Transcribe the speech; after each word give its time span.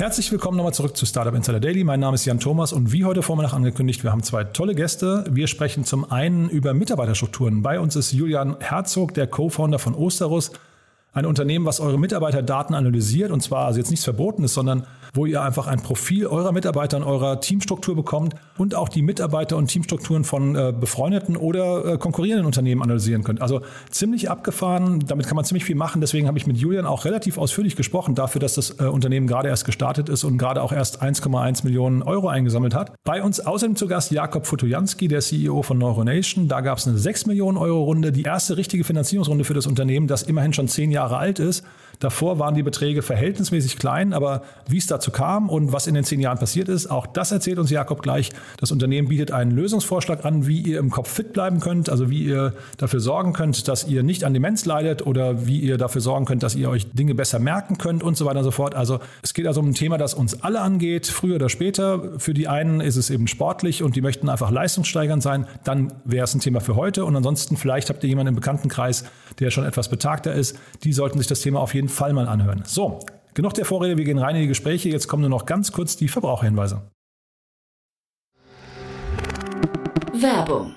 Herzlich 0.00 0.32
willkommen 0.32 0.56
nochmal 0.56 0.72
zurück 0.72 0.96
zu 0.96 1.04
Startup 1.04 1.34
Insider 1.34 1.60
Daily. 1.60 1.84
Mein 1.84 2.00
Name 2.00 2.14
ist 2.14 2.24
Jan 2.24 2.40
Thomas 2.40 2.72
und 2.72 2.90
wie 2.90 3.04
heute 3.04 3.20
Vormittag 3.20 3.52
angekündigt, 3.52 4.02
wir 4.02 4.10
haben 4.10 4.22
zwei 4.22 4.44
tolle 4.44 4.74
Gäste. 4.74 5.26
Wir 5.30 5.46
sprechen 5.46 5.84
zum 5.84 6.10
einen 6.10 6.48
über 6.48 6.72
Mitarbeiterstrukturen. 6.72 7.60
Bei 7.60 7.78
uns 7.78 7.96
ist 7.96 8.12
Julian 8.12 8.56
Herzog, 8.60 9.12
der 9.12 9.26
Co-Founder 9.26 9.78
von 9.78 9.94
Osterus, 9.94 10.52
ein 11.12 11.26
Unternehmen, 11.26 11.64
was 11.64 11.80
eure 11.80 11.98
Mitarbeiterdaten 11.98 12.74
analysiert 12.74 13.30
und 13.30 13.42
zwar 13.42 13.66
also 13.66 13.78
jetzt 13.78 13.90
nichts 13.90 14.04
Verbotenes, 14.04 14.54
sondern 14.54 14.86
wo 15.14 15.26
ihr 15.26 15.42
einfach 15.42 15.66
ein 15.66 15.80
Profil 15.80 16.26
eurer 16.26 16.52
Mitarbeiter 16.52 16.96
und 16.96 17.02
eurer 17.02 17.40
Teamstruktur 17.40 17.96
bekommt 17.96 18.34
und 18.58 18.74
auch 18.74 18.88
die 18.88 19.02
Mitarbeiter 19.02 19.56
und 19.56 19.66
Teamstrukturen 19.66 20.24
von 20.24 20.54
äh, 20.54 20.72
befreundeten 20.78 21.36
oder 21.36 21.94
äh, 21.94 21.98
konkurrierenden 21.98 22.46
Unternehmen 22.46 22.82
analysieren 22.82 23.24
könnt. 23.24 23.42
Also 23.42 23.62
ziemlich 23.90 24.30
abgefahren, 24.30 25.00
damit 25.06 25.26
kann 25.26 25.36
man 25.36 25.44
ziemlich 25.44 25.64
viel 25.64 25.74
machen. 25.74 26.00
Deswegen 26.00 26.28
habe 26.28 26.38
ich 26.38 26.46
mit 26.46 26.56
Julian 26.56 26.86
auch 26.86 27.04
relativ 27.04 27.38
ausführlich 27.38 27.76
gesprochen 27.76 28.14
dafür, 28.14 28.40
dass 28.40 28.54
das 28.54 28.78
äh, 28.78 28.84
Unternehmen 28.84 29.26
gerade 29.26 29.48
erst 29.48 29.64
gestartet 29.64 30.08
ist 30.08 30.24
und 30.24 30.38
gerade 30.38 30.62
auch 30.62 30.72
erst 30.72 31.02
1,1 31.02 31.64
Millionen 31.64 32.02
Euro 32.02 32.28
eingesammelt 32.28 32.74
hat. 32.74 32.92
Bei 33.04 33.22
uns 33.22 33.40
außerdem 33.40 33.76
zu 33.76 33.88
Gast 33.88 34.12
Jakob 34.12 34.46
Futojanski, 34.46 35.08
der 35.08 35.20
CEO 35.20 35.62
von 35.62 35.78
Neuronation. 35.78 36.48
Da 36.48 36.60
gab 36.60 36.78
es 36.78 36.86
eine 36.86 36.98
6 36.98 37.26
Millionen 37.26 37.58
Euro 37.58 37.82
Runde, 37.84 38.12
die 38.12 38.22
erste 38.22 38.56
richtige 38.56 38.84
Finanzierungsrunde 38.84 39.44
für 39.44 39.54
das 39.54 39.66
Unternehmen, 39.66 40.06
das 40.06 40.22
immerhin 40.22 40.52
schon 40.52 40.68
zehn 40.68 40.90
Jahre 40.90 40.99
alt 41.08 41.38
ist. 41.38 41.64
Davor 42.00 42.38
waren 42.38 42.54
die 42.54 42.62
Beträge 42.62 43.02
verhältnismäßig 43.02 43.76
klein, 43.76 44.14
aber 44.14 44.42
wie 44.66 44.78
es 44.78 44.86
dazu 44.86 45.10
kam 45.10 45.50
und 45.50 45.72
was 45.72 45.86
in 45.86 45.94
den 45.94 46.02
zehn 46.02 46.18
Jahren 46.18 46.38
passiert 46.38 46.70
ist, 46.70 46.90
auch 46.90 47.06
das 47.06 47.30
erzählt 47.30 47.58
uns 47.58 47.70
Jakob 47.70 48.02
gleich. 48.02 48.30
Das 48.56 48.72
Unternehmen 48.72 49.08
bietet 49.08 49.32
einen 49.32 49.50
Lösungsvorschlag 49.50 50.24
an, 50.24 50.46
wie 50.46 50.60
ihr 50.60 50.78
im 50.78 50.90
Kopf 50.90 51.10
fit 51.10 51.34
bleiben 51.34 51.60
könnt, 51.60 51.90
also 51.90 52.08
wie 52.08 52.24
ihr 52.24 52.54
dafür 52.78 53.00
sorgen 53.00 53.34
könnt, 53.34 53.68
dass 53.68 53.86
ihr 53.86 54.02
nicht 54.02 54.24
an 54.24 54.32
Demenz 54.32 54.64
leidet 54.64 55.06
oder 55.06 55.46
wie 55.46 55.60
ihr 55.60 55.76
dafür 55.76 56.00
sorgen 56.00 56.24
könnt, 56.24 56.42
dass 56.42 56.54
ihr 56.54 56.70
euch 56.70 56.90
Dinge 56.90 57.14
besser 57.14 57.38
merken 57.38 57.76
könnt 57.76 58.02
und 58.02 58.16
so 58.16 58.24
weiter 58.24 58.38
und 58.38 58.44
so 58.44 58.50
fort. 58.50 58.74
Also 58.74 59.00
es 59.22 59.34
geht 59.34 59.46
also 59.46 59.60
um 59.60 59.68
ein 59.68 59.74
Thema, 59.74 59.98
das 59.98 60.14
uns 60.14 60.42
alle 60.42 60.62
angeht, 60.62 61.06
früher 61.06 61.34
oder 61.34 61.50
später. 61.50 62.18
Für 62.18 62.32
die 62.32 62.48
einen 62.48 62.80
ist 62.80 62.96
es 62.96 63.10
eben 63.10 63.26
sportlich 63.26 63.82
und 63.82 63.94
die 63.94 64.00
möchten 64.00 64.30
einfach 64.30 64.50
leistungssteigernd 64.50 65.22
sein. 65.22 65.46
Dann 65.64 65.92
wäre 66.06 66.24
es 66.24 66.34
ein 66.34 66.40
Thema 66.40 66.60
für 66.60 66.76
heute. 66.76 67.04
Und 67.04 67.14
ansonsten 67.14 67.58
vielleicht 67.58 67.90
habt 67.90 68.02
ihr 68.04 68.08
jemanden 68.08 68.28
im 68.28 68.36
Bekanntenkreis, 68.36 69.04
der 69.38 69.50
schon 69.50 69.64
etwas 69.64 69.90
betagter 69.90 70.32
ist. 70.32 70.58
Die 70.82 70.94
sollten 70.94 71.18
sich 71.18 71.26
das 71.26 71.40
Thema 71.40 71.60
auf 71.60 71.74
jeden 71.74 71.89
Fall 71.90 72.12
mal 72.12 72.28
anhören. 72.28 72.62
So, 72.64 73.00
genug 73.34 73.54
der 73.54 73.64
Vorrede, 73.64 73.96
wir 73.96 74.04
gehen 74.04 74.18
rein 74.18 74.36
in 74.36 74.42
die 74.42 74.48
Gespräche. 74.48 74.88
Jetzt 74.88 75.08
kommen 75.08 75.20
nur 75.20 75.30
noch 75.30 75.46
ganz 75.46 75.72
kurz 75.72 75.96
die 75.96 76.08
Verbraucherhinweise. 76.08 76.90
Werbung. 80.14 80.76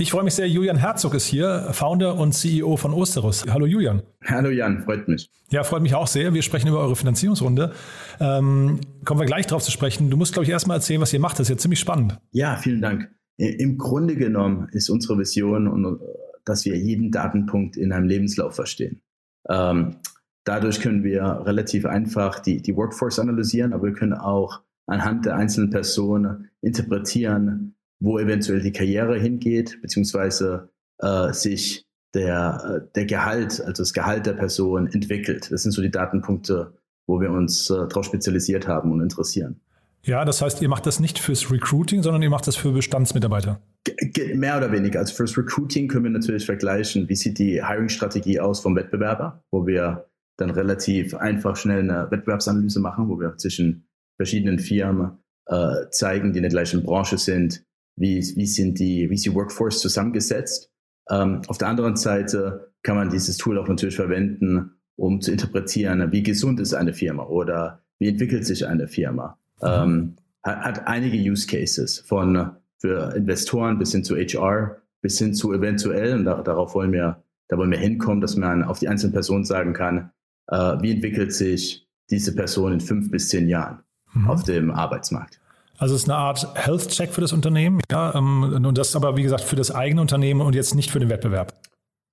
Ich 0.00 0.12
freue 0.12 0.22
mich 0.22 0.34
sehr, 0.34 0.48
Julian 0.48 0.76
Herzog 0.76 1.14
ist 1.14 1.26
hier, 1.26 1.70
Founder 1.72 2.14
und 2.14 2.32
CEO 2.32 2.76
von 2.76 2.92
Osterus. 2.92 3.44
Hallo 3.48 3.66
Julian. 3.66 4.02
Hallo 4.24 4.48
Jan, 4.48 4.84
freut 4.84 5.08
mich. 5.08 5.28
Ja, 5.50 5.64
freut 5.64 5.82
mich 5.82 5.96
auch 5.96 6.06
sehr. 6.06 6.32
Wir 6.34 6.42
sprechen 6.42 6.68
über 6.68 6.78
eure 6.78 6.94
Finanzierungsrunde. 6.94 7.72
Ähm, 8.20 8.80
kommen 9.04 9.18
wir 9.18 9.26
gleich 9.26 9.48
drauf 9.48 9.64
zu 9.64 9.72
sprechen. 9.72 10.08
Du 10.08 10.16
musst, 10.16 10.34
glaube 10.34 10.44
ich, 10.44 10.50
erstmal 10.50 10.76
erzählen, 10.76 11.00
was 11.00 11.12
ihr 11.12 11.18
macht. 11.18 11.40
Das 11.40 11.46
ist 11.46 11.50
ja 11.50 11.56
ziemlich 11.56 11.80
spannend. 11.80 12.16
Ja, 12.30 12.56
vielen 12.56 12.80
Dank. 12.80 13.10
Im 13.38 13.76
Grunde 13.76 14.14
genommen 14.14 14.68
ist 14.70 14.88
unsere 14.88 15.18
Vision, 15.18 15.98
dass 16.44 16.64
wir 16.64 16.76
jeden 16.76 17.10
Datenpunkt 17.10 17.76
in 17.76 17.92
einem 17.92 18.06
Lebenslauf 18.06 18.54
verstehen. 18.54 19.00
Ähm, 19.48 19.96
dadurch 20.44 20.80
können 20.80 21.02
wir 21.02 21.42
relativ 21.44 21.86
einfach 21.86 22.38
die, 22.38 22.62
die 22.62 22.76
Workforce 22.76 23.18
analysieren, 23.18 23.72
aber 23.72 23.88
wir 23.88 23.94
können 23.94 24.14
auch 24.14 24.60
anhand 24.86 25.26
der 25.26 25.34
einzelnen 25.34 25.70
Personen 25.70 26.50
interpretieren, 26.60 27.74
wo 28.00 28.18
eventuell 28.18 28.60
die 28.60 28.72
Karriere 28.72 29.18
hingeht, 29.18 29.80
beziehungsweise 29.82 30.70
äh, 30.98 31.32
sich 31.32 31.86
der, 32.14 32.82
äh, 32.82 32.92
der 32.94 33.06
Gehalt, 33.06 33.60
also 33.60 33.82
das 33.82 33.92
Gehalt 33.92 34.26
der 34.26 34.34
Person 34.34 34.86
entwickelt. 34.86 35.50
Das 35.50 35.62
sind 35.62 35.72
so 35.72 35.82
die 35.82 35.90
Datenpunkte, 35.90 36.74
wo 37.06 37.20
wir 37.20 37.30
uns 37.30 37.70
äh, 37.70 37.74
darauf 37.74 38.04
spezialisiert 38.04 38.68
haben 38.68 38.92
und 38.92 39.00
interessieren. 39.00 39.60
Ja, 40.04 40.24
das 40.24 40.40
heißt, 40.40 40.62
ihr 40.62 40.68
macht 40.68 40.86
das 40.86 41.00
nicht 41.00 41.18
fürs 41.18 41.50
Recruiting, 41.50 42.02
sondern 42.02 42.22
ihr 42.22 42.30
macht 42.30 42.46
das 42.46 42.56
für 42.56 42.72
Bestandsmitarbeiter. 42.72 43.60
G 43.84 44.34
mehr 44.34 44.56
oder 44.56 44.70
weniger. 44.72 45.00
Also 45.00 45.14
fürs 45.14 45.36
Recruiting 45.36 45.88
können 45.88 46.04
wir 46.04 46.10
natürlich 46.10 46.46
vergleichen, 46.46 47.08
wie 47.08 47.16
sieht 47.16 47.38
die 47.38 47.64
Hiring-Strategie 47.64 48.40
aus 48.40 48.60
vom 48.60 48.76
Wettbewerber, 48.76 49.42
wo 49.50 49.66
wir 49.66 50.06
dann 50.36 50.50
relativ 50.50 51.14
einfach 51.14 51.56
schnell 51.56 51.80
eine 51.80 52.10
Wettbewerbsanalyse 52.10 52.80
machen, 52.80 53.08
wo 53.08 53.18
wir 53.18 53.36
zwischen 53.36 53.88
verschiedenen 54.16 54.58
Firmen 54.60 55.18
äh, 55.46 55.90
zeigen, 55.90 56.32
die 56.32 56.38
in 56.38 56.44
der 56.44 56.50
gleichen 56.50 56.82
Branche 56.84 57.18
sind, 57.18 57.64
wie, 57.98 58.18
wie 58.36 58.46
sind 58.46 58.78
die, 58.78 59.10
wie 59.10 59.14
ist 59.14 59.24
die 59.24 59.34
Workforce 59.34 59.80
zusammengesetzt. 59.80 60.70
Ähm, 61.10 61.42
auf 61.48 61.58
der 61.58 61.68
anderen 61.68 61.96
Seite 61.96 62.72
kann 62.82 62.96
man 62.96 63.10
dieses 63.10 63.36
Tool 63.36 63.58
auch 63.58 63.68
natürlich 63.68 63.96
verwenden, 63.96 64.72
um 64.96 65.20
zu 65.20 65.32
interpretieren, 65.32 66.12
wie 66.12 66.22
gesund 66.22 66.60
ist 66.60 66.74
eine 66.74 66.92
Firma 66.92 67.24
oder 67.24 67.82
wie 67.98 68.08
entwickelt 68.08 68.46
sich 68.46 68.66
eine 68.66 68.88
Firma. 68.88 69.38
Mhm. 69.60 69.68
Ähm, 69.68 70.16
hat, 70.42 70.60
hat 70.60 70.86
einige 70.86 71.16
Use 71.16 71.46
Cases 71.46 72.00
von 72.00 72.52
für 72.78 73.14
Investoren 73.16 73.78
bis 73.78 73.92
hin 73.92 74.04
zu 74.04 74.16
HR, 74.16 74.76
bis 75.02 75.18
hin 75.18 75.34
zu 75.34 75.52
eventuell, 75.52 76.14
und 76.14 76.24
da, 76.24 76.42
darauf 76.42 76.74
wollen 76.74 76.92
wir, 76.92 77.22
da 77.48 77.56
wollen 77.56 77.70
wir 77.70 77.78
hinkommen, 77.78 78.20
dass 78.20 78.36
man 78.36 78.62
auf 78.62 78.78
die 78.78 78.88
einzelne 78.88 79.12
Person 79.12 79.44
sagen 79.44 79.72
kann, 79.72 80.10
äh, 80.48 80.76
wie 80.80 80.92
entwickelt 80.92 81.32
sich 81.32 81.88
diese 82.10 82.34
Person 82.34 82.72
in 82.72 82.80
fünf 82.80 83.10
bis 83.10 83.28
zehn 83.28 83.48
Jahren 83.48 83.80
mhm. 84.14 84.28
auf 84.28 84.44
dem 84.44 84.70
Arbeitsmarkt. 84.70 85.40
Also 85.78 85.94
es 85.94 86.02
ist 86.02 86.08
eine 86.08 86.18
Art 86.18 86.46
Health-Check 86.54 87.12
für 87.12 87.20
das 87.20 87.32
Unternehmen, 87.32 87.80
ja, 87.90 88.14
ähm, 88.14 88.42
und 88.64 88.76
das 88.76 88.96
aber, 88.96 89.16
wie 89.16 89.22
gesagt, 89.22 89.44
für 89.44 89.56
das 89.56 89.70
eigene 89.70 90.00
Unternehmen 90.00 90.40
und 90.40 90.54
jetzt 90.54 90.74
nicht 90.74 90.90
für 90.90 90.98
den 90.98 91.08
Wettbewerb. 91.08 91.54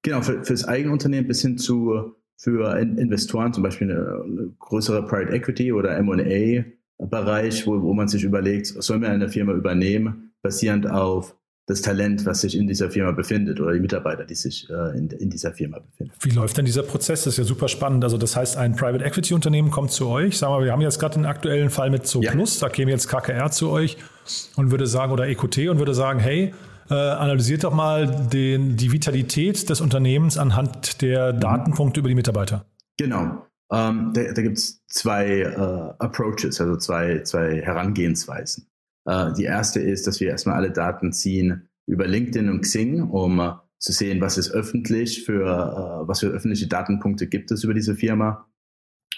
Genau, 0.04 0.22
für, 0.22 0.44
für 0.44 0.54
das 0.54 0.66
eigene 0.66 0.94
Unternehmen 0.94 1.28
bis 1.28 1.42
hin 1.42 1.58
zu 1.58 2.16
für 2.38 2.78
Investoren, 2.78 3.54
zum 3.54 3.64
Beispiel 3.64 3.92
eine, 3.92 4.54
größere 4.60 5.08
Private 5.08 5.34
Equity 5.34 5.72
oder 5.72 5.98
M&A-Bereich, 5.98 7.66
wo, 7.66 7.82
wo 7.82 7.94
man 7.94 8.08
sich 8.08 8.24
überlegt, 8.24 8.68
sollen 8.68 9.02
wir 9.02 9.10
eine 9.10 9.30
Firma 9.30 9.54
übernehmen, 9.54 10.34
basierend 10.42 10.90
auf 10.90 11.36
das 11.68 11.82
Talent, 11.82 12.26
was 12.26 12.42
sich 12.42 12.56
in 12.56 12.68
dieser 12.68 12.92
Firma 12.92 13.12
befindet 13.12 13.60
oder 13.60 13.74
die 13.74 13.80
Mitarbeiter, 13.80 14.24
die 14.24 14.36
sich 14.36 14.70
äh, 14.70 14.98
in, 14.98 15.10
in, 15.10 15.32
dieser 15.32 15.52
Firma 15.52 15.80
befinden. 15.80 16.14
Wie 16.20 16.30
läuft 16.30 16.58
denn 16.58 16.66
dieser 16.66 16.84
Prozess? 16.84 17.24
Das 17.24 17.34
ist 17.34 17.38
ja 17.38 17.44
super 17.44 17.68
spannend. 17.68 18.04
Also 18.04 18.18
das 18.18 18.36
heißt, 18.36 18.58
ein 18.58 18.76
Private 18.76 19.04
Equity 19.04 19.34
Unternehmen 19.34 19.72
kommt 19.72 19.92
zu 19.92 20.08
euch. 20.08 20.38
Sagen 20.38 20.54
wir, 20.54 20.66
wir 20.66 20.72
haben 20.72 20.82
jetzt 20.82 21.00
gerade 21.00 21.16
den 21.16 21.26
aktuellen 21.26 21.72
Fall 21.72 21.90
mit 21.90 22.06
Zo 22.06 22.22
ja. 22.22 22.32
Plus. 22.32 22.60
Da 22.60 22.70
käme 22.70 22.92
jetzt 22.92 23.08
KKR 23.08 23.50
zu 23.50 23.72
euch 23.72 23.98
und 24.56 24.70
würde 24.70 24.86
sagen, 24.86 25.12
oder 25.12 25.28
EQT 25.28 25.70
und 25.70 25.80
würde 25.80 25.96
sagen, 25.96 26.20
hey, 26.20 26.54
äh, 26.92 26.94
analysiert 26.94 27.64
doch 27.64 27.74
mal 27.74 28.28
den, 28.32 28.78
die 28.78 28.92
Vitalität 28.92 29.68
des 29.68 29.82
Unternehmens 29.82 30.38
anhand 30.38 31.02
der 31.02 31.34
mhm. 31.34 31.40
Datenpunkte 31.40 32.00
über 32.00 32.10
die 32.10 32.16
Mitarbeiter. 32.16 32.66
Genau. 32.98 33.48
Ähm, 33.72 34.12
da 34.14 34.22
da 34.32 34.42
gibt 34.44 34.60
es 34.60 34.84
zwei 34.88 35.40
äh, 35.40 35.56
Approaches, 35.98 36.62
also 36.62 36.78
zwei, 36.78 37.24
zwei 37.24 37.62
Herangehensweisen. 37.62 38.68
Äh, 39.06 39.34
die 39.34 39.44
erste 39.44 39.80
ist, 39.80 40.08
dass 40.08 40.20
wir 40.20 40.30
erstmal 40.30 40.56
alle 40.56 40.72
Daten 40.72 41.14
ziehen 41.14 41.70
über 41.88 42.08
LinkedIn 42.08 42.50
und 42.50 42.62
Xing, 42.62 43.02
um 43.02 43.40
äh, 43.40 43.54
zu 43.78 43.92
sehen, 43.92 44.20
was 44.22 44.38
ist 44.38 44.52
öffentlich 44.52 45.24
für, 45.24 45.46
äh, 45.46 46.08
was 46.08 46.20
für 46.22 46.28
öffentliche 46.28 46.68
Datenpunkte 46.68 47.28
gibt 47.28 47.52
es 47.52 47.64
über 47.64 47.74
diese 47.74 47.96
Firma. 47.96 48.48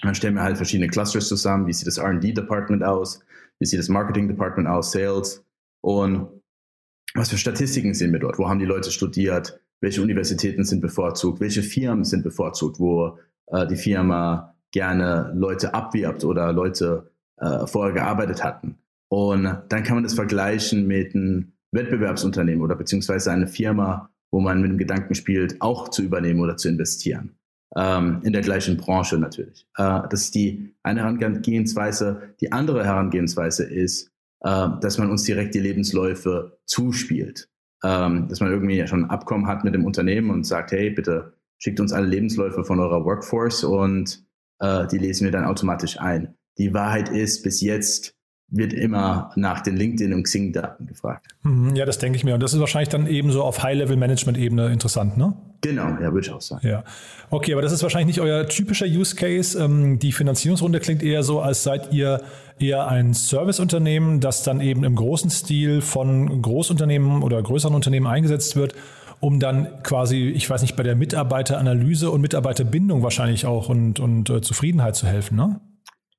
dann 0.01 0.15
stellen 0.15 0.35
wir 0.35 0.43
halt 0.43 0.57
verschiedene 0.57 0.89
Clusters 0.89 1.27
zusammen. 1.27 1.67
Wie 1.67 1.73
sieht 1.73 1.87
das 1.87 1.97
R&D-Department 1.97 2.83
aus? 2.83 3.21
wie 3.59 3.65
sieht 3.65 3.79
das 3.79 3.89
Marketing 3.89 4.27
Department 4.27 4.67
aus, 4.67 4.91
Sales 4.91 5.43
und 5.81 6.27
was 7.15 7.31
für 7.31 7.37
Statistiken 7.37 7.95
sehen 7.95 8.11
wir 8.11 8.19
dort, 8.19 8.37
wo 8.37 8.47
haben 8.47 8.59
die 8.59 8.65
Leute 8.65 8.91
studiert, 8.91 9.59
welche 9.81 10.03
Universitäten 10.03 10.63
sind 10.63 10.79
bevorzugt, 10.79 11.39
welche 11.39 11.63
Firmen 11.63 12.03
sind 12.03 12.21
bevorzugt, 12.23 12.79
wo 12.79 13.17
die 13.67 13.77
Firma 13.77 14.55
gerne 14.69 15.33
Leute 15.35 15.73
abwirbt 15.73 16.23
oder 16.23 16.53
Leute 16.53 17.09
vorher 17.65 17.93
gearbeitet 17.93 18.43
hatten. 18.43 18.77
Und 19.09 19.43
dann 19.43 19.83
kann 19.83 19.95
man 19.95 20.03
das 20.03 20.13
vergleichen 20.13 20.87
mit 20.87 21.15
einem 21.15 21.53
Wettbewerbsunternehmen 21.71 22.61
oder 22.61 22.75
beziehungsweise 22.75 23.31
eine 23.31 23.47
Firma, 23.47 24.09
wo 24.31 24.39
man 24.39 24.61
mit 24.61 24.71
dem 24.71 24.77
Gedanken 24.77 25.15
spielt, 25.15 25.61
auch 25.61 25.89
zu 25.89 26.03
übernehmen 26.03 26.41
oder 26.41 26.57
zu 26.57 26.67
investieren. 26.67 27.37
Ähm, 27.75 28.21
in 28.23 28.33
der 28.33 28.41
gleichen 28.41 28.77
Branche 28.77 29.17
natürlich. 29.17 29.67
Äh, 29.77 30.01
das 30.09 30.21
ist 30.21 30.35
die 30.35 30.75
eine 30.83 31.01
Herangehensweise. 31.01 32.33
Die 32.41 32.51
andere 32.51 32.85
Herangehensweise 32.85 33.63
ist, 33.63 34.11
äh, 34.41 34.67
dass 34.81 34.97
man 34.97 35.09
uns 35.09 35.23
direkt 35.23 35.53
die 35.53 35.59
Lebensläufe 35.59 36.59
zuspielt. 36.65 37.49
Ähm, 37.83 38.27
dass 38.27 38.39
man 38.39 38.51
irgendwie 38.51 38.85
schon 38.87 39.05
ein 39.05 39.09
Abkommen 39.09 39.47
hat 39.47 39.63
mit 39.63 39.75
dem 39.75 39.85
Unternehmen 39.85 40.31
und 40.31 40.45
sagt, 40.45 40.71
hey, 40.71 40.89
bitte 40.89 41.33
schickt 41.59 41.79
uns 41.79 41.93
alle 41.93 42.07
Lebensläufe 42.07 42.63
von 42.63 42.79
eurer 42.79 43.05
Workforce 43.05 43.63
und 43.63 44.25
äh, 44.59 44.87
die 44.87 44.97
lesen 44.97 45.25
wir 45.25 45.31
dann 45.31 45.45
automatisch 45.45 45.99
ein. 45.99 46.35
Die 46.57 46.73
Wahrheit 46.73 47.09
ist, 47.09 47.43
bis 47.43 47.61
jetzt 47.61 48.16
wird 48.49 48.71
immer 48.71 49.31
nach 49.35 49.61
den 49.61 49.75
LinkedIn- 49.75 50.13
und 50.13 50.23
Xing-Daten 50.23 50.87
gefragt. 50.87 51.27
Mhm, 51.43 51.75
ja, 51.75 51.85
das 51.85 51.97
denke 51.97 52.17
ich 52.17 52.23
mir. 52.23 52.33
Und 52.33 52.41
das 52.41 52.53
ist 52.53 52.59
wahrscheinlich 52.59 52.89
dann 52.89 53.05
eben 53.05 53.31
so 53.31 53.43
auf 53.43 53.61
High-Level-Management-Ebene 53.61 54.71
interessant, 54.71 55.17
ne? 55.17 55.33
Genau, 55.61 55.87
ja, 56.01 56.13
würde 56.13 56.21
ich 56.21 56.31
auch 56.31 56.41
sagen. 56.41 56.65
Ja. 56.65 56.83
Okay, 57.29 57.51
aber 57.51 57.61
das 57.61 57.73
ist 57.73 57.83
wahrscheinlich 57.83 58.15
nicht 58.15 58.21
euer 58.21 58.47
typischer 58.47 58.85
Use 58.85 59.15
Case. 59.15 59.61
Ähm, 59.61 59.99
die 59.99 60.13
Finanzierungsrunde 60.13 60.79
klingt 60.79 61.03
eher 61.03 61.23
so, 61.23 61.41
als 61.41 61.63
seid 61.63 61.91
ihr 61.91 62.21
eher 62.57 62.87
ein 62.87 63.13
Serviceunternehmen, 63.13 64.21
das 64.21 64.43
dann 64.43 64.61
eben 64.61 64.85
im 64.85 64.95
großen 64.95 65.29
Stil 65.29 65.81
von 65.81 66.41
Großunternehmen 66.41 67.23
oder 67.23 67.41
größeren 67.41 67.75
Unternehmen 67.75 68.07
eingesetzt 68.07 68.55
wird, 68.55 68.75
um 69.19 69.39
dann 69.39 69.83
quasi, 69.83 70.29
ich 70.29 70.49
weiß 70.49 70.61
nicht, 70.61 70.77
bei 70.77 70.83
der 70.83 70.95
Mitarbeiteranalyse 70.95 72.11
und 72.11 72.21
Mitarbeiterbindung 72.21 73.03
wahrscheinlich 73.03 73.45
auch 73.45 73.67
und, 73.67 73.99
und 73.99 74.29
äh, 74.29 74.41
Zufriedenheit 74.41 74.95
zu 74.95 75.05
helfen, 75.05 75.35
ne? 75.35 75.59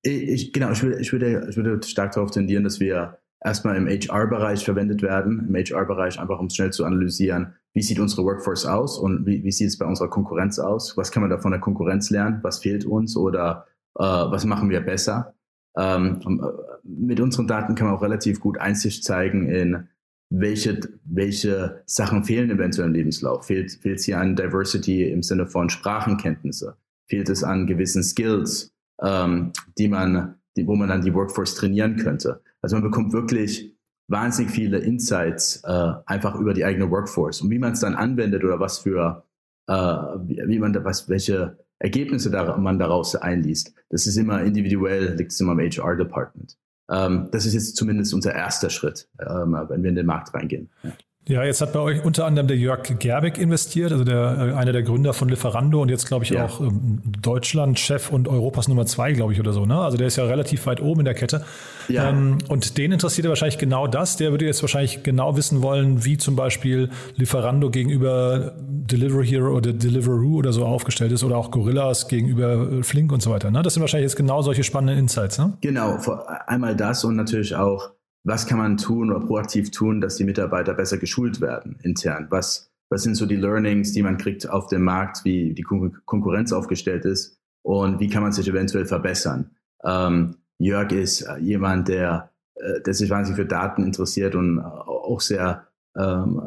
Ich, 0.02 0.52
genau, 0.52 0.70
ich 0.70 0.82
würde, 0.82 1.00
ich, 1.00 1.12
würde, 1.12 1.46
ich 1.50 1.56
würde 1.56 1.86
stark 1.86 2.12
darauf 2.12 2.30
tendieren, 2.30 2.64
dass 2.64 2.80
wir 2.80 3.18
erstmal 3.44 3.76
im 3.76 3.86
HR-Bereich 3.86 4.64
verwendet 4.64 5.02
werden, 5.02 5.46
im 5.48 5.54
HR-Bereich 5.54 6.18
einfach 6.18 6.38
um 6.38 6.50
schnell 6.50 6.72
zu 6.72 6.84
analysieren, 6.84 7.54
wie 7.74 7.82
sieht 7.82 7.98
unsere 7.98 8.24
Workforce 8.24 8.66
aus 8.66 8.98
und 8.98 9.26
wie, 9.26 9.42
wie 9.44 9.52
sieht 9.52 9.68
es 9.68 9.78
bei 9.78 9.86
unserer 9.86 10.08
Konkurrenz 10.08 10.58
aus, 10.58 10.96
was 10.96 11.10
kann 11.10 11.22
man 11.22 11.30
da 11.30 11.38
von 11.38 11.52
der 11.52 11.60
Konkurrenz 11.60 12.10
lernen, 12.10 12.40
was 12.42 12.58
fehlt 12.58 12.84
uns 12.84 13.16
oder 13.16 13.66
äh, 13.96 14.02
was 14.02 14.44
machen 14.44 14.70
wir 14.70 14.80
besser. 14.80 15.34
Ähm, 15.76 16.20
äh, 16.26 16.46
mit 16.82 17.20
unseren 17.20 17.46
Daten 17.46 17.74
kann 17.74 17.86
man 17.86 17.96
auch 17.96 18.02
relativ 18.02 18.40
gut 18.40 18.58
Einsicht 18.58 19.04
zeigen 19.04 19.48
in 19.48 19.88
welche, 20.30 20.80
welche 21.04 21.82
Sachen 21.86 22.24
fehlen 22.24 22.50
eventuell 22.50 22.88
im 22.88 22.94
Lebenslauf. 22.94 23.46
Fehlt, 23.46 23.72
fehlt 23.72 23.98
es 23.98 24.04
hier 24.04 24.18
an 24.18 24.36
Diversity 24.36 25.10
im 25.10 25.22
Sinne 25.22 25.46
von 25.46 25.70
Sprachenkenntnisse? 25.70 26.76
Fehlt 27.06 27.28
es 27.30 27.44
an 27.44 27.66
gewissen 27.66 28.02
Skills? 28.02 28.74
Ähm, 29.02 29.52
die 29.78 29.88
man, 29.88 30.36
die, 30.56 30.66
wo 30.66 30.74
man 30.74 30.88
dann 30.88 31.02
die 31.02 31.14
Workforce 31.14 31.54
trainieren 31.54 31.96
könnte. 31.96 32.40
Also 32.62 32.76
man 32.76 32.82
bekommt 32.82 33.12
wirklich 33.12 33.76
wahnsinnig 34.08 34.52
viele 34.52 34.78
Insights 34.78 35.62
äh, 35.64 35.92
einfach 36.06 36.34
über 36.34 36.54
die 36.54 36.64
eigene 36.64 36.90
Workforce 36.90 37.42
und 37.42 37.50
wie 37.50 37.58
man 37.58 37.72
es 37.72 37.80
dann 37.80 37.94
anwendet 37.94 38.42
oder 38.42 38.58
was 38.58 38.78
für, 38.78 39.24
äh, 39.66 39.74
wie 39.74 40.58
man 40.58 40.72
da, 40.72 40.84
was, 40.84 41.08
welche 41.08 41.58
Ergebnisse 41.78 42.30
da, 42.30 42.56
man 42.56 42.78
daraus 42.78 43.14
einliest. 43.14 43.74
Das 43.90 44.06
ist 44.06 44.16
immer 44.16 44.42
individuell, 44.42 45.14
liegt 45.14 45.32
es 45.32 45.40
immer 45.40 45.52
im 45.52 45.60
HR-Department. 45.60 46.56
Ähm, 46.90 47.28
das 47.30 47.44
ist 47.46 47.54
jetzt 47.54 47.76
zumindest 47.76 48.14
unser 48.14 48.34
erster 48.34 48.70
Schritt, 48.70 49.08
ähm, 49.20 49.56
wenn 49.68 49.82
wir 49.82 49.90
in 49.90 49.96
den 49.96 50.06
Markt 50.06 50.34
reingehen. 50.34 50.70
Ja. 50.82 50.92
Ja, 51.28 51.44
jetzt 51.44 51.60
hat 51.60 51.74
bei 51.74 51.80
euch 51.80 52.02
unter 52.02 52.24
anderem 52.24 52.48
der 52.48 52.56
Jörg 52.56 52.84
Gerbeck 52.98 53.36
investiert, 53.36 53.92
also 53.92 54.02
der, 54.02 54.16
äh, 54.16 54.52
einer 54.54 54.72
der 54.72 54.82
Gründer 54.82 55.12
von 55.12 55.28
Lieferando 55.28 55.82
und 55.82 55.90
jetzt, 55.90 56.08
glaube 56.08 56.24
ich, 56.24 56.30
ja. 56.30 56.46
auch 56.46 56.60
ähm, 56.62 57.02
Deutschland-Chef 57.20 58.10
und 58.10 58.28
Europas 58.28 58.66
Nummer 58.66 58.86
zwei, 58.86 59.12
glaube 59.12 59.34
ich, 59.34 59.40
oder 59.40 59.52
so. 59.52 59.66
Ne? 59.66 59.78
Also 59.78 59.98
der 59.98 60.06
ist 60.06 60.16
ja 60.16 60.24
relativ 60.24 60.64
weit 60.64 60.80
oben 60.80 61.00
in 61.00 61.04
der 61.04 61.12
Kette. 61.12 61.44
Ja. 61.88 62.08
Ähm, 62.08 62.38
und 62.48 62.78
den 62.78 62.92
interessiert 62.92 63.26
ja 63.26 63.28
wahrscheinlich 63.28 63.58
genau 63.58 63.86
das. 63.86 64.16
Der 64.16 64.30
würde 64.30 64.46
jetzt 64.46 64.62
wahrscheinlich 64.62 65.02
genau 65.02 65.36
wissen 65.36 65.62
wollen, 65.62 66.02
wie 66.06 66.16
zum 66.16 66.34
Beispiel 66.34 66.88
Lieferando 67.16 67.68
gegenüber 67.68 68.54
Delivery 68.58 69.26
Hero 69.26 69.54
oder 69.54 69.74
Deliveroo 69.74 70.38
oder 70.38 70.54
so 70.54 70.64
aufgestellt 70.64 71.12
ist 71.12 71.24
oder 71.24 71.36
auch 71.36 71.50
Gorillas 71.50 72.08
gegenüber 72.08 72.72
äh, 72.72 72.82
Flink 72.82 73.12
und 73.12 73.20
so 73.20 73.30
weiter. 73.30 73.50
Ne? 73.50 73.62
Das 73.62 73.74
sind 73.74 73.82
wahrscheinlich 73.82 74.08
jetzt 74.08 74.16
genau 74.16 74.40
solche 74.40 74.64
spannenden 74.64 74.98
Insights. 74.98 75.38
Ne? 75.38 75.52
Genau, 75.60 75.98
einmal 76.46 76.74
das 76.74 77.04
und 77.04 77.16
natürlich 77.16 77.54
auch 77.54 77.90
was 78.24 78.46
kann 78.46 78.58
man 78.58 78.76
tun 78.76 79.10
oder 79.10 79.24
proaktiv 79.24 79.70
tun, 79.70 80.00
dass 80.00 80.16
die 80.16 80.24
Mitarbeiter 80.24 80.74
besser 80.74 80.98
geschult 80.98 81.40
werden 81.40 81.78
intern? 81.82 82.26
Was, 82.30 82.70
was 82.90 83.02
sind 83.02 83.14
so 83.14 83.26
die 83.26 83.36
Learnings, 83.36 83.92
die 83.92 84.02
man 84.02 84.18
kriegt 84.18 84.48
auf 84.48 84.66
dem 84.66 84.82
Markt, 84.82 85.24
wie 85.24 85.54
die 85.54 85.62
Konkurrenz 85.62 86.52
aufgestellt 86.52 87.04
ist 87.04 87.38
und 87.62 88.00
wie 88.00 88.08
kann 88.08 88.22
man 88.22 88.32
sich 88.32 88.48
eventuell 88.48 88.86
verbessern? 88.86 89.50
Ähm, 89.84 90.36
Jörg 90.58 90.92
ist 90.92 91.22
äh, 91.22 91.38
jemand, 91.38 91.88
der, 91.88 92.30
äh, 92.56 92.80
der 92.80 92.94
sich 92.94 93.10
wahnsinnig 93.10 93.40
für 93.40 93.46
Daten 93.46 93.84
interessiert 93.84 94.34
und 94.34 94.60
auch 94.60 95.20
sehr 95.20 95.68
ähm, 95.96 96.42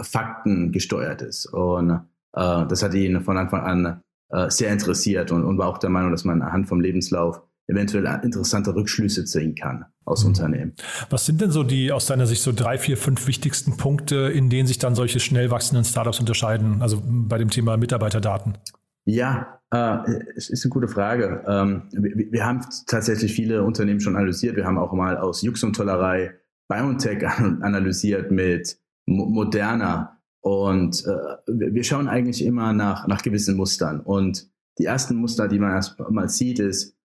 faktengesteuert 0.00 1.22
ist. 1.22 1.46
Und 1.46 1.90
äh, 1.90 2.66
das 2.66 2.82
hat 2.82 2.94
ihn 2.94 3.20
von 3.22 3.36
Anfang 3.36 3.62
an 3.62 4.02
äh, 4.30 4.50
sehr 4.50 4.72
interessiert 4.72 5.32
und, 5.32 5.44
und 5.44 5.58
war 5.58 5.68
auch 5.68 5.78
der 5.78 5.90
Meinung, 5.90 6.12
dass 6.12 6.24
man 6.24 6.42
anhand 6.42 6.68
vom 6.68 6.80
Lebenslauf 6.80 7.42
eventuell 7.68 8.06
interessante 8.22 8.74
Rückschlüsse 8.74 9.24
ziehen 9.24 9.54
kann 9.54 9.84
aus 10.04 10.22
mhm. 10.22 10.28
Unternehmen. 10.28 10.72
Was 11.10 11.26
sind 11.26 11.40
denn 11.40 11.50
so 11.50 11.62
die 11.62 11.92
aus 11.92 12.06
deiner 12.06 12.26
Sicht 12.26 12.42
so 12.42 12.52
drei, 12.52 12.78
vier, 12.78 12.96
fünf 12.96 13.26
wichtigsten 13.26 13.76
Punkte, 13.76 14.30
in 14.32 14.50
denen 14.50 14.66
sich 14.66 14.78
dann 14.78 14.94
solche 14.94 15.20
schnell 15.20 15.50
wachsenden 15.50 15.84
Startups 15.84 16.20
unterscheiden? 16.20 16.82
Also 16.82 17.02
bei 17.04 17.38
dem 17.38 17.50
Thema 17.50 17.76
Mitarbeiterdaten. 17.76 18.58
Ja, 19.04 19.60
äh, 19.72 19.98
es 20.36 20.50
ist 20.50 20.64
eine 20.64 20.70
gute 20.70 20.88
Frage. 20.88 21.44
Ähm, 21.46 21.82
wir, 21.92 22.32
wir, 22.32 22.44
haben 22.44 22.60
tatsächlich 22.86 23.32
viele 23.32 23.62
Unternehmen 23.62 24.00
schon 24.00 24.16
analysiert. 24.16 24.56
Wir 24.56 24.64
haben 24.64 24.78
auch 24.78 24.92
mal 24.92 25.16
aus 25.16 25.42
Jux 25.42 25.62
und 25.62 25.74
Tollerei 25.74 26.34
BioNTech 26.68 27.26
analysiert 27.60 28.30
mit 28.30 28.78
Moderna. 29.06 30.18
Und 30.40 31.04
äh, 31.06 31.36
wir 31.46 31.84
schauen 31.84 32.08
eigentlich 32.08 32.44
immer 32.44 32.72
nach, 32.72 33.06
nach 33.06 33.22
gewissen 33.22 33.56
Mustern. 33.56 34.00
Und 34.00 34.48
die 34.78 34.84
ersten 34.84 35.16
Muster, 35.16 35.48
die 35.48 35.58
man 35.58 35.72
erst 35.72 35.98
mal 36.10 36.28
sieht, 36.28 36.58
ist, 36.58 36.95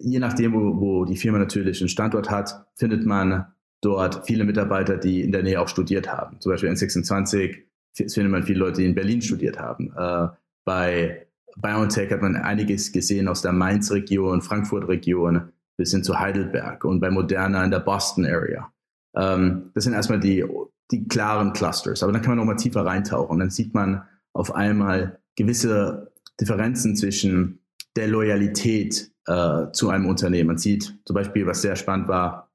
je 0.00 0.18
nachdem, 0.18 0.52
wo, 0.52 0.80
wo 0.80 1.04
die 1.04 1.16
Firma 1.16 1.38
natürlich 1.38 1.80
einen 1.80 1.88
Standort 1.88 2.30
hat, 2.30 2.66
findet 2.74 3.06
man 3.06 3.46
dort 3.80 4.26
viele 4.26 4.44
Mitarbeiter, 4.44 4.96
die 4.96 5.22
in 5.22 5.32
der 5.32 5.42
Nähe 5.42 5.60
auch 5.60 5.68
studiert 5.68 6.12
haben. 6.12 6.40
Zum 6.40 6.52
Beispiel 6.52 6.70
N26 6.70 7.56
findet 7.92 8.30
man 8.30 8.42
viele 8.42 8.60
Leute, 8.60 8.80
die 8.80 8.86
in 8.86 8.94
Berlin 8.94 9.22
studiert 9.22 9.58
haben. 9.58 9.92
Äh, 9.96 10.28
bei 10.64 11.26
BioNTech 11.56 12.10
hat 12.12 12.22
man 12.22 12.36
einiges 12.36 12.92
gesehen 12.92 13.28
aus 13.28 13.42
der 13.42 13.52
Mainz-Region, 13.52 14.42
Frankfurt-Region 14.42 15.52
bis 15.76 15.92
hin 15.92 16.04
zu 16.04 16.18
Heidelberg 16.18 16.84
und 16.84 17.00
bei 17.00 17.10
Moderna 17.10 17.64
in 17.64 17.70
der 17.70 17.80
Boston-Area. 17.80 18.70
Ähm, 19.16 19.70
das 19.74 19.84
sind 19.84 19.94
erstmal 19.94 20.20
die, 20.20 20.44
die 20.90 21.08
klaren 21.08 21.52
Clusters. 21.52 22.02
Aber 22.02 22.12
dann 22.12 22.22
kann 22.22 22.30
man 22.30 22.38
nochmal 22.38 22.56
tiefer 22.56 22.84
reintauchen. 22.84 23.34
Und 23.34 23.38
dann 23.40 23.50
sieht 23.50 23.74
man 23.74 24.02
auf 24.32 24.54
einmal 24.54 25.20
gewisse 25.36 26.12
Differenzen 26.40 26.96
zwischen 26.96 27.60
der 27.96 28.08
Loyalität 28.08 29.09
äh, 29.26 29.70
zu 29.72 29.90
einem 29.90 30.06
Unternehmen. 30.06 30.48
Man 30.48 30.58
sieht 30.58 30.94
zum 31.04 31.14
Beispiel, 31.14 31.46
was 31.46 31.62
sehr 31.62 31.76
spannend 31.76 32.08
war, 32.08 32.50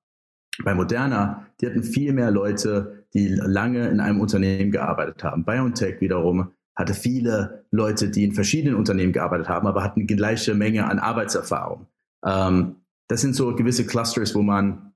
bei 0.64 0.74
Moderna, 0.74 1.48
die 1.60 1.68
hatten 1.68 1.84
viel 1.84 2.14
mehr 2.14 2.32
Leute, 2.32 3.06
die 3.14 3.28
lange 3.28 3.88
in 3.90 4.00
einem 4.00 4.22
Unternehmen 4.22 4.72
gearbeitet 4.72 5.24
haben. 5.24 5.44
BioNTech 5.44 6.00
wiederum 6.02 6.52
hatte 6.76 6.94
viele 6.94 7.66
Leute, 7.72 8.10
die 8.10 8.26
in 8.26 8.34
verschiedenen 8.34 8.76
Unternehmen 8.76 9.14
gearbeitet 9.14 9.48
haben, 9.50 9.68
aber 9.68 9.84
hatten 9.84 10.08
die 10.08 10.16
gleiche 10.16 10.54
Menge 10.54 10.90
an 10.90 11.00
Arbeitserfahrung. 11.00 11.88
Ähm, 12.26 12.78
das 13.08 13.22
sind 13.22 13.36
so 13.36 13.56
gewisse 13.56 13.86
Clusters, 13.86 14.36
wo 14.36 14.42
man 14.42 14.94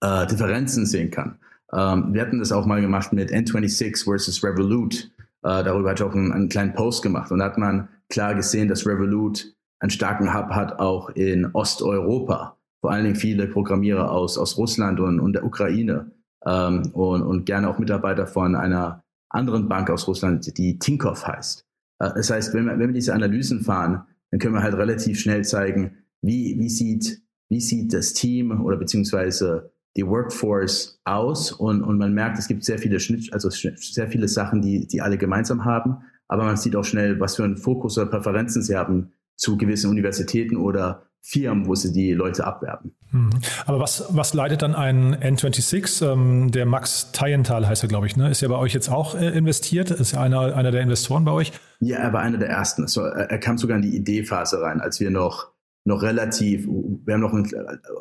äh, 0.00 0.26
Differenzen 0.26 0.86
sehen 0.86 1.10
kann. 1.10 1.38
Ähm, 1.72 2.14
wir 2.14 2.22
hatten 2.22 2.38
das 2.38 2.52
auch 2.52 2.66
mal 2.66 2.80
gemacht 2.80 3.12
mit 3.12 3.30
N26 3.30 4.04
versus 4.04 4.42
Revolut. 4.42 5.10
Äh, 5.42 5.62
darüber 5.62 5.92
ich 5.92 6.02
auch 6.02 6.14
einen, 6.14 6.32
einen, 6.32 6.48
kleinen 6.48 6.74
Post 6.74 7.02
gemacht 7.02 7.30
und 7.30 7.38
da 7.38 7.44
hat 7.44 7.58
man 7.58 7.88
klar 8.08 8.34
gesehen, 8.34 8.68
dass 8.68 8.86
Revolut 8.86 9.54
einen 9.80 9.90
starken 9.90 10.34
Hub 10.34 10.50
hat, 10.50 10.78
auch 10.78 11.10
in 11.10 11.46
Osteuropa. 11.52 12.56
Vor 12.80 12.90
allen 12.90 13.04
Dingen 13.04 13.16
viele 13.16 13.46
Programmierer 13.48 14.10
aus, 14.10 14.38
aus 14.38 14.56
Russland 14.56 15.00
und, 15.00 15.20
und 15.20 15.32
der 15.32 15.44
Ukraine 15.44 16.12
ähm, 16.44 16.90
und, 16.92 17.22
und 17.22 17.46
gerne 17.46 17.68
auch 17.68 17.78
Mitarbeiter 17.78 18.26
von 18.26 18.54
einer 18.54 19.02
anderen 19.30 19.68
Bank 19.68 19.90
aus 19.90 20.06
Russland, 20.06 20.56
die 20.56 20.78
Tinkoff 20.78 21.26
heißt. 21.26 21.64
Äh, 21.98 22.10
das 22.14 22.30
heißt, 22.30 22.54
wenn 22.54 22.66
wir, 22.66 22.78
wenn 22.78 22.88
wir 22.88 22.94
diese 22.94 23.14
Analysen 23.14 23.60
fahren, 23.60 24.04
dann 24.30 24.40
können 24.40 24.54
wir 24.54 24.62
halt 24.62 24.74
relativ 24.74 25.20
schnell 25.20 25.44
zeigen, 25.44 25.96
wie, 26.22 26.56
wie, 26.58 26.68
sieht, 26.68 27.22
wie 27.48 27.60
sieht 27.60 27.92
das 27.92 28.12
Team 28.12 28.60
oder 28.62 28.76
beziehungsweise 28.76 29.72
die 29.96 30.06
Workforce 30.06 31.00
aus 31.04 31.50
und, 31.50 31.82
und 31.82 31.98
man 31.98 32.14
merkt, 32.14 32.38
es 32.38 32.46
gibt 32.46 32.64
sehr 32.64 32.78
viele 32.78 33.00
Schnitt, 33.00 33.32
also 33.32 33.48
sehr 33.50 34.08
viele 34.08 34.28
Sachen, 34.28 34.62
die, 34.62 34.86
die 34.86 35.00
alle 35.00 35.18
gemeinsam 35.18 35.64
haben, 35.64 35.98
aber 36.28 36.44
man 36.44 36.56
sieht 36.56 36.76
auch 36.76 36.84
schnell, 36.84 37.18
was 37.18 37.36
für 37.36 37.44
einen 37.44 37.56
Fokus 37.56 37.98
oder 37.98 38.06
Präferenzen 38.06 38.62
sie 38.62 38.76
haben 38.76 39.12
zu 39.38 39.56
gewissen 39.56 39.88
Universitäten 39.88 40.56
oder 40.56 41.04
Firmen, 41.22 41.66
wo 41.66 41.74
sie 41.74 41.92
die 41.92 42.12
Leute 42.12 42.46
abwerben. 42.46 42.94
Mhm. 43.10 43.30
Aber 43.66 43.80
was, 43.80 44.04
was 44.10 44.34
leitet 44.34 44.62
dann 44.62 44.74
ein 44.74 45.14
N26? 45.16 46.12
Ähm, 46.12 46.50
der 46.50 46.66
Max 46.66 47.12
Teienthal 47.12 47.66
heißt 47.66 47.82
er, 47.82 47.88
glaube 47.88 48.06
ich, 48.06 48.16
ne? 48.16 48.30
Ist 48.30 48.40
ja 48.40 48.48
bei 48.48 48.56
euch 48.56 48.74
jetzt 48.74 48.90
auch 48.90 49.14
äh, 49.14 49.28
investiert, 49.28 49.90
ist 49.90 50.12
ja 50.12 50.20
einer, 50.20 50.54
einer 50.56 50.70
der 50.70 50.82
Investoren 50.82 51.24
bei 51.24 51.32
euch. 51.32 51.52
Ja, 51.80 51.98
er 51.98 52.12
war 52.12 52.20
einer 52.20 52.38
der 52.38 52.48
ersten. 52.48 52.86
So, 52.86 53.02
er, 53.02 53.30
er 53.30 53.38
kam 53.38 53.58
sogar 53.58 53.76
in 53.76 53.82
die 53.82 53.96
Ideephase 53.96 54.60
rein, 54.60 54.80
als 54.80 55.00
wir 55.00 55.10
noch 55.10 55.48
noch 55.88 56.02
relativ, 56.02 56.66
wir 56.66 57.14
haben 57.14 57.20
noch, 57.20 57.32
ein, 57.32 57.50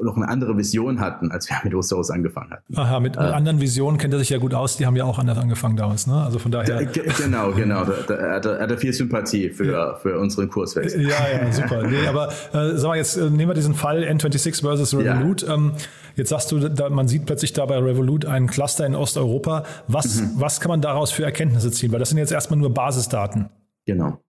noch 0.04 0.18
eine 0.18 0.28
andere 0.28 0.58
Vision 0.58 1.00
hatten, 1.00 1.32
als 1.32 1.50
wir 1.50 1.56
mit 1.64 1.74
Osterhaus 1.74 2.12
angefangen 2.12 2.52
hatten. 2.52 2.78
Aha, 2.78 3.00
mit, 3.00 3.16
äh, 3.16 3.20
anderen 3.20 3.62
Visionen 3.62 3.98
kennt 3.98 4.14
er 4.14 4.20
sich 4.20 4.30
ja 4.30 4.38
gut 4.38 4.54
aus, 4.54 4.76
die 4.76 4.86
haben 4.86 4.98
ja 4.98 5.06
auch 5.06 5.18
anders 5.18 5.38
angefangen 5.38 5.78
damals, 5.78 6.06
ne? 6.06 6.22
Also 6.22 6.38
von 6.38 6.52
daher. 6.52 6.86
Genau, 6.86 7.52
genau. 7.54 7.86
Da, 7.86 7.94
da, 8.06 8.14
er, 8.14 8.36
hat, 8.36 8.46
er 8.46 8.60
hat 8.60 8.80
viel 8.80 8.92
Sympathie 8.92 9.50
für, 9.50 9.72
ja. 9.72 9.96
für 9.96 10.20
unseren 10.20 10.50
Kurswechsel. 10.50 11.02
Ja, 11.02 11.16
ja, 11.32 11.52
super. 11.52 11.88
Nee, 11.88 12.06
aber 12.08 12.28
äh, 12.54 12.78
sag 12.78 12.90
mal, 12.90 12.98
jetzt 12.98 13.16
äh, 13.16 13.30
nehmen 13.30 13.50
wir 13.50 13.56
diesen 13.56 13.74
Fall 13.74 14.04
N26 14.04 14.62
versus 14.62 14.94
Revolut. 14.94 15.44
Ja. 15.44 15.56
Ähm, 15.56 15.72
jetzt 16.16 16.30
sagst 16.30 16.52
du, 16.52 16.60
da, 16.60 16.90
man 16.90 17.08
sieht 17.08 17.26
plötzlich 17.26 17.54
da 17.54 17.66
bei 17.66 17.78
Revolut 17.78 18.26
einen 18.26 18.48
Cluster 18.48 18.86
in 18.86 18.96
Osteuropa. 18.96 19.64
Was, 19.88 20.22
mhm. 20.22 20.32
was 20.36 20.60
kann 20.60 20.70
man 20.70 20.82
daraus 20.82 21.12
für 21.12 21.24
Erkenntnisse 21.24 21.72
ziehen? 21.72 21.92
Weil 21.94 22.00
das 22.00 22.10
sind 22.10 22.18
jetzt 22.18 22.34
erstmal 22.34 22.60
nur 22.60 22.74
Basisdaten. 22.74 23.50
Genau. 23.86 24.22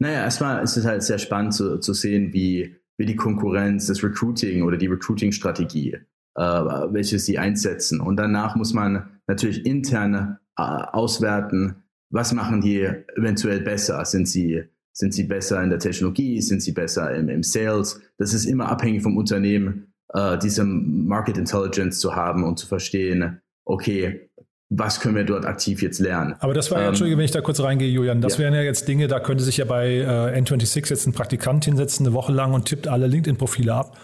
Naja, 0.00 0.24
erstmal 0.24 0.64
ist 0.64 0.76
es 0.76 0.84
halt 0.84 1.04
sehr 1.04 1.18
spannend 1.18 1.54
zu, 1.54 1.78
zu 1.78 1.92
sehen, 1.94 2.32
wie 2.32 2.76
wie 2.96 3.06
die 3.06 3.16
Konkurrenz, 3.16 3.86
das 3.86 4.02
Recruiting 4.02 4.62
oder 4.62 4.76
die 4.76 4.86
Recruiting-Strategie, 4.86 5.98
äh, 6.36 6.40
welche 6.40 7.18
sie 7.18 7.38
einsetzen. 7.38 8.00
Und 8.00 8.16
danach 8.16 8.56
muss 8.56 8.72
man 8.72 9.20
natürlich 9.26 9.66
intern 9.66 10.38
äh, 10.56 10.62
auswerten, 10.62 11.76
was 12.10 12.32
machen 12.32 12.60
die 12.60 12.82
eventuell 13.16 13.60
besser? 13.60 14.04
Sind 14.04 14.28
sie, 14.28 14.62
sind 14.92 15.12
sie 15.12 15.24
besser 15.24 15.62
in 15.62 15.70
der 15.70 15.80
Technologie? 15.80 16.40
Sind 16.40 16.62
sie 16.62 16.72
besser 16.72 17.12
im, 17.14 17.28
im 17.28 17.42
Sales? 17.42 18.00
Das 18.18 18.32
ist 18.32 18.44
immer 18.44 18.68
abhängig 18.68 19.02
vom 19.02 19.16
Unternehmen, 19.16 19.92
äh, 20.12 20.38
diese 20.38 20.64
Market 20.64 21.38
Intelligence 21.38 21.98
zu 21.98 22.14
haben 22.14 22.44
und 22.44 22.58
zu 22.58 22.68
verstehen, 22.68 23.40
okay, 23.64 24.30
was 24.70 25.00
können 25.00 25.14
wir 25.14 25.24
dort 25.24 25.44
aktiv 25.44 25.82
jetzt 25.82 26.00
lernen. 26.00 26.34
Aber 26.40 26.54
das 26.54 26.70
war 26.70 26.78
ja, 26.78 26.84
ähm, 26.84 26.88
Entschuldige, 26.90 27.18
wenn 27.18 27.24
ich 27.24 27.30
da 27.30 27.40
kurz 27.40 27.60
reingehe, 27.60 27.88
Julian, 27.88 28.20
das 28.20 28.34
ja. 28.34 28.40
wären 28.40 28.54
ja 28.54 28.62
jetzt 28.62 28.88
Dinge, 28.88 29.08
da 29.08 29.20
könnte 29.20 29.44
sich 29.44 29.58
ja 29.58 29.64
bei 29.64 29.88
äh, 29.88 30.40
N26 30.40 30.90
jetzt 30.90 31.06
ein 31.06 31.12
Praktikant 31.12 31.64
hinsetzen, 31.64 32.06
eine 32.06 32.14
Woche 32.14 32.32
lang 32.32 32.52
und 32.52 32.66
tippt 32.66 32.88
alle 32.88 33.06
LinkedIn-Profile 33.06 33.74
ab 33.74 33.96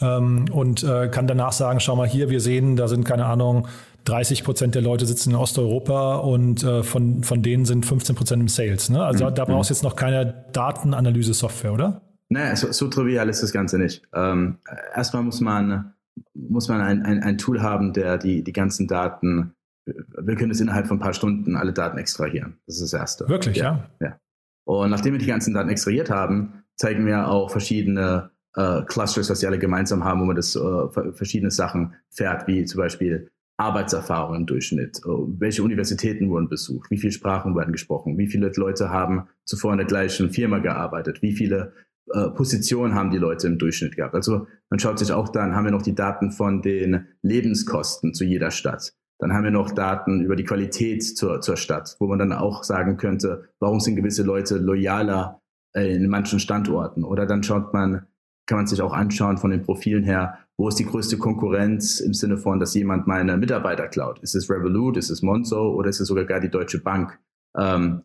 ähm, 0.00 0.46
und 0.50 0.82
äh, 0.82 1.08
kann 1.08 1.26
danach 1.26 1.52
sagen, 1.52 1.80
schau 1.80 1.96
mal 1.96 2.08
hier, 2.08 2.30
wir 2.30 2.40
sehen, 2.40 2.76
da 2.76 2.88
sind 2.88 3.04
keine 3.04 3.26
Ahnung, 3.26 3.68
30 4.04 4.44
Prozent 4.44 4.74
der 4.74 4.82
Leute 4.82 5.06
sitzen 5.06 5.30
in 5.30 5.36
Osteuropa 5.36 6.16
und 6.16 6.62
äh, 6.62 6.82
von, 6.82 7.22
von 7.22 7.42
denen 7.42 7.64
sind 7.64 7.86
15 7.86 8.14
Prozent 8.14 8.42
im 8.42 8.48
Sales. 8.48 8.90
Ne? 8.90 9.02
Also 9.02 9.28
mhm. 9.28 9.34
da 9.34 9.44
brauchst 9.44 9.70
du 9.70 9.74
jetzt 9.74 9.82
noch 9.82 9.96
keine 9.96 10.44
Datenanalyse-Software, 10.52 11.72
oder? 11.72 12.02
Naja, 12.28 12.54
so, 12.56 12.70
so, 12.72 12.88
trivial 12.88 13.28
ist 13.28 13.42
das 13.42 13.52
Ganze 13.52 13.78
nicht. 13.78 14.02
Ähm, 14.14 14.58
erstmal 14.94 15.22
muss 15.22 15.40
man, 15.40 15.94
muss 16.34 16.68
man 16.68 16.80
ein, 16.80 17.02
ein, 17.02 17.22
ein 17.22 17.38
Tool 17.38 17.62
haben, 17.62 17.92
der 17.92 18.18
die, 18.18 18.42
die 18.42 18.52
ganzen 18.52 18.88
Daten 18.88 19.53
wir 19.86 20.36
können 20.36 20.50
es 20.50 20.60
innerhalb 20.60 20.86
von 20.86 20.96
ein 20.96 21.00
paar 21.00 21.12
Stunden 21.12 21.56
alle 21.56 21.72
Daten 21.72 21.98
extrahieren. 21.98 22.58
Das 22.66 22.76
ist 22.76 22.92
das 22.92 23.00
Erste. 23.00 23.28
Wirklich, 23.28 23.56
ja? 23.56 23.88
Ja. 24.00 24.06
ja. 24.06 24.20
Und 24.64 24.90
nachdem 24.90 25.12
wir 25.12 25.18
die 25.18 25.26
ganzen 25.26 25.54
Daten 25.54 25.68
extrahiert 25.68 26.10
haben, 26.10 26.64
zeigen 26.76 27.06
wir 27.06 27.28
auch 27.28 27.50
verschiedene 27.50 28.30
äh, 28.54 28.82
Clusters, 28.82 29.28
was 29.30 29.40
sie 29.40 29.46
alle 29.46 29.58
gemeinsam 29.58 30.04
haben, 30.04 30.20
wo 30.20 30.24
man 30.24 30.36
das 30.36 30.56
äh, 30.56 31.12
verschiedene 31.12 31.50
Sachen 31.50 31.94
fährt, 32.10 32.46
wie 32.46 32.64
zum 32.64 32.78
Beispiel 32.78 33.30
Arbeitserfahrung 33.56 34.36
im 34.36 34.46
Durchschnitt, 34.46 34.98
äh, 35.04 35.08
welche 35.08 35.62
Universitäten 35.62 36.30
wurden 36.30 36.48
besucht, 36.48 36.90
wie 36.90 36.98
viele 36.98 37.12
Sprachen 37.12 37.54
werden 37.56 37.72
gesprochen, 37.72 38.18
wie 38.18 38.26
viele 38.26 38.50
Leute 38.56 38.90
haben 38.90 39.28
zuvor 39.44 39.72
in 39.72 39.78
der 39.78 39.86
gleichen 39.86 40.30
Firma 40.30 40.58
gearbeitet, 40.58 41.22
wie 41.22 41.32
viele 41.32 41.72
äh, 42.12 42.30
Positionen 42.30 42.94
haben 42.94 43.10
die 43.10 43.18
Leute 43.18 43.46
im 43.46 43.58
Durchschnitt 43.58 43.96
gehabt. 43.96 44.14
Also 44.14 44.46
man 44.70 44.80
schaut 44.80 44.98
sich 44.98 45.12
auch 45.12 45.28
dann, 45.28 45.54
haben 45.54 45.64
wir 45.64 45.72
noch 45.72 45.82
die 45.82 45.94
Daten 45.94 46.30
von 46.30 46.62
den 46.62 47.06
Lebenskosten 47.22 48.14
zu 48.14 48.24
jeder 48.24 48.50
Stadt. 48.50 48.94
Dann 49.18 49.32
haben 49.32 49.44
wir 49.44 49.50
noch 49.50 49.70
Daten 49.70 50.20
über 50.20 50.36
die 50.36 50.44
Qualität 50.44 51.02
zur, 51.04 51.40
zur 51.40 51.56
Stadt, 51.56 51.96
wo 52.00 52.06
man 52.06 52.18
dann 52.18 52.32
auch 52.32 52.64
sagen 52.64 52.96
könnte, 52.96 53.48
warum 53.60 53.80
sind 53.80 53.96
gewisse 53.96 54.22
Leute 54.22 54.58
loyaler 54.58 55.40
äh, 55.74 55.94
in 55.94 56.08
manchen 56.08 56.40
Standorten? 56.40 57.04
Oder 57.04 57.26
dann 57.26 57.42
schaut 57.42 57.72
man, 57.72 58.06
kann 58.46 58.58
man 58.58 58.66
sich 58.66 58.82
auch 58.82 58.92
anschauen 58.92 59.38
von 59.38 59.50
den 59.50 59.62
Profilen 59.62 60.04
her, 60.04 60.38
wo 60.56 60.68
ist 60.68 60.78
die 60.78 60.86
größte 60.86 61.18
Konkurrenz 61.18 62.00
im 62.00 62.12
Sinne 62.12 62.38
von, 62.38 62.60
dass 62.60 62.74
jemand 62.74 63.06
meine 63.06 63.36
Mitarbeiter 63.36 63.88
klaut? 63.88 64.20
Ist 64.20 64.34
es 64.34 64.50
Revolut, 64.50 64.96
ist 64.96 65.10
es 65.10 65.22
Monzo 65.22 65.72
oder 65.74 65.88
ist 65.88 66.00
es 66.00 66.08
sogar 66.08 66.24
gar 66.24 66.40
die 66.40 66.50
Deutsche 66.50 66.80
Bank? 66.80 67.18
Ähm, 67.56 68.02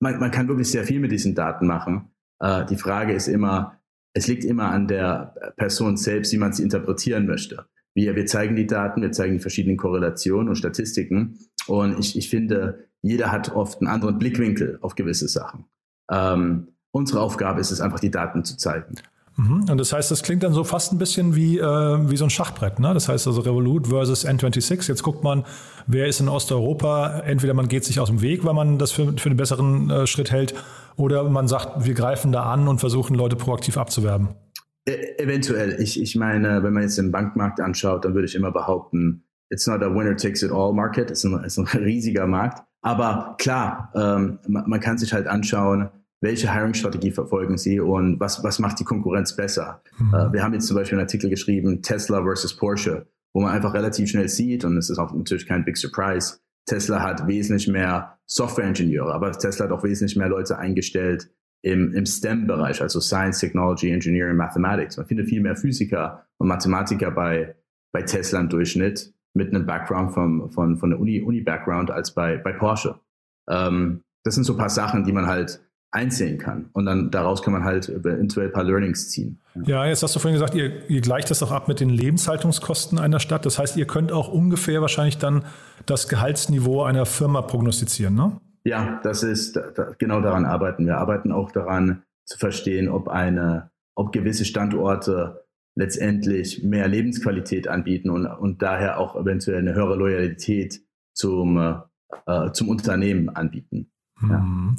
man, 0.00 0.18
man 0.18 0.30
kann 0.30 0.48
wirklich 0.48 0.70
sehr 0.70 0.84
viel 0.84 1.00
mit 1.00 1.12
diesen 1.12 1.34
Daten 1.34 1.66
machen. 1.66 2.10
Äh, 2.40 2.66
die 2.66 2.76
Frage 2.76 3.12
ist 3.12 3.28
immer, 3.28 3.80
es 4.14 4.26
liegt 4.26 4.44
immer 4.44 4.70
an 4.70 4.88
der 4.88 5.34
Person 5.56 5.96
selbst, 5.96 6.32
wie 6.32 6.38
man 6.38 6.52
sie 6.52 6.62
interpretieren 6.62 7.26
möchte. 7.26 7.66
Wir, 7.96 8.14
wir 8.14 8.26
zeigen 8.26 8.56
die 8.56 8.66
Daten, 8.66 9.00
wir 9.00 9.10
zeigen 9.10 9.32
die 9.32 9.40
verschiedenen 9.40 9.78
Korrelationen 9.78 10.50
und 10.50 10.56
Statistiken. 10.56 11.38
Und 11.66 11.98
ich, 11.98 12.16
ich 12.16 12.28
finde, 12.28 12.90
jeder 13.00 13.32
hat 13.32 13.56
oft 13.56 13.80
einen 13.80 13.88
anderen 13.88 14.18
Blickwinkel 14.18 14.78
auf 14.82 14.96
gewisse 14.96 15.28
Sachen. 15.28 15.64
Ähm, 16.10 16.68
unsere 16.90 17.20
Aufgabe 17.20 17.58
ist 17.58 17.70
es 17.70 17.80
einfach, 17.80 17.98
die 17.98 18.10
Daten 18.10 18.44
zu 18.44 18.58
zeigen. 18.58 18.96
Mhm. 19.36 19.64
Und 19.70 19.78
das 19.78 19.94
heißt, 19.94 20.10
das 20.10 20.22
klingt 20.22 20.42
dann 20.42 20.52
so 20.52 20.62
fast 20.62 20.92
ein 20.92 20.98
bisschen 20.98 21.36
wie, 21.36 21.58
äh, 21.58 21.62
wie 21.62 22.18
so 22.18 22.24
ein 22.24 22.30
Schachbrett. 22.30 22.80
Ne? 22.80 22.92
Das 22.92 23.08
heißt 23.08 23.26
also 23.28 23.40
Revolut 23.40 23.86
versus 23.86 24.26
N26. 24.26 24.88
Jetzt 24.88 25.02
guckt 25.02 25.24
man, 25.24 25.44
wer 25.86 26.06
ist 26.06 26.20
in 26.20 26.28
Osteuropa. 26.28 27.20
Entweder 27.20 27.54
man 27.54 27.66
geht 27.66 27.86
sich 27.86 27.98
aus 27.98 28.08
dem 28.08 28.20
Weg, 28.20 28.44
weil 28.44 28.52
man 28.52 28.78
das 28.78 28.92
für, 28.92 29.14
für 29.16 29.30
einen 29.30 29.38
besseren 29.38 29.88
äh, 29.88 30.06
Schritt 30.06 30.30
hält, 30.30 30.54
oder 30.96 31.24
man 31.24 31.48
sagt, 31.48 31.86
wir 31.86 31.94
greifen 31.94 32.30
da 32.30 32.42
an 32.42 32.68
und 32.68 32.78
versuchen, 32.78 33.14
Leute 33.14 33.36
proaktiv 33.36 33.78
abzuwerben. 33.78 34.28
E 34.88 35.16
eventuell. 35.18 35.80
Ich, 35.80 36.00
ich 36.00 36.14
meine, 36.16 36.62
wenn 36.62 36.72
man 36.72 36.82
jetzt 36.82 36.98
den 36.98 37.10
Bankmarkt 37.10 37.60
anschaut, 37.60 38.04
dann 38.04 38.14
würde 38.14 38.26
ich 38.26 38.34
immer 38.34 38.52
behaupten, 38.52 39.24
it's 39.50 39.66
not 39.66 39.82
a 39.82 39.92
winner 39.92 40.16
takes 40.16 40.42
it 40.42 40.52
all 40.52 40.72
market. 40.72 41.10
Es 41.10 41.24
ist 41.24 41.32
ein, 41.32 41.44
ist 41.44 41.58
ein 41.58 41.66
riesiger 41.82 42.26
Markt. 42.26 42.62
Aber 42.82 43.34
klar, 43.38 43.90
ähm, 43.94 44.38
man, 44.46 44.68
man, 44.68 44.80
kann 44.80 44.96
sich 44.96 45.12
halt 45.12 45.26
anschauen, 45.26 45.88
welche 46.20 46.52
Hiring-Strategie 46.52 47.10
verfolgen 47.10 47.58
sie 47.58 47.80
und 47.80 48.20
was, 48.20 48.44
was 48.44 48.58
macht 48.58 48.78
die 48.78 48.84
Konkurrenz 48.84 49.34
besser. 49.34 49.82
Mhm. 49.98 50.14
Äh, 50.14 50.32
wir 50.32 50.42
haben 50.42 50.54
jetzt 50.54 50.66
zum 50.66 50.76
Beispiel 50.76 50.96
einen 50.98 51.06
Artikel 51.06 51.28
geschrieben, 51.28 51.82
Tesla 51.82 52.22
versus 52.22 52.56
Porsche, 52.56 53.06
wo 53.34 53.40
man 53.40 53.52
einfach 53.52 53.74
relativ 53.74 54.10
schnell 54.10 54.28
sieht, 54.28 54.64
und 54.64 54.76
es 54.76 54.88
ist 54.88 54.98
auch 54.98 55.12
natürlich 55.12 55.46
kein 55.46 55.64
Big 55.64 55.76
Surprise, 55.76 56.38
Tesla 56.66 57.02
hat 57.02 57.26
wesentlich 57.26 57.68
mehr 57.68 58.18
Software-Ingenieure, 58.26 59.12
aber 59.12 59.32
Tesla 59.32 59.66
hat 59.66 59.72
auch 59.72 59.84
wesentlich 59.84 60.16
mehr 60.16 60.28
Leute 60.28 60.58
eingestellt, 60.58 61.30
im, 61.66 61.92
im 61.94 62.06
STEM-Bereich, 62.06 62.80
also 62.80 63.00
Science, 63.00 63.40
Technology, 63.40 63.90
Engineering, 63.90 64.36
Mathematics. 64.36 64.96
Man 64.98 65.06
findet 65.06 65.28
viel 65.28 65.40
mehr 65.40 65.56
Physiker 65.56 66.24
und 66.38 66.46
Mathematiker 66.46 67.10
bei, 67.10 67.56
bei 67.92 68.02
Tesla 68.02 68.38
im 68.38 68.48
Durchschnitt 68.48 69.12
mit 69.34 69.52
einem 69.52 69.66
Background 69.66 70.12
vom, 70.12 70.48
von, 70.52 70.78
von 70.78 70.90
der 70.90 71.00
Uni, 71.00 71.20
Uni-Background 71.20 71.90
als 71.90 72.14
bei, 72.14 72.36
bei 72.36 72.52
Porsche. 72.52 73.00
Ähm, 73.50 74.02
das 74.22 74.36
sind 74.36 74.44
so 74.44 74.52
ein 74.52 74.58
paar 74.58 74.70
Sachen, 74.70 75.02
die 75.02 75.12
man 75.12 75.26
halt 75.26 75.60
einsehen 75.90 76.38
kann. 76.38 76.70
Und 76.72 76.86
dann 76.86 77.10
daraus 77.10 77.42
kann 77.42 77.52
man 77.52 77.64
halt 77.64 77.88
eventuell 77.88 78.46
ein 78.46 78.52
paar 78.52 78.64
Learnings 78.64 79.10
ziehen. 79.10 79.40
Ja, 79.64 79.86
jetzt 79.86 80.04
hast 80.04 80.14
du 80.14 80.20
vorhin 80.20 80.38
gesagt, 80.38 80.54
ihr, 80.54 80.88
ihr 80.88 81.00
gleicht 81.00 81.30
das 81.32 81.42
auch 81.42 81.50
ab 81.50 81.66
mit 81.66 81.80
den 81.80 81.90
Lebenshaltungskosten 81.90 83.00
einer 83.00 83.18
Stadt. 83.18 83.44
Das 83.44 83.58
heißt, 83.58 83.76
ihr 83.76 83.88
könnt 83.88 84.12
auch 84.12 84.28
ungefähr 84.28 84.82
wahrscheinlich 84.82 85.18
dann 85.18 85.44
das 85.84 86.06
Gehaltsniveau 86.06 86.84
einer 86.84 87.06
Firma 87.06 87.42
prognostizieren, 87.42 88.14
ne? 88.14 88.40
Ja, 88.66 89.00
das 89.04 89.22
ist, 89.22 89.60
genau 89.98 90.20
daran 90.20 90.44
arbeiten 90.44 90.86
wir. 90.86 90.98
Arbeiten 90.98 91.30
auch 91.30 91.52
daran 91.52 92.02
zu 92.24 92.36
verstehen, 92.36 92.88
ob 92.88 93.06
eine, 93.06 93.70
ob 93.94 94.10
gewisse 94.10 94.44
Standorte 94.44 95.44
letztendlich 95.76 96.64
mehr 96.64 96.88
Lebensqualität 96.88 97.68
anbieten 97.68 98.10
und, 98.10 98.26
und 98.26 98.62
daher 98.62 98.98
auch 98.98 99.14
eventuell 99.14 99.58
eine 99.58 99.74
höhere 99.74 99.94
Loyalität 99.94 100.80
zum, 101.14 101.58
äh, 102.26 102.50
zum 102.52 102.68
Unternehmen 102.68 103.28
anbieten. 103.28 103.92
Ja. 104.20 104.38
Mhm. 104.38 104.76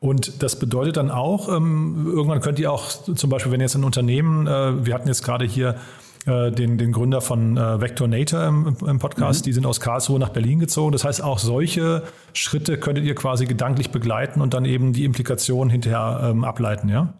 Und 0.00 0.42
das 0.42 0.58
bedeutet 0.58 0.98
dann 0.98 1.10
auch, 1.10 1.48
ähm, 1.54 2.06
irgendwann 2.06 2.40
könnt 2.40 2.58
ihr 2.58 2.70
auch 2.70 2.90
zum 2.90 3.30
Beispiel, 3.30 3.52
wenn 3.52 3.60
jetzt 3.62 3.74
ein 3.74 3.84
Unternehmen, 3.84 4.46
äh, 4.46 4.84
wir 4.84 4.92
hatten 4.92 5.08
jetzt 5.08 5.24
gerade 5.24 5.46
hier 5.46 5.76
äh, 6.26 6.50
den, 6.50 6.76
den 6.76 6.92
Gründer 6.92 7.20
von 7.20 7.56
äh, 7.56 7.80
Vectornator 7.80 8.44
im, 8.46 8.76
im 8.86 8.98
Podcast. 8.98 9.42
Mhm. 9.42 9.44
Die 9.44 9.52
sind 9.52 9.66
aus 9.66 9.80
Karlsruhe 9.80 10.18
nach 10.18 10.28
Berlin 10.28 10.58
gezogen. 10.58 10.92
Das 10.92 11.04
heißt, 11.04 11.22
auch 11.22 11.38
solche 11.38 12.02
Schritte 12.34 12.78
könntet 12.78 13.04
ihr 13.04 13.14
quasi 13.14 13.46
gedanklich 13.46 13.90
begleiten 13.90 14.40
und 14.40 14.52
dann 14.52 14.64
eben 14.64 14.92
die 14.92 15.04
Implikationen 15.04 15.70
hinterher 15.70 16.30
ähm, 16.30 16.44
ableiten, 16.44 16.88
ja? 16.88 17.14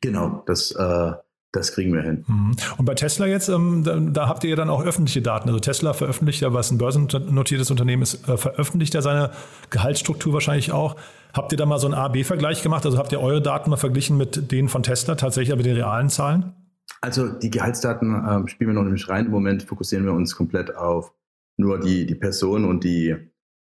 Genau, 0.00 0.42
das, 0.46 0.72
äh, 0.72 1.12
das 1.52 1.72
kriegen 1.72 1.92
wir 1.92 2.02
hin. 2.02 2.24
Mhm. 2.26 2.56
Und 2.78 2.84
bei 2.84 2.94
Tesla 2.94 3.26
jetzt, 3.26 3.48
ähm, 3.48 3.84
da, 3.84 3.96
da, 3.96 4.28
habt 4.28 4.44
ihr 4.44 4.50
ja 4.50 4.56
dann 4.56 4.70
auch 4.70 4.84
öffentliche 4.84 5.22
Daten. 5.22 5.48
Also 5.48 5.60
Tesla 5.60 5.92
veröffentlicht 5.92 6.40
ja, 6.40 6.52
was 6.52 6.70
ein 6.70 6.78
börsennotiertes 6.78 7.70
Unternehmen 7.70 8.02
ist, 8.02 8.28
äh, 8.28 8.36
veröffentlicht 8.36 8.94
ja 8.94 9.02
seine 9.02 9.30
Gehaltsstruktur 9.70 10.32
wahrscheinlich 10.32 10.72
auch. 10.72 10.96
Habt 11.32 11.52
ihr 11.52 11.58
da 11.58 11.66
mal 11.66 11.78
so 11.78 11.86
einen 11.86 11.94
A-B-Vergleich 11.94 12.62
gemacht? 12.62 12.84
Also 12.86 12.98
habt 12.98 13.12
ihr 13.12 13.20
eure 13.20 13.42
Daten 13.42 13.70
mal 13.70 13.76
verglichen 13.76 14.16
mit 14.16 14.50
denen 14.50 14.68
von 14.68 14.82
Tesla, 14.82 15.14
tatsächlich 15.14 15.56
mit 15.56 15.66
den 15.66 15.76
realen 15.76 16.08
Zahlen? 16.08 16.54
Also 17.02 17.28
die 17.28 17.50
Gehaltsdaten 17.50 18.14
äh, 18.14 18.48
spielen 18.48 18.70
wir 18.70 18.82
noch 18.82 18.88
nicht 18.88 19.08
rein. 19.08 19.26
Im 19.26 19.32
Moment 19.32 19.62
fokussieren 19.62 20.04
wir 20.04 20.12
uns 20.12 20.36
komplett 20.36 20.76
auf 20.76 21.14
nur 21.56 21.80
die, 21.80 22.06
die 22.06 22.14
Person 22.14 22.64
und 22.64 22.84
die 22.84 23.16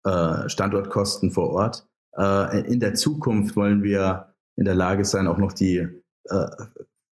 äh, 0.04 0.48
Standortkosten 0.48 1.30
vor 1.30 1.50
Ort. 1.50 1.88
Äh, 2.16 2.66
in 2.72 2.80
der 2.80 2.94
Zukunft 2.94 3.56
wollen 3.56 3.82
wir 3.82 4.34
in 4.56 4.64
der 4.64 4.74
Lage 4.74 5.04
sein, 5.04 5.26
auch 5.26 5.38
noch 5.38 5.52
die 5.52 5.86
äh, 6.24 6.46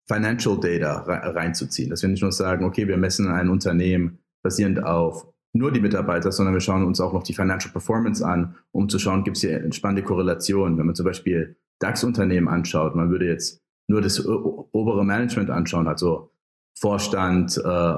Financial 0.07 0.59
Data 0.59 1.01
reinzuziehen. 1.01 1.89
Dass 1.89 2.01
wir 2.01 2.09
nicht 2.09 2.21
nur 2.21 2.31
sagen, 2.31 2.65
okay, 2.65 2.87
wir 2.87 2.97
messen 2.97 3.29
ein 3.29 3.49
Unternehmen 3.49 4.19
basierend 4.43 4.83
auf 4.83 5.27
nur 5.53 5.71
die 5.71 5.81
Mitarbeiter, 5.81 6.31
sondern 6.31 6.53
wir 6.53 6.61
schauen 6.61 6.85
uns 6.85 7.01
auch 7.01 7.13
noch 7.13 7.23
die 7.23 7.33
Financial 7.33 7.71
Performance 7.71 8.25
an, 8.25 8.55
um 8.71 8.89
zu 8.89 8.99
schauen, 8.99 9.23
gibt 9.23 9.37
es 9.37 9.41
hier 9.41 9.71
spannende 9.71 10.03
Korrelationen. 10.03 10.77
Wenn 10.77 10.85
man 10.85 10.95
zum 10.95 11.05
Beispiel 11.05 11.57
DAX-Unternehmen 11.79 12.47
anschaut, 12.47 12.95
man 12.95 13.09
würde 13.09 13.27
jetzt 13.27 13.61
nur 13.87 14.01
das 14.01 14.25
obere 14.25 15.05
Management 15.05 15.49
anschauen, 15.49 15.87
also 15.87 16.31
Vorstand, 16.79 17.57
äh, 17.57 17.93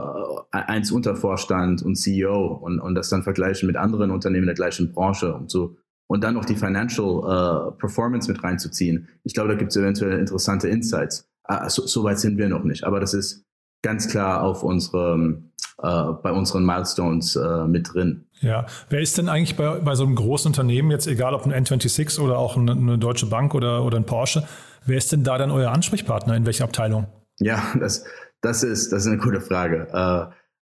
eins 0.52 0.92
Untervorstand 0.92 1.82
und 1.82 1.96
CEO 1.96 2.46
und, 2.46 2.80
und 2.80 2.96
das 2.96 3.10
dann 3.10 3.24
vergleichen 3.24 3.68
mit 3.68 3.76
anderen 3.76 4.12
Unternehmen 4.12 4.46
der 4.46 4.56
gleichen 4.56 4.94
Branche 4.94 5.34
und 5.34 5.52
so 5.52 5.76
und 6.08 6.24
dann 6.24 6.34
noch 6.34 6.46
die 6.46 6.56
Financial 6.56 7.20
äh, 7.20 7.72
Performance 7.80 8.32
mit 8.32 8.44
reinzuziehen. 8.44 9.08
Ich 9.24 9.34
glaube, 9.34 9.50
da 9.50 9.56
gibt 9.56 9.72
es 9.72 9.78
eventuell 9.78 10.20
interessante 10.20 10.68
Insights. 10.68 11.30
Ah, 11.44 11.70
so, 11.70 11.86
so, 11.86 12.04
weit 12.04 12.20
sind 12.20 12.38
wir 12.38 12.50
noch 12.50 12.64
nicht, 12.64 12.84
aber 12.84 13.00
das 13.00 13.14
ist 13.14 13.44
ganz 13.82 14.08
klar 14.08 14.44
auf 14.44 14.64
unserem 14.64 15.52
äh, 15.82 16.06
bei 16.24 16.32
unseren 16.32 16.66
Milestones 16.66 17.36
äh, 17.36 17.66
mit 17.66 17.94
drin. 17.94 18.26
Ja, 18.42 18.66
wer 18.90 19.02
ist 19.02 19.18
denn 19.18 19.30
eigentlich 19.30 19.56
bei, 19.56 19.80
bei 19.80 19.96
so 19.96 20.04
einem 20.04 20.16
großen 20.16 20.50
Unternehmen, 20.50 20.92
jetzt 20.92 21.08
egal 21.08 21.34
ob 21.34 21.46
ein 21.46 21.54
N26 21.54 22.20
oder 22.20 22.38
auch 22.38 22.58
eine, 22.58 22.72
eine 22.72 22.98
Deutsche 22.98 23.28
Bank 23.28 23.54
oder, 23.54 23.84
oder 23.84 23.98
ein 23.98 24.06
Porsche, 24.06 24.44
wer 24.86 24.98
ist 24.98 25.12
denn 25.12 25.24
da 25.24 25.38
dann 25.38 25.52
euer 25.52 25.72
Ansprechpartner, 25.72 26.36
in 26.36 26.46
welcher 26.46 26.66
Abteilung? 26.66 27.08
Ja, 27.40 27.62
das, 27.80 28.06
das 28.42 28.64
ist, 28.64 28.92
das 28.92 29.06
ist 29.06 29.08
eine 29.08 29.18
gute 29.18 29.42
Frage. 29.42 29.88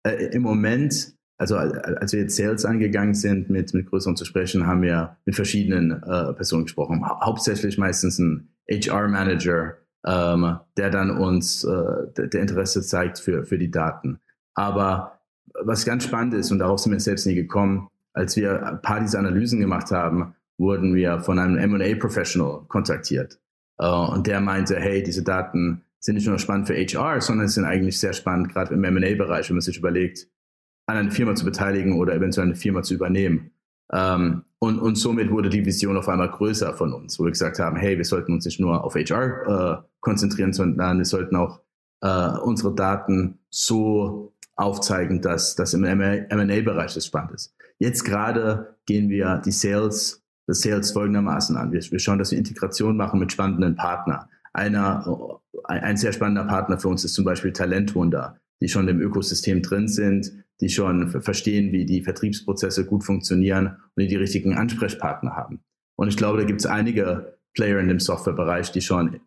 Äh, 0.03 0.09
äh, 0.09 0.25
Im 0.33 0.41
Moment, 0.41 1.13
also 1.37 1.55
als 1.57 2.13
wir 2.13 2.21
jetzt 2.21 2.35
Sales 2.35 2.65
angegangen 2.65 3.13
sind, 3.15 3.49
mit, 3.49 3.73
mit 3.73 3.87
größeren 3.87 4.15
zu 4.15 4.25
sprechen, 4.25 4.67
haben 4.67 4.81
wir 4.81 5.17
mit 5.25 5.35
verschiedenen 5.35 5.91
äh, 5.91 6.33
Personen 6.33 6.63
gesprochen. 6.63 7.05
Ha 7.05 7.21
hauptsächlich 7.23 7.77
meistens 7.77 8.19
ein 8.19 8.49
HR-Manager, 8.69 9.75
ähm, 10.05 10.57
der 10.77 10.89
dann 10.89 11.11
uns 11.11 11.63
äh, 11.63 12.27
der 12.27 12.41
Interesse 12.41 12.81
zeigt 12.81 13.19
für, 13.19 13.45
für 13.45 13.57
die 13.57 13.71
Daten. 13.71 14.19
Aber 14.53 15.19
was 15.63 15.85
ganz 15.85 16.05
spannend 16.05 16.33
ist, 16.33 16.51
und 16.51 16.59
darauf 16.59 16.79
sind 16.79 16.91
wir 16.91 16.99
selbst 16.99 17.27
nie 17.27 17.35
gekommen, 17.35 17.89
als 18.13 18.35
wir 18.35 18.65
ein 18.65 18.81
paar 18.81 18.99
dieser 18.99 19.19
Analysen 19.19 19.59
gemacht 19.59 19.91
haben, 19.91 20.35
wurden 20.57 20.93
wir 20.93 21.19
von 21.21 21.39
einem 21.39 21.57
M&A-Professional 21.57 22.65
kontaktiert. 22.67 23.39
Uh, 23.81 24.11
und 24.13 24.27
der 24.27 24.39
meinte, 24.39 24.79
hey, 24.79 25.01
diese 25.01 25.23
Daten 25.23 25.83
sind 25.99 26.15
nicht 26.15 26.27
nur 26.27 26.37
spannend 26.37 26.67
für 26.67 26.75
HR, 26.75 27.21
sondern 27.21 27.47
sind 27.47 27.65
eigentlich 27.65 27.99
sehr 27.99 28.13
spannend, 28.13 28.49
gerade 28.49 28.73
im 28.73 28.83
M&A-Bereich, 28.83 29.49
wenn 29.49 29.55
man 29.55 29.61
sich 29.61 29.77
überlegt, 29.77 30.27
an 30.85 30.97
einer 30.97 31.11
Firma 31.11 31.33
zu 31.33 31.45
beteiligen 31.45 31.97
oder 31.97 32.13
eventuell 32.13 32.47
eine 32.47 32.55
Firma 32.55 32.83
zu 32.83 32.93
übernehmen. 32.93 33.51
Ähm, 33.91 34.43
und, 34.59 34.79
und 34.79 34.95
somit 34.95 35.31
wurde 35.31 35.49
die 35.49 35.65
Vision 35.65 35.97
auf 35.97 36.09
einmal 36.09 36.29
größer 36.29 36.73
von 36.73 36.93
uns, 36.93 37.19
wo 37.19 37.23
wir 37.23 37.31
gesagt 37.31 37.59
haben, 37.59 37.77
hey, 37.77 37.97
wir 37.97 38.05
sollten 38.05 38.33
uns 38.33 38.45
nicht 38.45 38.59
nur 38.59 38.83
auf 38.83 38.95
HR 38.95 39.81
äh, 39.81 39.87
konzentrieren, 40.01 40.53
sondern 40.53 40.97
wir 40.97 41.05
sollten 41.05 41.35
auch 41.35 41.61
äh, 42.01 42.37
unsere 42.39 42.73
Daten 42.75 43.39
so 43.49 44.33
aufzeigen, 44.55 45.21
dass 45.21 45.55
das 45.55 45.73
im 45.73 45.83
M&A-Bereich 45.83 46.93
das 46.93 47.05
spannend 47.05 47.31
ist. 47.31 47.55
Jetzt 47.79 48.03
gerade 48.03 48.77
gehen 48.85 49.09
wir 49.09 49.41
die 49.43 49.51
Sales, 49.51 50.22
das 50.47 50.61
Sales 50.61 50.91
folgendermaßen 50.91 51.55
an. 51.55 51.71
Wir, 51.71 51.81
wir 51.81 51.99
schauen, 51.99 52.19
dass 52.19 52.31
wir 52.31 52.37
Integration 52.37 52.97
machen 52.97 53.19
mit 53.19 53.31
spannenden 53.31 53.75
Partnern. 53.75 54.25
Einer 54.53 55.39
ein 55.63 55.97
sehr 55.97 56.13
spannender 56.13 56.45
Partner 56.45 56.77
für 56.77 56.89
uns 56.89 57.03
ist 57.03 57.13
zum 57.13 57.25
Beispiel 57.25 57.53
Talentwunder, 57.53 58.37
die 58.61 58.67
schon 58.67 58.87
im 58.87 59.01
Ökosystem 59.01 59.61
drin 59.61 59.87
sind, 59.87 60.31
die 60.61 60.69
schon 60.69 61.09
verstehen, 61.21 61.71
wie 61.71 61.85
die 61.85 62.03
Vertriebsprozesse 62.03 62.85
gut 62.85 63.03
funktionieren 63.03 63.77
und 63.95 64.03
die 64.03 64.07
die 64.07 64.15
richtigen 64.15 64.55
Ansprechpartner 64.55 65.35
haben. 65.35 65.61
Und 65.95 66.07
ich 66.07 66.17
glaube, 66.17 66.39
da 66.39 66.43
gibt 66.43 66.61
es 66.61 66.65
einige 66.65 67.37
Player 67.53 67.79
in 67.79 67.87
dem 67.87 67.99
Softwarebereich, 67.99 68.71
die 68.71 68.81
schon 68.81 69.19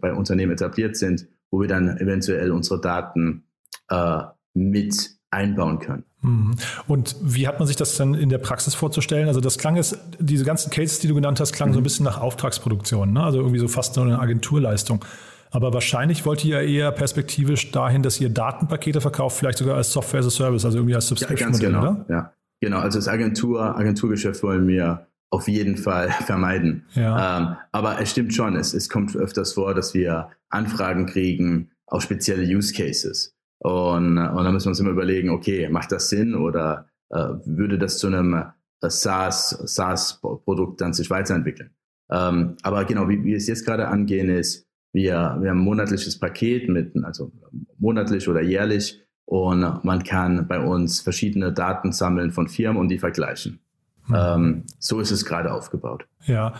bei 0.00 0.12
Unternehmen 0.12 0.52
etabliert 0.52 0.96
sind, 0.96 1.28
wo 1.50 1.60
wir 1.60 1.68
dann 1.68 1.96
eventuell 1.98 2.52
unsere 2.52 2.80
Daten 2.80 3.44
äh, 3.88 4.22
mit 4.54 5.19
einbauen 5.30 5.78
können. 5.78 6.04
Mhm. 6.22 6.54
Und 6.86 7.16
wie 7.22 7.46
hat 7.46 7.58
man 7.58 7.66
sich 7.66 7.76
das 7.76 7.96
dann 7.96 8.14
in 8.14 8.28
der 8.28 8.38
Praxis 8.38 8.74
vorzustellen? 8.74 9.28
Also 9.28 9.40
das 9.40 9.58
klang 9.58 9.76
jetzt, 9.76 9.98
diese 10.18 10.44
ganzen 10.44 10.70
Cases, 10.70 10.98
die 10.98 11.08
du 11.08 11.14
genannt 11.14 11.40
hast, 11.40 11.52
klangen 11.52 11.70
mhm. 11.72 11.74
so 11.74 11.80
ein 11.80 11.84
bisschen 11.84 12.04
nach 12.04 12.20
Auftragsproduktion, 12.20 13.12
ne? 13.12 13.22
also 13.22 13.38
irgendwie 13.38 13.58
so 13.58 13.68
fast 13.68 13.94
so 13.94 14.02
eine 14.02 14.18
Agenturleistung. 14.18 15.04
Aber 15.52 15.72
wahrscheinlich 15.72 16.24
wollt 16.26 16.44
ihr 16.44 16.62
ja 16.62 16.68
eher 16.68 16.92
perspektivisch 16.92 17.70
dahin, 17.72 18.02
dass 18.02 18.20
ihr 18.20 18.28
Datenpakete 18.28 19.00
verkauft, 19.00 19.38
vielleicht 19.38 19.58
sogar 19.58 19.76
als 19.76 19.92
Software 19.92 20.20
as 20.20 20.26
a 20.26 20.30
Service, 20.30 20.64
also 20.64 20.78
irgendwie 20.78 20.94
als 20.94 21.08
Subscription-Modell, 21.08 21.72
ja, 21.72 21.80
genau. 21.80 21.92
oder? 21.92 22.06
Ja, 22.08 22.32
genau. 22.60 22.78
Also 22.78 22.98
das 22.98 23.08
Agentur, 23.08 23.76
Agenturgeschäft 23.76 24.42
wollen 24.42 24.68
wir 24.68 25.06
auf 25.30 25.48
jeden 25.48 25.76
Fall 25.76 26.10
vermeiden. 26.26 26.84
Ja. 26.94 27.38
Ähm, 27.38 27.56
aber 27.72 28.00
es 28.00 28.12
stimmt 28.12 28.34
schon, 28.34 28.56
es, 28.56 28.74
es 28.74 28.88
kommt 28.88 29.16
öfters 29.16 29.54
vor, 29.54 29.74
dass 29.74 29.94
wir 29.94 30.28
Anfragen 30.50 31.06
kriegen 31.06 31.70
auf 31.86 32.02
spezielle 32.02 32.44
Use 32.44 32.72
Cases. 32.72 33.34
Und, 33.62 34.16
und 34.18 34.44
dann 34.44 34.52
müssen 34.52 34.66
wir 34.66 34.70
uns 34.70 34.80
immer 34.80 34.90
überlegen, 34.90 35.30
okay, 35.30 35.68
macht 35.68 35.92
das 35.92 36.08
Sinn 36.08 36.34
oder 36.34 36.86
äh, 37.10 37.28
würde 37.44 37.78
das 37.78 37.98
zu 37.98 38.06
einem 38.06 38.34
äh, 38.34 38.90
SaaS-Produkt 38.90 40.80
dann 40.80 40.94
sich 40.94 41.10
weiterentwickeln? 41.10 41.70
Ähm, 42.10 42.56
aber 42.62 42.84
genau, 42.86 43.08
wie, 43.08 43.22
wie 43.22 43.28
wir 43.28 43.36
es 43.36 43.46
jetzt 43.46 43.66
gerade 43.66 43.88
angehen, 43.88 44.30
ist, 44.30 44.66
wir, 44.92 45.36
wir 45.40 45.50
haben 45.50 45.60
ein 45.60 45.64
monatliches 45.64 46.18
Paket 46.18 46.68
mit, 46.68 46.92
also 47.04 47.30
monatlich 47.78 48.28
oder 48.28 48.40
jährlich 48.40 49.00
und 49.26 49.84
man 49.84 50.02
kann 50.02 50.48
bei 50.48 50.58
uns 50.58 51.00
verschiedene 51.00 51.52
Daten 51.52 51.92
sammeln 51.92 52.32
von 52.32 52.48
Firmen 52.48 52.80
und 52.80 52.88
die 52.88 52.98
vergleichen. 52.98 53.60
Mhm. 54.08 54.14
Ähm, 54.16 54.64
so 54.78 54.98
ist 54.98 55.12
es 55.12 55.24
gerade 55.24 55.52
aufgebaut. 55.52 56.06
Ja. 56.26 56.54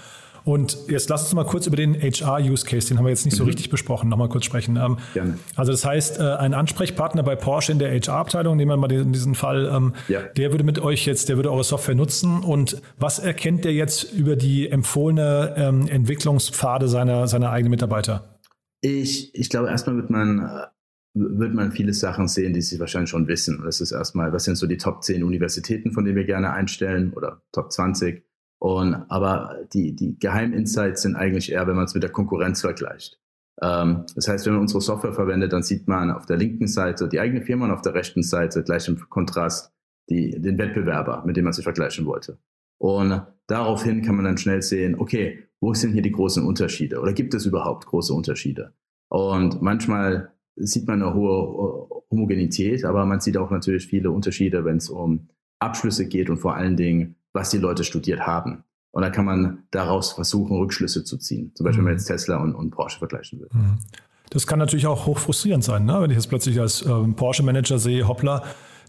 Und 0.44 0.78
jetzt 0.88 1.08
lass 1.08 1.22
uns 1.22 1.34
mal 1.34 1.44
kurz 1.44 1.66
über 1.66 1.76
den 1.76 1.94
HR-Use-Case, 1.94 2.88
den 2.88 2.98
haben 2.98 3.04
wir 3.04 3.10
jetzt 3.10 3.24
nicht 3.24 3.36
so 3.36 3.44
mhm. 3.44 3.48
richtig 3.48 3.70
besprochen, 3.70 4.08
nochmal 4.08 4.28
kurz 4.28 4.44
sprechen. 4.44 4.76
Ähm, 4.76 4.98
Gerne. 5.14 5.38
Also 5.56 5.72
das 5.72 5.84
heißt, 5.84 6.18
äh, 6.18 6.22
ein 6.22 6.54
Ansprechpartner 6.54 7.22
bei 7.22 7.36
Porsche 7.36 7.72
in 7.72 7.78
der 7.78 7.90
HR-Abteilung, 7.90 8.56
nehmen 8.56 8.70
wir 8.70 8.76
mal 8.76 8.90
in 8.92 9.12
diesem 9.12 9.34
Fall, 9.34 9.70
ähm, 9.72 9.94
ja. 10.08 10.22
der 10.22 10.52
würde 10.52 10.64
mit 10.64 10.78
euch 10.78 11.06
jetzt, 11.06 11.28
der 11.28 11.36
würde 11.36 11.50
eure 11.50 11.64
Software 11.64 11.94
nutzen. 11.94 12.42
Und 12.42 12.80
was 12.98 13.18
erkennt 13.18 13.64
der 13.64 13.72
jetzt 13.72 14.12
über 14.12 14.36
die 14.36 14.68
empfohlene 14.68 15.54
ähm, 15.56 15.88
Entwicklungspfade 15.88 16.88
seiner, 16.88 17.26
seiner 17.28 17.50
eigenen 17.50 17.70
Mitarbeiter? 17.70 18.38
Ich, 18.82 19.34
ich 19.34 19.50
glaube, 19.50 19.68
erstmal 19.68 19.96
wird 19.96 20.10
man 20.10 20.40
äh, 20.40 20.66
wird 21.14 21.54
man 21.54 21.72
viele 21.72 21.92
Sachen 21.92 22.28
sehen, 22.28 22.52
die 22.52 22.62
Sie 22.62 22.78
wahrscheinlich 22.78 23.10
schon 23.10 23.26
wissen. 23.26 23.62
Das 23.64 23.80
ist 23.80 23.92
erstmal, 23.92 24.32
was 24.32 24.44
sind 24.44 24.56
so 24.56 24.66
die 24.66 24.76
Top 24.76 25.02
10 25.02 25.24
Universitäten, 25.24 25.92
von 25.92 26.04
denen 26.04 26.16
wir 26.16 26.24
gerne 26.24 26.52
einstellen 26.52 27.12
oder 27.12 27.42
Top 27.52 27.72
20. 27.72 28.22
Und, 28.60 28.94
aber 29.08 29.56
die, 29.72 29.96
die 29.96 30.18
Geheiminsights 30.18 31.02
sind 31.02 31.16
eigentlich 31.16 31.50
eher, 31.50 31.66
wenn 31.66 31.76
man 31.76 31.86
es 31.86 31.94
mit 31.94 32.02
der 32.02 32.10
Konkurrenz 32.10 32.60
vergleicht. 32.60 33.18
Ähm, 33.62 34.04
das 34.14 34.28
heißt, 34.28 34.44
wenn 34.46 34.52
man 34.52 34.62
unsere 34.62 34.82
Software 34.82 35.14
verwendet, 35.14 35.54
dann 35.54 35.62
sieht 35.62 35.88
man 35.88 36.10
auf 36.10 36.26
der 36.26 36.36
linken 36.36 36.68
Seite 36.68 37.08
die 37.08 37.20
eigene 37.20 37.40
Firma 37.40 37.64
und 37.64 37.70
auf 37.70 37.80
der 37.80 37.94
rechten 37.94 38.22
Seite 38.22 38.62
gleich 38.62 38.86
im 38.86 39.00
Kontrast 39.08 39.72
die, 40.10 40.38
den 40.38 40.58
Wettbewerber, 40.58 41.22
mit 41.24 41.36
dem 41.36 41.44
man 41.44 41.54
sich 41.54 41.64
vergleichen 41.64 42.04
wollte. 42.04 42.38
Und 42.78 43.22
daraufhin 43.46 44.02
kann 44.02 44.16
man 44.16 44.26
dann 44.26 44.38
schnell 44.38 44.60
sehen, 44.60 44.94
okay, 44.98 45.48
wo 45.60 45.72
sind 45.72 45.92
hier 45.92 46.02
die 46.02 46.12
großen 46.12 46.44
Unterschiede 46.44 47.00
oder 47.00 47.14
gibt 47.14 47.32
es 47.32 47.46
überhaupt 47.46 47.86
große 47.86 48.12
Unterschiede? 48.12 48.74
Und 49.08 49.62
manchmal 49.62 50.32
sieht 50.56 50.86
man 50.86 51.02
eine 51.02 51.14
hohe 51.14 51.88
Homogenität, 52.10 52.84
aber 52.84 53.06
man 53.06 53.20
sieht 53.20 53.38
auch 53.38 53.50
natürlich 53.50 53.86
viele 53.86 54.10
Unterschiede, 54.10 54.64
wenn 54.64 54.76
es 54.76 54.90
um 54.90 55.28
Abschlüsse 55.58 56.06
geht 56.06 56.28
und 56.28 56.38
vor 56.38 56.56
allen 56.56 56.76
Dingen, 56.76 57.16
was 57.32 57.50
die 57.50 57.58
Leute 57.58 57.84
studiert 57.84 58.20
haben. 58.20 58.64
Und 58.92 59.02
da 59.02 59.10
kann 59.10 59.24
man 59.24 59.64
daraus 59.70 60.12
versuchen, 60.12 60.56
Rückschlüsse 60.56 61.04
zu 61.04 61.16
ziehen. 61.16 61.52
Zum 61.54 61.64
Beispiel, 61.64 61.78
wenn 61.78 61.84
man 61.84 61.92
mhm. 61.92 61.98
jetzt 61.98 62.06
Tesla 62.06 62.38
und, 62.38 62.54
und 62.54 62.70
Porsche 62.70 62.98
vergleichen 62.98 63.40
will. 63.40 63.48
Mhm. 63.52 63.78
Das 64.30 64.46
kann 64.46 64.58
natürlich 64.58 64.86
auch 64.86 65.06
hoch 65.06 65.18
frustrierend 65.18 65.64
sein, 65.64 65.84
ne? 65.84 66.00
wenn 66.00 66.10
ich 66.10 66.16
jetzt 66.16 66.28
plötzlich 66.28 66.60
als 66.60 66.84
ähm, 66.86 67.14
Porsche-Manager 67.14 67.78
sehe, 67.78 68.06
hoppla, 68.06 68.44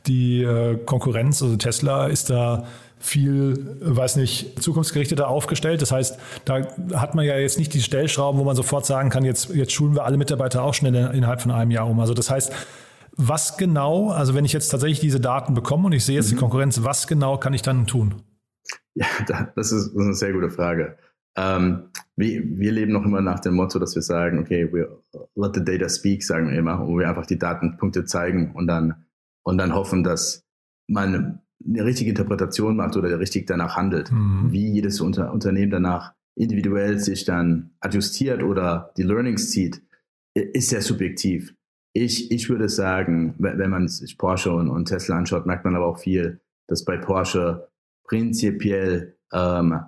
die 0.05 0.43
äh, 0.43 0.77
Konkurrenz, 0.77 1.41
also 1.41 1.55
Tesla, 1.55 2.07
ist 2.07 2.29
da 2.29 2.65
viel, 2.99 3.77
weiß 3.81 4.17
nicht, 4.17 4.61
zukunftsgerichteter 4.61 5.27
aufgestellt. 5.27 5.81
Das 5.81 5.91
heißt, 5.91 6.19
da 6.45 6.61
hat 6.93 7.15
man 7.15 7.25
ja 7.25 7.37
jetzt 7.37 7.57
nicht 7.57 7.73
die 7.73 7.81
Stellschrauben, 7.81 8.39
wo 8.39 8.43
man 8.43 8.55
sofort 8.55 8.85
sagen 8.85 9.09
kann, 9.09 9.25
jetzt, 9.25 9.49
jetzt 9.49 9.71
schulen 9.71 9.95
wir 9.95 10.05
alle 10.05 10.17
Mitarbeiter 10.17 10.63
auch 10.63 10.75
schnell 10.75 10.93
innerhalb 10.93 11.41
von 11.41 11.51
einem 11.51 11.71
Jahr 11.71 11.87
um. 11.87 11.99
Also 11.99 12.13
das 12.13 12.29
heißt, 12.29 12.51
was 13.17 13.57
genau, 13.57 14.09
also 14.09 14.35
wenn 14.35 14.45
ich 14.45 14.53
jetzt 14.53 14.69
tatsächlich 14.69 14.99
diese 14.99 15.19
Daten 15.19 15.55
bekomme 15.55 15.87
und 15.87 15.93
ich 15.93 16.05
sehe 16.05 16.15
jetzt 16.15 16.27
mhm. 16.27 16.35
die 16.35 16.35
Konkurrenz, 16.37 16.83
was 16.83 17.07
genau 17.07 17.37
kann 17.37 17.53
ich 17.53 17.63
dann 17.63 17.87
tun? 17.87 18.21
Ja, 18.95 19.07
das 19.55 19.71
ist, 19.71 19.95
eine 19.95 20.13
sehr 20.13 20.33
gute 20.33 20.49
Frage. 20.49 20.97
Ähm, 21.37 21.89
wir, 22.17 22.43
wir, 22.43 22.71
leben 22.71 22.91
noch 22.91 23.05
immer 23.05 23.21
nach 23.21 23.39
dem 23.39 23.53
Motto, 23.53 23.79
dass 23.79 23.95
wir 23.95 24.01
sagen, 24.01 24.39
okay, 24.39 24.71
we 24.71 24.85
let 25.35 25.55
the 25.55 25.63
data 25.63 25.87
speak, 25.87 26.23
sagen 26.23 26.49
wir 26.49 26.57
immer, 26.57 26.85
wo 26.85 26.99
wir 26.99 27.07
einfach 27.07 27.25
die 27.25 27.39
Datenpunkte 27.39 28.03
zeigen 28.03 28.51
und 28.53 28.67
dann, 28.67 29.05
und 29.43 29.57
dann 29.57 29.73
hoffen, 29.73 30.03
dass 30.03 30.43
man 30.87 31.39
eine 31.65 31.85
richtige 31.85 32.09
Interpretation 32.09 32.75
macht 32.75 32.97
oder 32.97 33.17
richtig 33.19 33.47
danach 33.47 33.77
handelt. 33.77 34.11
Mhm. 34.11 34.51
Wie 34.51 34.71
jedes 34.71 34.99
Unter 34.99 35.31
Unternehmen 35.31 35.71
danach 35.71 36.13
individuell 36.35 36.99
sich 36.99 37.25
dann 37.25 37.71
adjustiert 37.79 38.43
oder 38.43 38.91
die 38.97 39.03
Learnings 39.03 39.51
zieht, 39.51 39.81
ist 40.33 40.69
sehr 40.69 40.81
subjektiv. 40.81 41.55
Ich, 41.93 42.31
ich 42.31 42.49
würde 42.49 42.69
sagen, 42.69 43.35
wenn 43.37 43.69
man 43.69 43.87
sich 43.87 44.17
Porsche 44.17 44.51
und, 44.51 44.69
und 44.69 44.85
Tesla 44.85 45.17
anschaut, 45.17 45.45
merkt 45.45 45.65
man 45.65 45.75
aber 45.75 45.87
auch 45.87 45.99
viel, 45.99 46.39
dass 46.67 46.85
bei 46.85 46.97
Porsche 46.97 47.67
prinzipiell 48.11 49.17
ähm, 49.31 49.79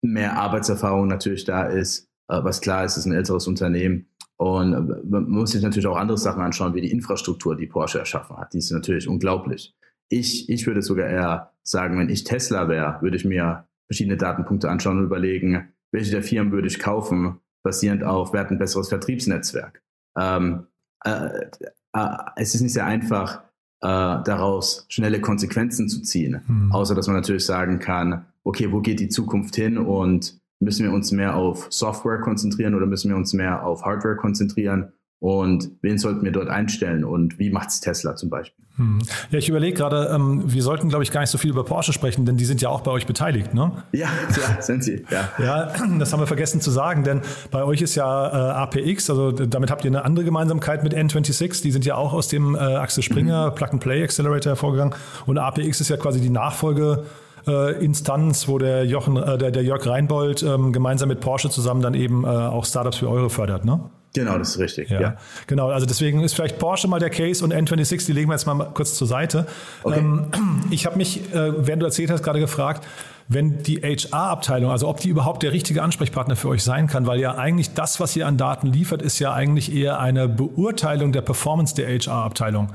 mehr 0.00 0.38
Arbeitserfahrung 0.38 1.08
natürlich 1.08 1.44
da 1.44 1.64
ist. 1.64 2.08
Äh, 2.28 2.38
was 2.44 2.60
klar 2.60 2.84
ist, 2.84 2.96
ist 2.96 3.06
ein 3.06 3.12
älteres 3.12 3.48
Unternehmen. 3.48 4.06
Und 4.36 5.10
man 5.10 5.28
muss 5.28 5.52
sich 5.52 5.62
natürlich 5.62 5.86
auch 5.86 5.96
andere 5.96 6.18
Sachen 6.18 6.42
anschauen, 6.42 6.74
wie 6.74 6.80
die 6.80 6.92
Infrastruktur, 6.92 7.56
die 7.56 7.66
Porsche 7.66 7.98
erschaffen 7.98 8.36
hat. 8.36 8.52
Die 8.52 8.58
ist 8.58 8.70
natürlich 8.70 9.08
unglaublich. 9.08 9.74
Ich, 10.08 10.48
ich 10.48 10.66
würde 10.66 10.82
sogar 10.82 11.08
eher 11.08 11.52
sagen, 11.62 11.98
wenn 11.98 12.10
ich 12.10 12.24
Tesla 12.24 12.68
wäre, 12.68 13.00
würde 13.00 13.16
ich 13.16 13.24
mir 13.24 13.66
verschiedene 13.86 14.16
Datenpunkte 14.16 14.68
anschauen 14.68 14.98
und 14.98 15.04
überlegen, 15.04 15.72
welche 15.92 16.10
der 16.10 16.22
Firmen 16.22 16.52
würde 16.52 16.68
ich 16.68 16.78
kaufen, 16.78 17.40
basierend 17.64 18.04
auf, 18.04 18.32
wer 18.32 18.40
hat 18.40 18.50
ein 18.50 18.58
besseres 18.58 18.88
Vertriebsnetzwerk. 18.88 19.82
Ähm, 20.18 20.66
äh, 21.04 21.46
äh, 21.92 22.16
es 22.36 22.54
ist 22.54 22.60
nicht 22.60 22.72
sehr 22.72 22.86
einfach, 22.86 23.40
äh, 23.40 23.43
daraus 23.88 24.86
schnelle 24.88 25.20
Konsequenzen 25.20 25.88
zu 25.88 26.00
ziehen, 26.00 26.40
mhm. 26.46 26.72
außer 26.72 26.94
dass 26.94 27.06
man 27.06 27.16
natürlich 27.16 27.44
sagen 27.44 27.78
kann, 27.78 28.24
okay, 28.42 28.72
wo 28.72 28.80
geht 28.80 29.00
die 29.00 29.08
Zukunft 29.08 29.56
hin 29.56 29.78
und 29.78 30.38
müssen 30.60 30.84
wir 30.84 30.92
uns 30.92 31.12
mehr 31.12 31.36
auf 31.36 31.66
Software 31.70 32.20
konzentrieren 32.20 32.74
oder 32.74 32.86
müssen 32.86 33.10
wir 33.10 33.16
uns 33.16 33.34
mehr 33.34 33.64
auf 33.66 33.84
Hardware 33.84 34.16
konzentrieren 34.16 34.92
und 35.24 35.70
wen 35.80 35.96
sollten 35.96 36.22
wir 36.22 36.32
dort 36.32 36.50
einstellen 36.50 37.02
und 37.02 37.38
wie 37.38 37.48
macht 37.48 37.70
es 37.70 37.80
Tesla 37.80 38.14
zum 38.14 38.28
Beispiel? 38.28 38.62
Hm. 38.76 38.98
Ja, 39.30 39.38
ich 39.38 39.48
überlege 39.48 39.74
gerade, 39.74 40.10
ähm, 40.14 40.42
wir 40.44 40.62
sollten, 40.62 40.90
glaube 40.90 41.02
ich, 41.02 41.10
gar 41.10 41.22
nicht 41.22 41.30
so 41.30 41.38
viel 41.38 41.48
über 41.48 41.64
Porsche 41.64 41.94
sprechen, 41.94 42.26
denn 42.26 42.36
die 42.36 42.44
sind 42.44 42.60
ja 42.60 42.68
auch 42.68 42.82
bei 42.82 42.90
euch 42.90 43.06
beteiligt, 43.06 43.54
ne? 43.54 43.72
Ja, 43.92 44.08
ja 44.36 44.60
sind 44.60 44.84
sie. 44.84 45.02
Ja. 45.10 45.30
ja, 45.42 45.72
das 45.98 46.12
haben 46.12 46.20
wir 46.20 46.26
vergessen 46.26 46.60
zu 46.60 46.70
sagen, 46.70 47.04
denn 47.04 47.22
bei 47.50 47.64
euch 47.64 47.80
ist 47.80 47.94
ja 47.94 48.26
äh, 48.26 48.52
APX, 48.64 49.08
also 49.08 49.32
damit 49.32 49.70
habt 49.70 49.86
ihr 49.86 49.92
eine 49.92 50.04
andere 50.04 50.26
Gemeinsamkeit 50.26 50.84
mit 50.84 50.92
N26, 50.94 51.62
die 51.62 51.70
sind 51.70 51.86
ja 51.86 51.94
auch 51.94 52.12
aus 52.12 52.28
dem 52.28 52.54
äh, 52.54 52.58
Axel 52.58 53.02
Springer 53.02 53.50
mhm. 53.50 53.54
Plug-and-Play 53.54 54.02
Accelerator 54.02 54.50
hervorgegangen 54.50 54.94
und 55.24 55.38
APX 55.38 55.80
ist 55.80 55.88
ja 55.88 55.96
quasi 55.96 56.20
die 56.20 56.28
Nachfolge 56.28 57.04
äh, 57.46 57.82
Instanz, 57.82 58.46
wo 58.46 58.58
der, 58.58 58.84
Jochen, 58.84 59.16
äh, 59.16 59.38
der, 59.38 59.52
der 59.52 59.62
Jörg 59.62 59.86
Reinbold 59.86 60.42
ähm, 60.42 60.74
gemeinsam 60.74 61.08
mit 61.08 61.20
Porsche 61.20 61.48
zusammen 61.48 61.80
dann 61.80 61.94
eben 61.94 62.24
äh, 62.24 62.26
auch 62.26 62.66
Startups 62.66 62.98
für 62.98 63.08
eure 63.08 63.30
fördert, 63.30 63.64
ne? 63.64 63.80
Genau, 64.14 64.38
das 64.38 64.50
ist 64.50 64.58
richtig. 64.60 64.90
Ja. 64.90 65.00
ja. 65.00 65.16
Genau, 65.48 65.70
also 65.70 65.86
deswegen 65.86 66.20
ist 66.20 66.34
vielleicht 66.34 66.58
Porsche 66.58 66.86
mal 66.86 67.00
der 67.00 67.10
Case 67.10 67.44
und 67.44 67.52
N26, 67.52 68.06
die 68.06 68.12
legen 68.12 68.28
wir 68.28 68.34
jetzt 68.34 68.46
mal 68.46 68.70
kurz 68.72 68.94
zur 68.94 69.08
Seite. 69.08 69.46
Okay. 69.82 69.98
Ähm, 69.98 70.26
ich 70.70 70.86
habe 70.86 70.96
mich, 70.96 71.32
äh, 71.34 71.66
während 71.66 71.82
du 71.82 71.86
erzählt 71.86 72.10
hast, 72.10 72.22
gerade 72.22 72.38
gefragt, 72.38 72.86
wenn 73.26 73.62
die 73.64 73.80
HR-Abteilung, 73.80 74.70
also 74.70 74.86
ob 74.88 75.00
die 75.00 75.08
überhaupt 75.08 75.42
der 75.42 75.52
richtige 75.52 75.82
Ansprechpartner 75.82 76.36
für 76.36 76.48
euch 76.48 76.62
sein 76.62 76.86
kann, 76.86 77.08
weil 77.08 77.18
ja 77.18 77.34
eigentlich 77.34 77.74
das, 77.74 77.98
was 77.98 78.14
ihr 78.14 78.28
an 78.28 78.36
Daten 78.36 78.68
liefert, 78.68 79.02
ist 79.02 79.18
ja 79.18 79.32
eigentlich 79.32 79.74
eher 79.74 79.98
eine 79.98 80.28
Beurteilung 80.28 81.10
der 81.10 81.22
Performance 81.22 81.74
der 81.74 81.88
HR-Abteilung. 81.88 82.68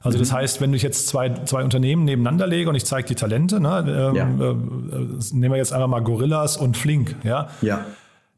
Also 0.00 0.16
mhm. 0.16 0.22
das 0.22 0.32
heißt, 0.32 0.60
wenn 0.62 0.72
ich 0.72 0.82
jetzt 0.82 1.08
zwei, 1.08 1.34
zwei 1.44 1.62
Unternehmen 1.62 2.04
nebeneinander 2.04 2.46
lege 2.46 2.70
und 2.70 2.74
ich 2.74 2.86
zeige 2.86 3.06
die 3.06 3.16
Talente, 3.16 3.60
ne, 3.60 4.12
ähm, 4.14 4.14
ja. 4.14 4.24
äh, 4.24 4.54
nehmen 5.32 5.52
wir 5.52 5.56
jetzt 5.56 5.74
einfach 5.74 5.88
mal 5.88 6.00
Gorillas 6.00 6.56
und 6.56 6.78
Flink, 6.78 7.16
ja. 7.22 7.48
Ja 7.60 7.84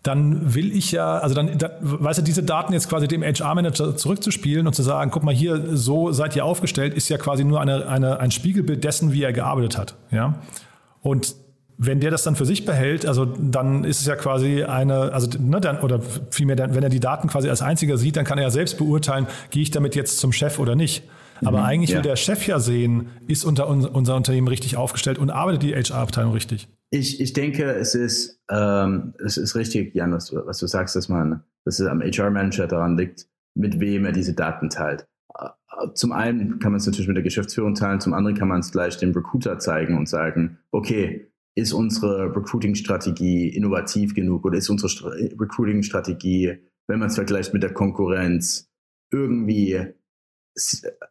dann 0.02 0.54
will 0.54 0.74
ich 0.74 0.92
ja, 0.92 1.18
also 1.18 1.34
dann, 1.34 1.58
da, 1.58 1.70
weißt 1.80 2.20
du, 2.20 2.22
diese 2.22 2.42
Daten 2.42 2.72
jetzt 2.72 2.88
quasi 2.88 3.08
dem 3.08 3.22
HR-Manager 3.22 3.96
zurückzuspielen 3.96 4.66
und 4.66 4.72
zu 4.72 4.82
sagen, 4.82 5.10
guck 5.10 5.24
mal 5.24 5.34
hier, 5.34 5.76
so 5.76 6.12
seid 6.12 6.36
ihr 6.36 6.44
aufgestellt, 6.44 6.94
ist 6.94 7.08
ja 7.08 7.18
quasi 7.18 7.44
nur 7.44 7.60
eine, 7.60 7.88
eine, 7.88 8.20
ein 8.20 8.30
Spiegelbild 8.30 8.84
dessen, 8.84 9.12
wie 9.12 9.22
er 9.22 9.32
gearbeitet 9.32 9.76
hat. 9.76 9.96
Ja? 10.10 10.36
Und 11.02 11.34
wenn 11.78 12.00
der 12.00 12.10
das 12.10 12.24
dann 12.24 12.36
für 12.36 12.44
sich 12.44 12.64
behält, 12.64 13.06
also 13.06 13.24
dann 13.24 13.84
ist 13.84 14.00
es 14.00 14.06
ja 14.06 14.16
quasi 14.16 14.64
eine, 14.64 15.12
also 15.12 15.28
ne, 15.38 15.60
dann, 15.60 15.78
oder 15.78 16.00
vielmehr, 16.30 16.56
dann, 16.56 16.74
wenn 16.74 16.82
er 16.82 16.88
die 16.88 17.00
Daten 17.00 17.28
quasi 17.28 17.48
als 17.48 17.62
einziger 17.62 17.96
sieht, 17.98 18.16
dann 18.16 18.24
kann 18.24 18.38
er 18.38 18.44
ja 18.44 18.50
selbst 18.50 18.78
beurteilen, 18.78 19.26
gehe 19.50 19.62
ich 19.62 19.70
damit 19.70 19.94
jetzt 19.94 20.18
zum 20.18 20.32
Chef 20.32 20.58
oder 20.58 20.74
nicht. 20.74 21.04
Aber 21.44 21.58
mhm, 21.58 21.64
eigentlich 21.64 21.90
ja. 21.90 21.96
will 21.96 22.02
der 22.02 22.16
Chef 22.16 22.46
ja 22.46 22.58
sehen, 22.58 23.08
ist 23.26 23.44
unter 23.44 23.68
un, 23.68 23.84
unser 23.84 24.16
Unternehmen 24.16 24.48
richtig 24.48 24.76
aufgestellt 24.76 25.18
und 25.18 25.30
arbeitet 25.30 25.62
die 25.62 25.74
HR-Abteilung 25.74 26.32
richtig. 26.32 26.68
Ich, 26.90 27.20
ich 27.20 27.32
denke, 27.32 27.64
es 27.64 27.94
ist, 27.94 28.40
ähm, 28.50 29.14
es 29.24 29.36
ist 29.36 29.54
richtig, 29.56 29.94
Jan, 29.94 30.12
was, 30.12 30.32
was 30.34 30.58
du 30.58 30.66
sagst, 30.66 30.96
dass 30.96 31.08
man, 31.08 31.42
dass 31.64 31.80
es 31.80 31.86
am 31.86 32.00
HR-Manager 32.00 32.66
daran 32.66 32.96
liegt, 32.96 33.26
mit 33.54 33.80
wem 33.80 34.04
er 34.04 34.12
diese 34.12 34.34
Daten 34.34 34.70
teilt. 34.70 35.06
Äh, 35.38 35.48
zum 35.94 36.12
einen 36.12 36.58
kann 36.60 36.72
man 36.72 36.80
es 36.80 36.86
natürlich 36.86 37.08
mit 37.08 37.16
der 37.16 37.24
Geschäftsführung 37.24 37.74
teilen, 37.74 38.00
zum 38.00 38.14
anderen 38.14 38.36
kann 38.36 38.48
man 38.48 38.60
es 38.60 38.72
gleich 38.72 38.96
dem 38.96 39.12
Recruiter 39.12 39.58
zeigen 39.58 39.98
und 39.98 40.08
sagen, 40.08 40.58
okay, 40.70 41.30
ist 41.54 41.72
unsere 41.72 42.34
Recruiting-Strategie 42.34 43.48
innovativ 43.48 44.14
genug 44.14 44.44
oder 44.44 44.56
ist 44.56 44.70
unsere 44.70 45.12
Recruiting-Strategie, 45.38 46.58
wenn 46.86 46.98
man 47.00 47.08
es 47.08 47.16
vergleicht 47.16 47.52
mit 47.52 47.62
der 47.62 47.74
Konkurrenz, 47.74 48.70
irgendwie 49.10 49.86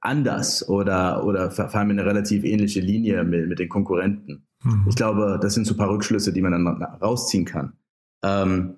anders 0.02 0.68
oder, 0.68 1.24
oder 1.26 1.52
fahren 1.52 1.88
wir 1.88 1.94
eine 1.94 2.06
relativ 2.06 2.44
ähnliche 2.44 2.80
Linie 2.80 3.24
mit, 3.24 3.48
mit 3.48 3.60
den 3.60 3.70
Konkurrenten. 3.70 4.48
Mhm. 4.64 4.86
Ich 4.88 4.96
glaube, 4.96 5.40
das 5.42 5.54
sind 5.54 5.66
so 5.66 5.74
ein 5.74 5.78
paar 5.78 5.90
Rückschlüsse, 5.90 6.34
die 6.34 6.42
man 6.42 6.52
dann 6.52 6.84
rausziehen 6.84 7.46
kann. 7.46 7.74
Ähm, 8.24 8.78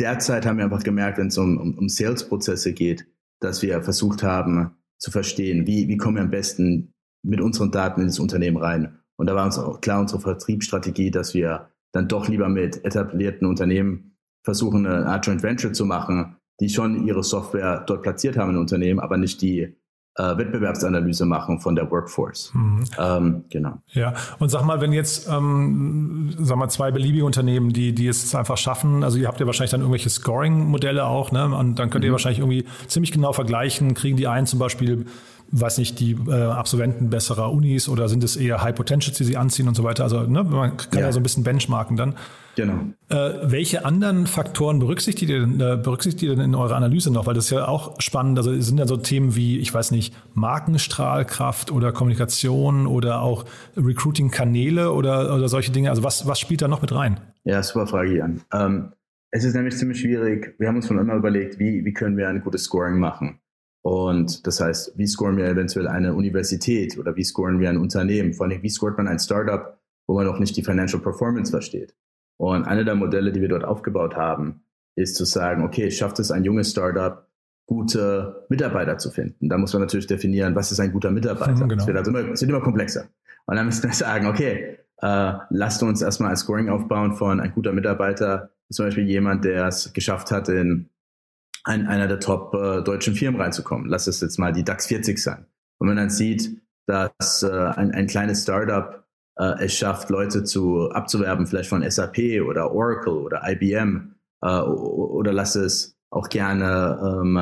derzeit 0.00 0.46
haben 0.46 0.58
wir 0.58 0.64
einfach 0.64 0.82
gemerkt, 0.82 1.18
wenn 1.18 1.28
es 1.28 1.38
um, 1.38 1.58
um, 1.58 1.78
um 1.78 1.88
Sales-Prozesse 1.88 2.72
geht, 2.72 3.06
dass 3.40 3.62
wir 3.62 3.82
versucht 3.82 4.22
haben 4.22 4.76
zu 4.98 5.10
verstehen, 5.10 5.66
wie, 5.66 5.88
wie 5.88 5.96
kommen 5.96 6.16
wir 6.16 6.22
am 6.22 6.30
besten 6.30 6.94
mit 7.22 7.40
unseren 7.40 7.70
Daten 7.70 8.00
ins 8.00 8.18
Unternehmen 8.18 8.56
rein. 8.56 8.98
Und 9.16 9.26
da 9.26 9.34
war 9.34 9.44
uns 9.44 9.58
auch 9.58 9.80
klar 9.80 10.00
unsere 10.00 10.20
Vertriebsstrategie, 10.20 11.10
dass 11.10 11.34
wir 11.34 11.70
dann 11.92 12.08
doch 12.08 12.28
lieber 12.28 12.48
mit 12.48 12.84
etablierten 12.84 13.46
Unternehmen 13.46 14.16
versuchen, 14.44 14.86
eine 14.86 15.06
Art 15.06 15.26
Joint 15.26 15.42
Venture 15.42 15.72
zu 15.72 15.84
machen, 15.84 16.36
die 16.60 16.68
schon 16.68 17.06
ihre 17.06 17.22
Software 17.22 17.84
dort 17.86 18.02
platziert 18.02 18.36
haben 18.36 18.50
in 18.50 18.56
Unternehmen, 18.56 19.00
aber 19.00 19.16
nicht 19.16 19.42
die 19.42 19.76
äh, 20.16 20.38
Wettbewerbsanalyse 20.38 21.26
machen 21.26 21.60
von 21.60 21.74
der 21.76 21.90
Workforce. 21.90 22.50
Mhm. 22.54 22.84
Ähm, 22.98 23.44
genau. 23.50 23.82
Ja, 23.88 24.14
und 24.38 24.48
sag 24.48 24.64
mal, 24.64 24.80
wenn 24.80 24.92
jetzt, 24.92 25.28
ähm, 25.28 26.34
sag 26.38 26.56
mal, 26.56 26.68
zwei 26.68 26.90
beliebige 26.90 27.24
Unternehmen, 27.24 27.72
die, 27.72 27.94
die 27.94 28.08
es 28.08 28.34
einfach 28.34 28.56
schaffen, 28.56 29.04
also 29.04 29.18
ihr 29.18 29.28
habt 29.28 29.40
ja 29.40 29.46
wahrscheinlich 29.46 29.72
dann 29.72 29.80
irgendwelche 29.80 30.08
Scoring-Modelle 30.08 31.04
auch, 31.04 31.32
ne? 31.32 31.54
Und 31.54 31.78
dann 31.78 31.90
könnt 31.90 32.04
ihr 32.04 32.10
mhm. 32.10 32.12
wahrscheinlich 32.12 32.38
irgendwie 32.38 32.64
ziemlich 32.86 33.12
genau 33.12 33.32
vergleichen, 33.32 33.94
kriegen 33.94 34.16
die 34.16 34.26
einen 34.26 34.46
zum 34.46 34.58
Beispiel 34.58 35.04
weiß 35.50 35.78
nicht, 35.78 36.00
die 36.00 36.12
äh, 36.28 36.32
Absolventen 36.32 37.10
besserer 37.10 37.52
Unis 37.52 37.88
oder 37.88 38.08
sind 38.08 38.24
es 38.24 38.36
eher 38.36 38.62
High 38.62 38.74
Potentials, 38.74 39.16
die 39.16 39.24
sie 39.24 39.36
anziehen 39.36 39.68
und 39.68 39.74
so 39.74 39.84
weiter. 39.84 40.04
Also 40.04 40.22
ne, 40.22 40.44
man 40.44 40.76
kann 40.76 41.00
ja. 41.00 41.06
ja 41.06 41.12
so 41.12 41.20
ein 41.20 41.22
bisschen 41.22 41.44
benchmarken 41.44 41.96
dann. 41.96 42.14
Genau. 42.56 42.86
Äh, 43.10 43.50
welche 43.50 43.84
anderen 43.84 44.26
Faktoren 44.26 44.78
berücksichtigt 44.78 45.30
ihr, 45.30 45.40
denn, 45.40 45.60
äh, 45.60 45.76
berücksichtigt 45.76 46.22
ihr 46.22 46.30
denn 46.30 46.40
in 46.40 46.54
eurer 46.54 46.74
Analyse 46.74 47.12
noch? 47.12 47.26
Weil 47.26 47.34
das 47.34 47.44
ist 47.44 47.50
ja 47.50 47.68
auch 47.68 48.00
spannend. 48.00 48.38
Also 48.38 48.58
sind 48.60 48.78
ja 48.78 48.86
so 48.86 48.96
Themen 48.96 49.36
wie, 49.36 49.58
ich 49.58 49.72
weiß 49.72 49.90
nicht, 49.90 50.14
Markenstrahlkraft 50.34 51.70
oder 51.70 51.92
Kommunikation 51.92 52.86
oder 52.86 53.20
auch 53.20 53.44
Recruiting-Kanäle 53.76 54.92
oder, 54.92 55.34
oder 55.34 55.48
solche 55.48 55.70
Dinge. 55.70 55.90
Also 55.90 56.02
was, 56.02 56.26
was 56.26 56.40
spielt 56.40 56.62
da 56.62 56.68
noch 56.68 56.80
mit 56.80 56.94
rein? 56.94 57.20
Ja, 57.44 57.62
super 57.62 57.86
Frage, 57.86 58.16
Jan. 58.16 58.40
Ähm, 58.52 58.92
es 59.30 59.44
ist 59.44 59.54
nämlich 59.54 59.76
ziemlich 59.76 60.00
schwierig. 60.00 60.54
Wir 60.58 60.68
haben 60.68 60.76
uns 60.76 60.86
schon 60.86 60.98
immer 60.98 61.14
überlegt, 61.14 61.58
wie, 61.58 61.84
wie 61.84 61.92
können 61.92 62.16
wir 62.16 62.28
ein 62.28 62.40
gutes 62.40 62.64
Scoring 62.64 62.98
machen. 62.98 63.38
Und 63.86 64.48
das 64.48 64.60
heißt, 64.60 64.98
wie 64.98 65.06
scoren 65.06 65.36
wir 65.36 65.44
eventuell 65.44 65.86
eine 65.86 66.12
Universität 66.12 66.98
oder 66.98 67.14
wie 67.14 67.22
scoren 67.22 67.60
wir 67.60 67.70
ein 67.70 67.78
Unternehmen? 67.78 68.32
Vor 68.32 68.46
allem, 68.46 68.60
wie 68.60 68.68
scoret 68.68 68.96
man 68.96 69.06
ein 69.06 69.20
Startup, 69.20 69.78
wo 70.08 70.14
man 70.16 70.26
noch 70.26 70.40
nicht 70.40 70.56
die 70.56 70.64
Financial 70.64 71.00
Performance 71.00 71.52
versteht? 71.52 71.94
Und 72.36 72.64
eine 72.64 72.84
der 72.84 72.96
Modelle, 72.96 73.30
die 73.30 73.40
wir 73.40 73.48
dort 73.48 73.62
aufgebaut 73.62 74.16
haben, 74.16 74.64
ist 74.96 75.14
zu 75.14 75.24
sagen, 75.24 75.62
okay, 75.62 75.92
schafft 75.92 76.18
es 76.18 76.32
ein 76.32 76.42
junges 76.42 76.72
Startup, 76.72 77.28
gute 77.66 78.44
Mitarbeiter 78.48 78.98
zu 78.98 79.12
finden? 79.12 79.48
Da 79.48 79.56
muss 79.56 79.72
man 79.72 79.82
natürlich 79.82 80.08
definieren, 80.08 80.56
was 80.56 80.72
ist 80.72 80.80
ein 80.80 80.90
guter 80.90 81.12
Mitarbeiter? 81.12 81.52
Mhm, 81.52 81.68
genau. 81.68 81.82
Es 81.82 81.86
wird 81.86 81.96
also 81.96 82.10
immer, 82.10 82.32
es 82.32 82.40
wird 82.40 82.50
immer 82.50 82.62
komplexer. 82.62 83.04
Und 83.46 83.54
dann 83.54 83.66
müssen 83.66 83.84
wir 83.84 83.92
sagen, 83.92 84.26
okay, 84.26 84.78
äh, 85.00 85.32
lasst 85.50 85.84
uns 85.84 86.02
erstmal 86.02 86.30
ein 86.30 86.36
Scoring 86.36 86.70
aufbauen 86.70 87.12
von 87.12 87.38
ein 87.38 87.52
guter 87.52 87.72
Mitarbeiter, 87.72 88.50
zum 88.68 88.86
Beispiel 88.86 89.06
jemand, 89.06 89.44
der 89.44 89.68
es 89.68 89.92
geschafft 89.92 90.32
hat, 90.32 90.48
in 90.48 90.90
ein, 91.66 91.86
einer 91.88 92.06
der 92.06 92.20
top 92.20 92.54
äh, 92.54 92.82
deutschen 92.82 93.14
Firmen 93.14 93.40
reinzukommen. 93.40 93.88
Lass 93.88 94.06
es 94.06 94.20
jetzt 94.20 94.38
mal 94.38 94.52
die 94.52 94.64
DAX 94.64 94.86
40 94.86 95.18
sein. 95.18 95.46
Und 95.78 95.88
wenn 95.88 95.96
man 95.96 96.04
dann 96.04 96.10
sieht, 96.10 96.62
dass 96.86 97.42
äh, 97.42 97.50
ein, 97.50 97.90
ein 97.92 98.06
kleines 98.06 98.42
Startup 98.42 99.04
äh, 99.36 99.64
es 99.64 99.74
schafft, 99.74 100.08
Leute 100.08 100.44
zu 100.44 100.90
abzuwerben, 100.90 101.46
vielleicht 101.46 101.68
von 101.68 101.88
SAP 101.88 102.40
oder 102.46 102.72
Oracle 102.72 103.14
oder 103.14 103.42
IBM 103.44 104.14
äh, 104.42 104.60
oder 104.60 105.32
lass 105.32 105.56
es 105.56 105.98
auch 106.10 106.28
gerne 106.28 106.98
ähm, 107.02 107.36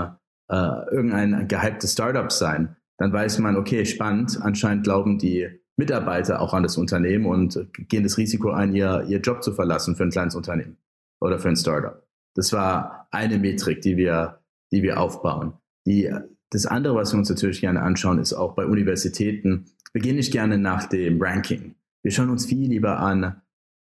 äh, 0.49 0.95
irgendein 0.95 1.47
gehyptes 1.47 1.93
Startup 1.93 2.33
sein, 2.33 2.77
dann 2.99 3.13
weiß 3.13 3.39
man, 3.41 3.57
okay, 3.57 3.85
spannend, 3.85 4.39
anscheinend 4.41 4.85
glauben 4.85 5.19
die 5.19 5.49
Mitarbeiter 5.77 6.41
auch 6.41 6.55
an 6.55 6.63
das 6.63 6.79
Unternehmen 6.79 7.27
und 7.27 7.69
gehen 7.89 8.05
das 8.05 8.17
Risiko 8.17 8.51
ein, 8.51 8.75
ihr, 8.75 9.05
ihr 9.07 9.21
Job 9.21 9.43
zu 9.43 9.53
verlassen 9.53 9.97
für 9.97 10.05
ein 10.05 10.11
kleines 10.11 10.35
Unternehmen 10.35 10.79
oder 11.21 11.39
für 11.39 11.49
ein 11.49 11.57
Startup. 11.57 12.04
Das 12.35 12.53
war 12.53 13.09
eine 13.11 13.39
Metrik, 13.39 13.81
die 13.81 13.97
wir, 13.97 14.41
die 14.73 14.83
wir 14.83 15.01
aufbauen. 15.01 15.55
Die, 15.87 16.13
das 16.51 16.67
andere, 16.67 16.95
was 16.95 17.13
wir 17.13 17.19
uns 17.19 17.31
natürlich 17.31 17.61
gerne 17.61 17.83
anschauen, 17.83 18.19
ist 18.19 18.33
auch 18.33 18.55
bei 18.55 18.67
Universitäten, 18.67 19.67
wir 19.93 20.03
gehen 20.03 20.17
nicht 20.17 20.33
gerne 20.33 20.59
nach 20.59 20.89
dem 20.89 21.23
Ranking. 21.23 21.77
Wir 22.03 22.11
schauen 22.11 22.31
uns 22.31 22.47
viel 22.47 22.69
lieber 22.69 22.99
an, 22.99 23.41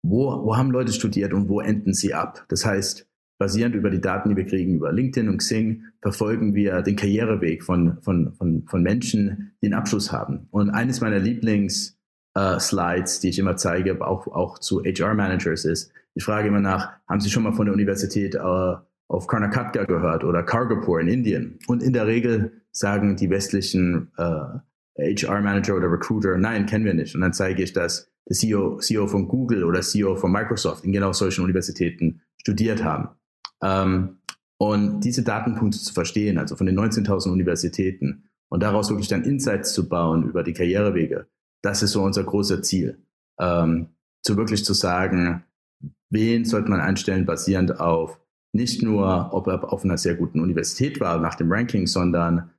wo, 0.02 0.44
wo 0.44 0.56
haben 0.56 0.70
Leute 0.70 0.92
studiert 0.92 1.34
und 1.34 1.48
wo 1.48 1.60
enden 1.60 1.92
sie 1.92 2.14
ab. 2.14 2.44
Das 2.48 2.64
heißt, 2.64 3.08
basierend 3.38 3.74
über 3.74 3.90
die 3.90 4.00
Daten, 4.00 4.30
die 4.30 4.36
wir 4.36 4.46
kriegen 4.46 4.74
über 4.74 4.92
LinkedIn 4.92 5.28
und 5.28 5.38
Xing, 5.38 5.84
verfolgen 6.00 6.54
wir 6.54 6.82
den 6.82 6.96
Karriereweg 6.96 7.62
von, 7.62 7.98
von, 8.02 8.32
von, 8.34 8.64
von 8.66 8.82
Menschen, 8.82 9.52
die 9.62 9.66
einen 9.66 9.74
Abschluss 9.74 10.12
haben. 10.12 10.48
Und 10.50 10.70
eines 10.70 11.00
meiner 11.00 11.18
Lieblings-Slides, 11.18 13.18
äh, 13.18 13.20
die 13.20 13.28
ich 13.28 13.38
immer 13.38 13.56
zeige, 13.56 14.00
auch, 14.06 14.26
auch 14.28 14.58
zu 14.58 14.82
HR-Managers 14.84 15.64
ist, 15.64 15.92
ich 16.18 16.24
frage 16.24 16.48
immer 16.48 16.58
nach, 16.58 16.90
haben 17.08 17.20
Sie 17.20 17.30
schon 17.30 17.44
mal 17.44 17.52
von 17.52 17.66
der 17.66 17.72
Universität 17.72 18.34
äh, 18.34 18.38
auf 18.40 19.28
Karnataka 19.28 19.84
gehört 19.84 20.24
oder 20.24 20.42
Kargopur 20.42 21.00
in 21.00 21.06
Indien. 21.06 21.60
Und 21.68 21.80
in 21.80 21.92
der 21.92 22.08
Regel 22.08 22.60
sagen 22.72 23.14
die 23.14 23.30
westlichen 23.30 24.10
äh, 24.16 25.14
HR-Manager 25.14 25.76
oder 25.76 25.92
Recruiter, 25.92 26.36
nein, 26.36 26.66
kennen 26.66 26.84
wir 26.84 26.94
nicht. 26.94 27.14
Und 27.14 27.20
dann 27.20 27.32
zeige 27.32 27.62
ich, 27.62 27.72
dass 27.72 28.10
der 28.28 28.34
CEO, 28.34 28.78
CEO 28.78 29.06
von 29.06 29.28
Google 29.28 29.62
oder 29.62 29.80
CEO 29.80 30.16
von 30.16 30.32
Microsoft 30.32 30.84
in 30.84 30.90
genau 30.90 31.12
solchen 31.12 31.44
Universitäten 31.44 32.20
studiert 32.36 32.82
haben. 32.82 33.10
Ähm, 33.62 34.18
und 34.56 34.98
diese 35.04 35.22
Datenpunkte 35.22 35.78
zu 35.78 35.94
verstehen, 35.94 36.36
also 36.36 36.56
von 36.56 36.66
den 36.66 36.76
19.000 36.76 37.30
Universitäten 37.30 38.24
und 38.48 38.60
daraus 38.64 38.90
wirklich 38.90 39.06
dann 39.06 39.22
Insights 39.22 39.72
zu 39.72 39.88
bauen 39.88 40.28
über 40.28 40.42
die 40.42 40.52
Karrierewege, 40.52 41.28
das 41.62 41.84
ist 41.84 41.92
so 41.92 42.02
unser 42.02 42.24
großer 42.24 42.60
Ziel. 42.60 42.98
Ähm, 43.38 43.90
zu 44.24 44.36
wirklich 44.36 44.64
zu 44.64 44.74
sagen, 44.74 45.44
wen 46.10 46.44
sollte 46.44 46.70
man 46.70 46.80
einstellen, 46.80 47.26
basierend 47.26 47.80
auf 47.80 48.20
nicht 48.52 48.82
nur, 48.82 49.30
ob 49.32 49.46
er 49.46 49.72
auf 49.72 49.84
einer 49.84 49.98
sehr 49.98 50.14
guten 50.14 50.40
Universität 50.40 51.00
war 51.00 51.18
nach 51.20 51.34
dem 51.34 51.52
Ranking, 51.52 51.86
sondern 51.86 52.50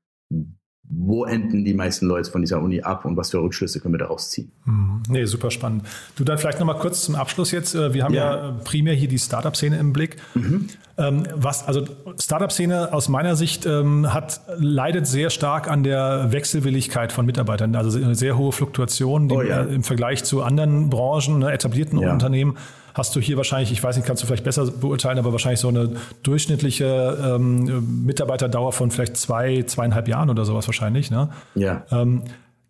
wo 0.91 1.25
enden 1.25 1.63
die 1.65 1.75
meisten 1.75 2.07
Leute 2.07 2.31
von 2.31 2.41
dieser 2.41 2.61
Uni 2.61 2.81
ab 2.81 3.05
und 3.05 3.15
was 3.15 3.29
für 3.29 3.37
Rückschlüsse 3.39 3.79
können 3.79 3.93
wir 3.93 3.99
daraus 3.99 4.31
ziehen? 4.31 4.51
Mhm. 4.65 5.03
Nee, 5.07 5.25
super 5.25 5.51
spannend. 5.51 5.83
Du 6.15 6.23
dann 6.23 6.39
vielleicht 6.39 6.59
nochmal 6.59 6.79
kurz 6.79 7.03
zum 7.03 7.13
Abschluss 7.13 7.51
jetzt. 7.51 7.75
Äh, 7.75 7.93
wir 7.93 8.03
haben 8.03 8.13
ja, 8.15 8.47
ja 8.47 8.51
primär 8.63 8.95
hier 8.95 9.07
die 9.07 9.19
Startup-Szene 9.19 9.77
im 9.77 9.93
Blick. 9.93 10.17
Mhm. 10.33 10.67
Ähm, 10.97 11.27
was, 11.35 11.67
also 11.67 11.85
Startup-Szene 12.19 12.91
aus 12.91 13.07
meiner 13.07 13.35
Sicht 13.35 13.67
ähm, 13.67 14.11
hat, 14.11 14.41
leidet 14.57 15.05
sehr 15.05 15.29
stark 15.29 15.69
an 15.69 15.83
der 15.83 16.31
Wechselwilligkeit 16.31 17.11
von 17.11 17.25
Mitarbeitern. 17.27 17.75
Also 17.75 17.99
eine 17.99 18.15
sehr 18.15 18.35
hohe 18.35 18.51
Fluktuation 18.51 19.27
die, 19.27 19.35
oh, 19.35 19.41
ja. 19.43 19.61
im 19.61 19.83
Vergleich 19.83 20.23
zu 20.23 20.41
anderen 20.41 20.89
Branchen, 20.89 21.39
ne, 21.39 21.51
etablierten 21.51 21.99
ja. 21.99 22.11
Unternehmen 22.11 22.57
hast 22.99 23.15
du 23.15 23.19
hier 23.19 23.37
wahrscheinlich, 23.37 23.71
ich 23.71 23.81
weiß 23.81 23.95
nicht, 23.95 24.05
kannst 24.05 24.21
du 24.21 24.27
vielleicht 24.27 24.43
besser 24.43 24.69
beurteilen, 24.69 25.17
aber 25.17 25.31
wahrscheinlich 25.31 25.59
so 25.59 25.69
eine 25.69 25.95
durchschnittliche 26.21 27.17
ähm, 27.23 28.05
Mitarbeiterdauer 28.05 28.73
von 28.73 28.91
vielleicht 28.91 29.17
zwei, 29.17 29.63
zweieinhalb 29.63 30.07
Jahren 30.07 30.29
oder 30.29 30.45
sowas 30.45 30.67
wahrscheinlich. 30.67 31.09
Ne? 31.09 31.29
Ja. 31.55 31.85
Ähm, 31.91 32.23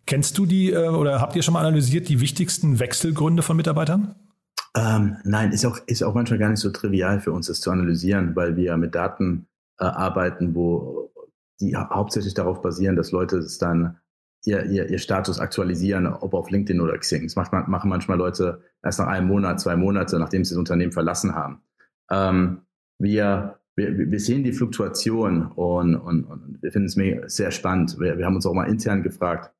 kennst 0.06 0.38
du 0.38 0.46
die 0.46 0.70
äh, 0.72 0.88
oder 0.88 1.20
habt 1.20 1.36
ihr 1.36 1.42
schon 1.42 1.54
mal 1.54 1.60
analysiert 1.60 2.08
die 2.08 2.20
wichtigsten 2.20 2.78
Wechselgründe 2.78 3.42
von 3.42 3.56
Mitarbeitern? 3.56 4.14
Ähm, 4.76 5.16
nein, 5.24 5.50
ist 5.52 5.66
auch, 5.66 5.78
ist 5.86 6.02
auch 6.02 6.14
manchmal 6.14 6.38
gar 6.38 6.48
nicht 6.48 6.60
so 6.60 6.70
trivial 6.70 7.20
für 7.20 7.32
uns, 7.32 7.48
das 7.48 7.60
zu 7.60 7.70
analysieren, 7.70 8.36
weil 8.36 8.56
wir 8.56 8.76
mit 8.76 8.94
Daten 8.94 9.48
äh, 9.80 9.84
arbeiten, 9.84 10.54
wo 10.54 11.12
die 11.60 11.76
hauptsächlich 11.76 12.34
darauf 12.34 12.62
basieren, 12.62 12.96
dass 12.96 13.10
Leute 13.10 13.38
es 13.38 13.58
dann 13.58 13.98
ihr, 14.44 14.64
ihr, 14.66 14.88
ihr 14.88 14.98
Status 14.98 15.38
aktualisieren, 15.38 16.06
ob 16.06 16.34
auf 16.34 16.50
LinkedIn 16.50 16.80
oder 16.80 16.96
Xing. 16.98 17.24
Das 17.24 17.36
macht, 17.36 17.52
machen 17.52 17.90
manchmal 17.90 18.18
Leute 18.18 18.62
erst 18.82 18.98
nach 18.98 19.06
einem 19.06 19.28
Monat, 19.28 19.60
zwei 19.60 19.76
Monate, 19.76 20.18
nachdem 20.18 20.44
sie 20.44 20.54
das 20.54 20.58
Unternehmen 20.58 20.92
verlassen 20.92 21.34
haben. 21.34 21.62
Ähm, 22.10 22.62
wir, 22.98 23.60
wir, 23.76 24.10
wir 24.10 24.20
sehen 24.20 24.44
die 24.44 24.52
Fluktuation 24.52 25.46
und, 25.52 25.96
und, 25.96 26.24
und 26.24 26.62
wir 26.62 26.72
finden 26.72 26.86
es 26.86 27.34
sehr 27.34 27.50
spannend. 27.50 27.98
Wir, 27.98 28.18
wir 28.18 28.26
haben 28.26 28.36
uns 28.36 28.46
auch 28.46 28.54
mal 28.54 28.68
intern 28.68 29.02
gefragt, 29.02 29.52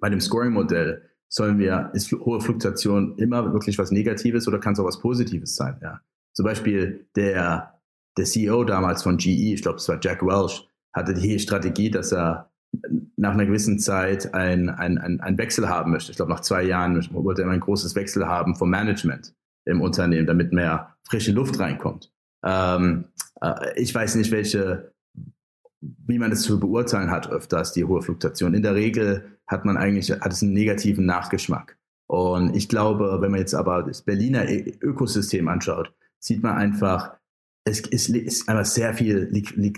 bei 0.00 0.10
dem 0.10 0.20
Scoring-Modell 0.20 1.02
sollen 1.28 1.58
wir, 1.58 1.90
ist 1.92 2.12
hohe 2.12 2.40
Fluktuation 2.40 3.16
immer 3.18 3.52
wirklich 3.52 3.78
was 3.78 3.90
Negatives 3.90 4.48
oder 4.48 4.58
kann 4.58 4.72
es 4.72 4.80
auch 4.80 4.86
was 4.86 5.00
Positives 5.00 5.56
sein? 5.56 5.78
Ja. 5.82 6.00
Zum 6.32 6.44
Beispiel 6.44 7.06
der, 7.16 7.80
der 8.16 8.24
CEO 8.24 8.64
damals 8.64 9.02
von 9.02 9.18
GE, 9.18 9.54
ich 9.54 9.62
glaube, 9.62 9.78
es 9.78 9.88
war 9.88 9.98
Jack 10.00 10.22
Welch, 10.22 10.68
hatte 10.92 11.14
die 11.14 11.38
Strategie, 11.38 11.90
dass 11.90 12.12
er 12.12 12.50
nach 13.16 13.32
einer 13.32 13.46
gewissen 13.46 13.78
Zeit 13.78 14.34
ein, 14.34 14.68
ein, 14.68 14.98
ein, 14.98 15.38
Wechsel 15.38 15.68
haben 15.68 15.90
möchte. 15.90 16.10
Ich 16.10 16.16
glaube, 16.16 16.32
nach 16.32 16.40
zwei 16.40 16.62
Jahren 16.62 17.06
wollte 17.12 17.42
er 17.42 17.50
ein 17.50 17.60
großes 17.60 17.94
Wechsel 17.94 18.26
haben 18.26 18.56
vom 18.56 18.70
Management 18.70 19.34
im 19.64 19.80
Unternehmen, 19.80 20.26
damit 20.26 20.52
mehr 20.52 20.94
frische 21.08 21.32
Luft 21.32 21.58
reinkommt. 21.58 22.12
Ähm, 22.44 23.06
äh, 23.40 23.80
ich 23.80 23.94
weiß 23.94 24.14
nicht, 24.16 24.30
welche, 24.30 24.92
wie 25.80 26.18
man 26.18 26.32
es 26.32 26.42
zu 26.42 26.60
beurteilen 26.60 27.10
hat, 27.10 27.30
öfters 27.30 27.72
die 27.72 27.84
hohe 27.84 28.02
Fluktuation. 28.02 28.54
In 28.54 28.62
der 28.62 28.74
Regel 28.74 29.38
hat 29.46 29.64
man 29.64 29.76
eigentlich, 29.76 30.10
hat 30.10 30.32
es 30.32 30.42
einen 30.42 30.52
negativen 30.52 31.06
Nachgeschmack. 31.06 31.76
Und 32.06 32.56
ich 32.56 32.68
glaube, 32.68 33.18
wenn 33.20 33.30
man 33.30 33.40
jetzt 33.40 33.54
aber 33.54 33.82
das 33.82 34.02
Berliner 34.02 34.46
Ökosystem 34.48 35.48
anschaut, 35.48 35.92
sieht 36.18 36.42
man 36.42 36.56
einfach, 36.56 37.17
es 37.68 37.80
ist, 37.80 38.08
ist 38.08 38.48
einfach 38.48 38.64
sehr 38.64 38.94
viel, 38.94 39.30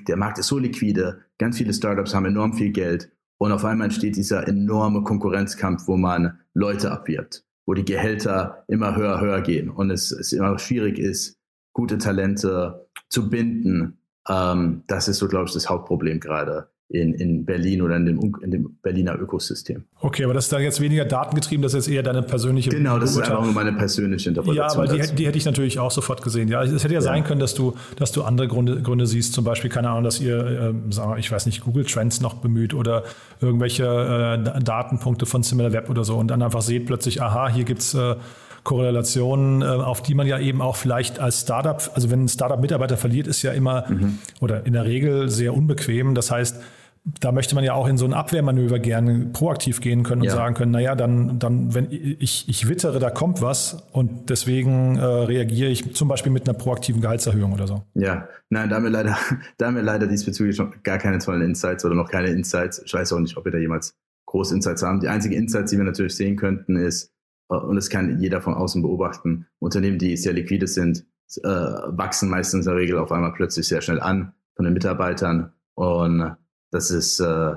der 0.07 0.17
Markt 0.17 0.39
ist 0.39 0.47
so 0.47 0.59
liquide, 0.59 1.25
ganz 1.39 1.59
viele 1.59 1.73
Startups 1.73 2.15
haben 2.15 2.27
enorm 2.27 2.55
viel 2.55 2.71
Geld 2.71 3.11
und 3.39 3.53
auf 3.53 3.65
einmal 3.65 3.87
entsteht 3.87 4.17
dieser 4.17 4.47
enorme 4.47 5.03
Konkurrenzkampf, 5.03 5.89
wo 5.89 5.97
man 5.97 6.39
Leute 6.55 6.91
abwirbt, 6.91 7.45
wo 7.67 7.75
die 7.75 7.85
Gehälter 7.85 8.65
immer 8.69 8.97
höher, 8.97 9.21
höher 9.21 9.41
gehen 9.41 9.71
und 9.71 9.91
es, 9.91 10.13
es 10.13 10.33
immer 10.33 10.59
schwierig 10.59 10.99
ist, 10.99 11.39
gute 11.73 11.99
Talente 11.99 12.87
zu 13.09 13.29
binden. 13.29 13.99
Ähm, 14.29 14.85
das 14.87 15.09
ist 15.09 15.19
so, 15.19 15.29
glaube 15.29 15.47
ich, 15.47 15.55
das 15.55 15.69
Hauptproblem 15.69 16.21
gerade 16.21 16.71
in, 16.91 17.15
in 17.15 17.45
Berlin 17.45 17.83
oder 17.83 17.97
in 17.97 18.05
dem, 18.05 18.37
in 18.43 18.51
dem 18.51 18.77
Berliner 18.83 19.17
Ökosystem. 19.17 19.85
Okay, 20.01 20.25
aber 20.25 20.35
das 20.35 20.47
ist 20.47 20.53
dann 20.53 20.61
jetzt 20.61 20.81
weniger 20.81 21.05
datengetrieben, 21.05 21.63
das 21.63 21.73
ist 21.73 21.87
jetzt 21.87 21.95
eher 21.95 22.03
deine 22.03 22.23
persönliche 22.23 22.71
Genau, 22.71 22.99
das 22.99 23.13
ist 23.13 23.19
einfach 23.19 23.45
nur 23.45 23.53
meine 23.53 23.73
persönliche 23.73 24.31
Interpretation. 24.31 24.85
Ja, 24.85 24.91
weil 24.91 25.07
die, 25.07 25.15
die, 25.15 25.27
hätte 25.27 25.39
ich 25.39 25.45
natürlich 25.45 25.79
auch 25.79 25.93
sofort 25.93 26.21
gesehen. 26.23 26.49
Ja, 26.49 26.65
es 26.65 26.83
hätte 26.83 26.95
ja, 26.95 27.01
ja, 27.01 27.01
sein 27.01 27.23
können, 27.23 27.39
dass 27.39 27.55
du, 27.55 27.75
dass 27.95 28.11
du 28.11 28.25
andere 28.25 28.49
Gründe, 28.49 28.83
Gründe 28.83 29.07
siehst, 29.07 29.35
zum 29.35 29.45
Beispiel, 29.45 29.71
keine 29.71 29.89
Ahnung, 29.91 30.03
dass 30.03 30.21
ihr, 30.21 30.75
äh, 30.75 31.21
ich 31.21 31.31
weiß 31.31 31.47
nicht, 31.47 31.63
Google 31.63 31.85
Trends 31.85 32.21
noch 32.21 32.35
bemüht 32.35 32.75
oder 32.75 33.05
irgendwelche 33.41 33.85
äh, 33.85 34.61
Datenpunkte 34.61 35.27
von 35.27 35.45
SimilarWeb 35.45 35.89
oder 35.91 36.03
so 36.03 36.17
und 36.17 36.29
dann 36.29 36.43
einfach 36.43 36.63
seht 36.63 36.87
plötzlich, 36.87 37.23
aha, 37.23 37.49
hier 37.51 37.65
gibt's 37.65 37.95
äh, 37.95 38.17
Korrelationen, 38.65 39.63
äh, 39.63 39.67
auf 39.67 40.03
die 40.03 40.15
man 40.15 40.27
ja 40.27 40.39
eben 40.39 40.61
auch 40.61 40.77
vielleicht 40.77 41.21
als 41.21 41.43
Startup, 41.43 41.81
also 41.95 42.11
wenn 42.11 42.25
ein 42.25 42.29
Startup 42.29 42.61
Mitarbeiter 42.61 42.97
verliert, 42.97 43.29
ist 43.29 43.43
ja 43.43 43.53
immer 43.53 43.89
mhm. 43.89 44.19
oder 44.41 44.67
in 44.67 44.73
der 44.73 44.85
Regel 44.85 45.29
sehr 45.29 45.55
unbequem. 45.55 46.15
Das 46.15 46.31
heißt, 46.31 46.61
da 47.05 47.33
möchte 47.33 47.55
man 47.55 47.65
ja 47.65 47.73
auch 47.75 47.89
in 47.89 47.97
so 47.97 48.05
ein 48.05 48.13
Abwehrmanöver 48.13 48.79
gerne 48.79 49.31
proaktiv 49.33 49.81
gehen 49.81 50.03
können 50.03 50.21
und 50.21 50.27
ja. 50.27 50.35
sagen 50.35 50.55
können, 50.55 50.71
naja, 50.71 50.95
dann, 50.95 51.39
dann, 51.39 51.75
wenn 51.75 51.89
ich, 51.91 52.49
ich 52.49 52.69
wittere, 52.69 52.99
da 52.99 53.11
kommt 53.11 53.41
was 53.41 53.83
und 53.93 54.29
deswegen 54.29 54.97
äh, 54.97 55.05
reagiere 55.05 55.71
ich 55.71 55.95
zum 55.95 56.09
Beispiel 56.09 56.31
mit 56.31 56.49
einer 56.49 56.57
proaktiven 56.57 57.01
Gehaltserhöhung 57.01 57.53
oder 57.53 57.67
so. 57.67 57.83
Ja, 57.95 58.29
nein, 58.51 58.69
da 58.69 58.77
haben 58.77 58.85
wir 58.85 58.91
leider, 58.91 59.17
da 59.59 59.67
haben 59.67 59.77
wir 59.77 59.83
leider 59.83 60.07
diesbezüglich 60.07 60.59
noch 60.59 60.83
gar 60.83 60.99
keine 60.99 61.19
tollen 61.19 61.43
Insights 61.43 61.85
oder 61.85 61.95
noch 61.95 62.11
keine 62.11 62.29
Insights. 62.29 62.83
Ich 62.85 62.93
weiß 62.93 63.13
auch 63.15 63.21
nicht, 63.21 63.37
ob 63.37 63.45
wir 63.45 63.53
da 63.53 63.59
jemals 63.59 63.95
große 64.27 64.55
Insights 64.55 64.83
haben. 64.83 65.01
Die 65.01 65.09
einzige 65.09 65.37
Insights, 65.37 65.71
die 65.71 65.79
wir 65.79 65.85
natürlich 65.85 66.15
sehen 66.15 66.37
könnten, 66.37 66.77
ist, 66.77 67.13
äh, 67.51 67.55
und 67.55 67.77
das 67.77 67.89
kann 67.89 68.21
jeder 68.21 68.43
von 68.43 68.55
außen 68.55 68.83
beobachten, 68.83 69.47
Unternehmen, 69.59 69.99
die 69.99 70.17
sehr 70.19 70.35
liquide 70.35 70.67
sind, 70.67 71.07
äh, 71.43 71.49
wachsen 71.49 72.29
meistens 72.29 72.67
in 72.67 72.73
der 72.73 72.81
Regel 72.81 72.99
auf 72.99 73.11
einmal 73.11 73.33
plötzlich 73.33 73.67
sehr 73.67 73.81
schnell 73.81 74.01
an 74.01 74.35
von 74.55 74.65
den 74.65 74.75
Mitarbeitern 74.75 75.53
und 75.75 76.37
das 76.71 76.91
ist, 76.91 77.21
äh, 77.21 77.55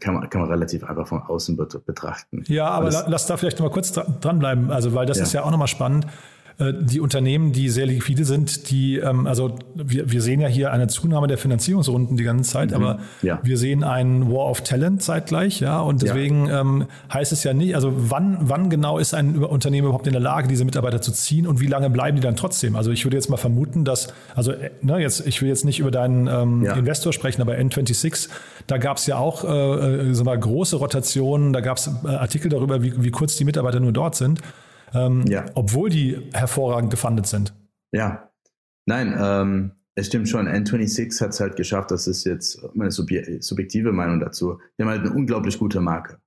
kann, 0.00 0.14
man, 0.14 0.28
kann 0.28 0.40
man 0.40 0.50
relativ 0.50 0.84
einfach 0.84 1.06
von 1.06 1.22
außen 1.22 1.56
betrachten. 1.56 2.44
Ja, 2.48 2.68
aber 2.68 2.90
lass 3.06 3.26
da 3.26 3.36
vielleicht 3.36 3.58
noch 3.58 3.66
mal 3.66 3.72
kurz 3.72 3.92
dranbleiben, 3.92 4.70
also 4.70 4.94
weil 4.94 5.06
das 5.06 5.18
ja. 5.18 5.22
ist 5.22 5.32
ja 5.32 5.42
auch 5.44 5.50
nochmal 5.50 5.68
spannend. 5.68 6.06
Äh, 6.58 6.72
die 6.80 6.98
Unternehmen, 7.00 7.52
die 7.52 7.68
sehr 7.68 7.86
liquide 7.86 8.24
sind, 8.24 8.70
die, 8.70 8.96
ähm, 8.96 9.28
also 9.28 9.54
wir, 9.74 10.10
wir 10.10 10.20
sehen 10.20 10.40
ja 10.40 10.48
hier 10.48 10.72
eine 10.72 10.88
Zunahme 10.88 11.28
der 11.28 11.38
Finanzierungsrunden 11.38 12.16
die 12.16 12.24
ganze 12.24 12.50
Zeit, 12.50 12.70
mhm. 12.70 12.76
aber 12.76 12.98
ja. 13.22 13.38
wir 13.44 13.56
sehen 13.56 13.84
einen 13.84 14.28
War 14.28 14.46
of 14.46 14.62
Talent 14.62 15.00
zeitgleich, 15.00 15.60
ja, 15.60 15.78
und 15.78 16.02
deswegen 16.02 16.46
ja. 16.46 16.60
Ähm, 16.60 16.86
heißt 17.12 17.30
es 17.30 17.44
ja 17.44 17.54
nicht, 17.54 17.76
also 17.76 17.92
wann, 17.94 18.38
wann 18.40 18.70
genau 18.70 18.98
ist 18.98 19.14
ein 19.14 19.36
Unternehmen 19.38 19.86
überhaupt 19.86 20.08
in 20.08 20.14
der 20.14 20.20
Lage, 20.20 20.48
diese 20.48 20.64
Mitarbeiter 20.64 21.00
zu 21.00 21.12
ziehen 21.12 21.46
und 21.46 21.60
wie 21.60 21.68
lange 21.68 21.90
bleiben 21.90 22.16
die 22.16 22.22
dann 22.22 22.34
trotzdem? 22.34 22.74
Also 22.74 22.90
ich 22.90 23.04
würde 23.04 23.16
jetzt 23.16 23.30
mal 23.30 23.36
vermuten, 23.36 23.84
dass, 23.84 24.12
also 24.34 24.50
äh, 24.50 24.70
ne, 24.82 24.98
jetzt, 24.98 25.24
ich 25.28 25.40
will 25.40 25.48
jetzt 25.48 25.64
nicht 25.64 25.78
über 25.78 25.92
deinen 25.92 26.26
ähm, 26.26 26.64
ja. 26.64 26.72
Investor 26.72 27.12
sprechen, 27.12 27.40
aber 27.40 27.54
N26, 27.54 28.30
da 28.66 28.78
gab 28.78 28.96
es 28.96 29.06
ja 29.06 29.16
auch 29.16 29.44
äh, 29.44 30.08
äh, 30.08 30.14
so 30.14 30.24
mal 30.24 30.36
große 30.36 30.74
Rotationen, 30.74 31.52
da 31.52 31.60
gab 31.60 31.76
es 31.76 31.88
Artikel 32.04 32.48
darüber, 32.48 32.82
wie, 32.82 33.00
wie 33.00 33.12
kurz 33.12 33.36
die 33.36 33.44
Mitarbeiter 33.44 33.78
nur 33.78 33.92
dort 33.92 34.16
sind 34.16 34.40
ähm, 34.94 35.24
ja. 35.26 35.46
obwohl 35.54 35.90
die 35.90 36.18
hervorragend 36.32 36.90
gefundet 36.90 37.26
sind. 37.26 37.54
Ja, 37.92 38.30
nein, 38.86 39.14
ähm, 39.18 39.72
es 39.94 40.06
stimmt 40.06 40.28
schon. 40.28 40.46
N26 40.46 41.20
hat 41.20 41.30
es 41.30 41.40
halt 41.40 41.56
geschafft, 41.56 41.90
das 41.90 42.06
ist 42.06 42.24
jetzt 42.24 42.62
meine 42.74 42.90
subjektive 42.90 43.92
Meinung 43.92 44.20
dazu. 44.20 44.60
Die 44.78 44.82
haben 44.82 44.90
halt 44.90 45.00
eine 45.00 45.12
unglaublich 45.12 45.58
gute 45.58 45.80
Marke. 45.80 46.18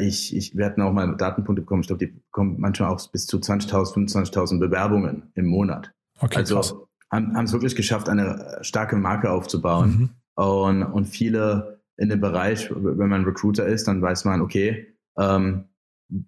Ich, 0.00 0.34
ich, 0.34 0.56
wir 0.56 0.64
hatten 0.64 0.80
auch 0.80 0.92
mal 0.92 1.16
Datenpunkte 1.16 1.62
bekommen, 1.62 1.82
ich 1.82 1.88
glaube, 1.88 2.06
die 2.06 2.12
bekommen 2.12 2.56
manchmal 2.58 2.90
auch 2.90 3.10
bis 3.10 3.26
zu 3.26 3.36
20.000, 3.36 4.08
25.000 4.08 4.58
Bewerbungen 4.58 5.30
im 5.34 5.46
Monat. 5.46 5.92
Okay, 6.18 6.36
also 6.36 6.54
krass. 6.54 6.74
haben 7.10 7.44
es 7.44 7.52
wirklich 7.52 7.76
geschafft, 7.76 8.08
eine 8.08 8.58
starke 8.62 8.96
Marke 8.96 9.30
aufzubauen. 9.30 10.10
Mhm. 10.36 10.42
Und, 10.42 10.82
und 10.82 11.04
viele 11.04 11.80
in 11.96 12.08
dem 12.08 12.20
Bereich, 12.20 12.70
wenn 12.70 13.08
man 13.08 13.24
Recruiter 13.24 13.66
ist, 13.66 13.88
dann 13.88 14.02
weiß 14.02 14.24
man, 14.24 14.40
okay, 14.40 14.94
ähm, 15.18 15.64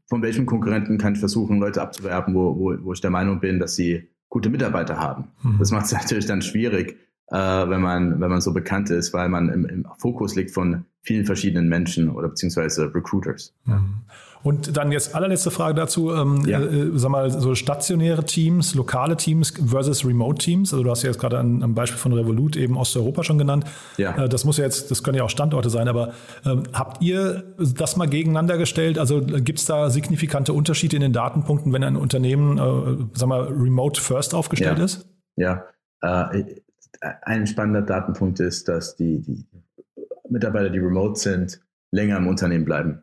von 0.07 0.23
welchem 0.23 0.47
Konkurrenten 0.47 0.99
kann 0.99 1.15
ich 1.15 1.21
versuchen, 1.21 1.59
Leute 1.59 1.83
abzuwerben, 1.83 2.35
wo, 2.35 2.57
wo, 2.57 2.85
wo 2.85 2.93
ich 2.93 3.01
der 3.01 3.11
Meinung 3.11 3.41
bin, 3.41 3.59
dass 3.59 3.77
sie 3.77 4.11
gute 4.29 4.51
Mitarbeiter 4.51 4.99
haben. 4.99 5.29
Mhm. 5.43 5.57
Das 5.59 5.71
macht 5.71 5.87
es 5.87 5.93
natürlich 5.93 6.27
dann 6.27 6.43
schwierig, 6.43 6.97
äh, 7.31 7.37
wenn, 7.37 7.81
man, 7.81 8.21
wenn 8.21 8.31
man 8.31 8.41
so 8.41 8.53
bekannt 8.53 8.91
ist, 8.91 9.13
weil 9.13 9.29
man 9.29 9.49
im, 9.51 9.67
im 9.67 9.87
Fokus 9.99 10.35
liegt 10.35 10.53
von 10.53 10.85
vielen 11.03 11.25
verschiedenen 11.25 11.69
Menschen 11.69 12.11
oder 12.11 12.29
beziehungsweise 12.29 12.95
Recruiters. 12.95 13.55
Mhm. 13.65 14.03
Und 14.43 14.77
dann 14.77 14.93
jetzt 14.93 15.15
allerletzte 15.15 15.51
Frage 15.51 15.75
dazu, 15.75 16.15
ähm, 16.15 16.45
ja. 16.47 16.61
äh, 16.61 16.91
sag 16.95 17.11
mal, 17.11 17.31
so 17.31 17.55
stationäre 17.55 18.25
Teams, 18.25 18.75
lokale 18.75 19.17
Teams 19.17 19.53
versus 19.67 20.05
Remote 20.07 20.39
Teams. 20.39 20.73
Also 20.73 20.85
du 20.85 20.91
hast 20.91 21.03
ja 21.03 21.09
jetzt 21.09 21.19
gerade 21.19 21.39
ein, 21.39 21.63
ein 21.63 21.75
Beispiel 21.75 21.99
von 21.99 22.13
Revolut 22.13 22.57
eben 22.57 22.77
Osteuropa 22.77 23.25
schon 23.25 23.39
genannt. 23.39 23.65
Ja. 23.97 24.25
Äh, 24.25 24.29
das 24.29 24.45
muss 24.45 24.59
ja 24.59 24.65
jetzt, 24.65 24.91
das 24.91 25.03
können 25.03 25.17
ja 25.17 25.25
auch 25.25 25.31
Standorte 25.31 25.71
sein, 25.71 25.89
aber 25.89 26.13
ähm, 26.47 26.63
habt 26.73 27.03
ihr 27.03 27.55
das 27.59 27.97
mal 27.97 28.07
gegeneinander 28.07 28.59
gestellt? 28.59 28.99
Also 28.99 29.21
gibt 29.21 29.59
es 29.59 29.65
da 29.65 29.91
signifikante 29.91 30.53
Unterschiede 30.53 30.97
in 30.97 31.03
den 31.03 31.13
Datenpunkten, 31.13 31.73
wenn 31.73 31.83
ein 31.83 31.97
Unternehmen, 31.97 32.59
äh, 32.59 33.05
sag 33.15 33.29
mal, 33.29 33.43
remote 33.43 34.01
first 34.01 34.35
aufgestellt 34.35 34.79
ja. 34.79 34.85
ist? 34.85 35.09
Ja, 35.37 35.65
äh, 36.01 36.45
ein 37.01 37.47
spannender 37.47 37.83
Datenpunkt 37.83 38.41
ist, 38.41 38.69
dass 38.69 38.97
die, 38.97 39.21
die 39.21 39.47
Mitarbeiter, 40.29 40.71
die 40.71 40.79
remote 40.79 41.19
sind, 41.19 41.61
länger 41.91 42.17
im 42.19 42.27
Unternehmen 42.27 42.65
bleiben. 42.65 43.03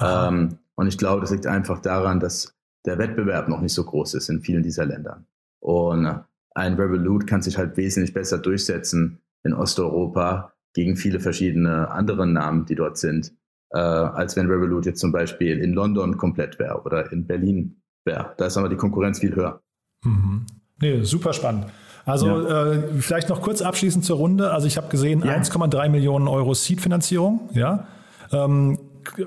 Ähm, 0.00 0.58
und 0.74 0.86
ich 0.86 0.98
glaube, 0.98 1.20
das 1.20 1.30
liegt 1.30 1.46
einfach 1.46 1.80
daran, 1.80 2.20
dass 2.20 2.54
der 2.84 2.98
Wettbewerb 2.98 3.48
noch 3.48 3.60
nicht 3.60 3.74
so 3.74 3.84
groß 3.84 4.14
ist 4.14 4.28
in 4.28 4.40
vielen 4.40 4.62
dieser 4.62 4.86
Ländern. 4.86 5.26
Und 5.60 6.24
ein 6.54 6.74
Revolut 6.74 7.26
kann 7.26 7.42
sich 7.42 7.58
halt 7.58 7.76
wesentlich 7.76 8.14
besser 8.14 8.38
durchsetzen 8.38 9.20
in 9.44 9.54
Osteuropa 9.54 10.52
gegen 10.74 10.96
viele 10.96 11.20
verschiedene 11.20 11.90
andere 11.90 12.26
Namen, 12.26 12.66
die 12.66 12.74
dort 12.74 12.98
sind, 12.98 13.32
äh, 13.70 13.78
als 13.78 14.36
wenn 14.36 14.46
Revolut 14.46 14.86
jetzt 14.86 15.00
zum 15.00 15.12
Beispiel 15.12 15.58
in 15.58 15.72
London 15.72 16.16
komplett 16.16 16.58
wäre 16.58 16.82
oder 16.82 17.10
in 17.12 17.26
Berlin 17.26 17.82
wäre. 18.04 18.34
Da 18.36 18.46
ist 18.46 18.56
aber 18.56 18.68
die 18.68 18.76
Konkurrenz 18.76 19.18
viel 19.18 19.34
höher. 19.34 19.60
Mhm. 20.04 20.46
Nee, 20.80 21.02
super 21.02 21.32
spannend. 21.32 21.66
Also 22.08 22.26
ja. 22.26 22.72
äh, 22.72 22.82
vielleicht 23.00 23.28
noch 23.28 23.42
kurz 23.42 23.62
abschließend 23.62 24.04
zur 24.04 24.16
Runde. 24.16 24.50
Also 24.50 24.66
ich 24.66 24.76
habe 24.76 24.88
gesehen, 24.88 25.22
ja. 25.24 25.34
1,3 25.34 25.88
Millionen 25.88 26.26
Euro 26.26 26.54
Seed-Finanzierung. 26.54 27.50
Ja. 27.52 27.86
Ähm, 28.32 28.78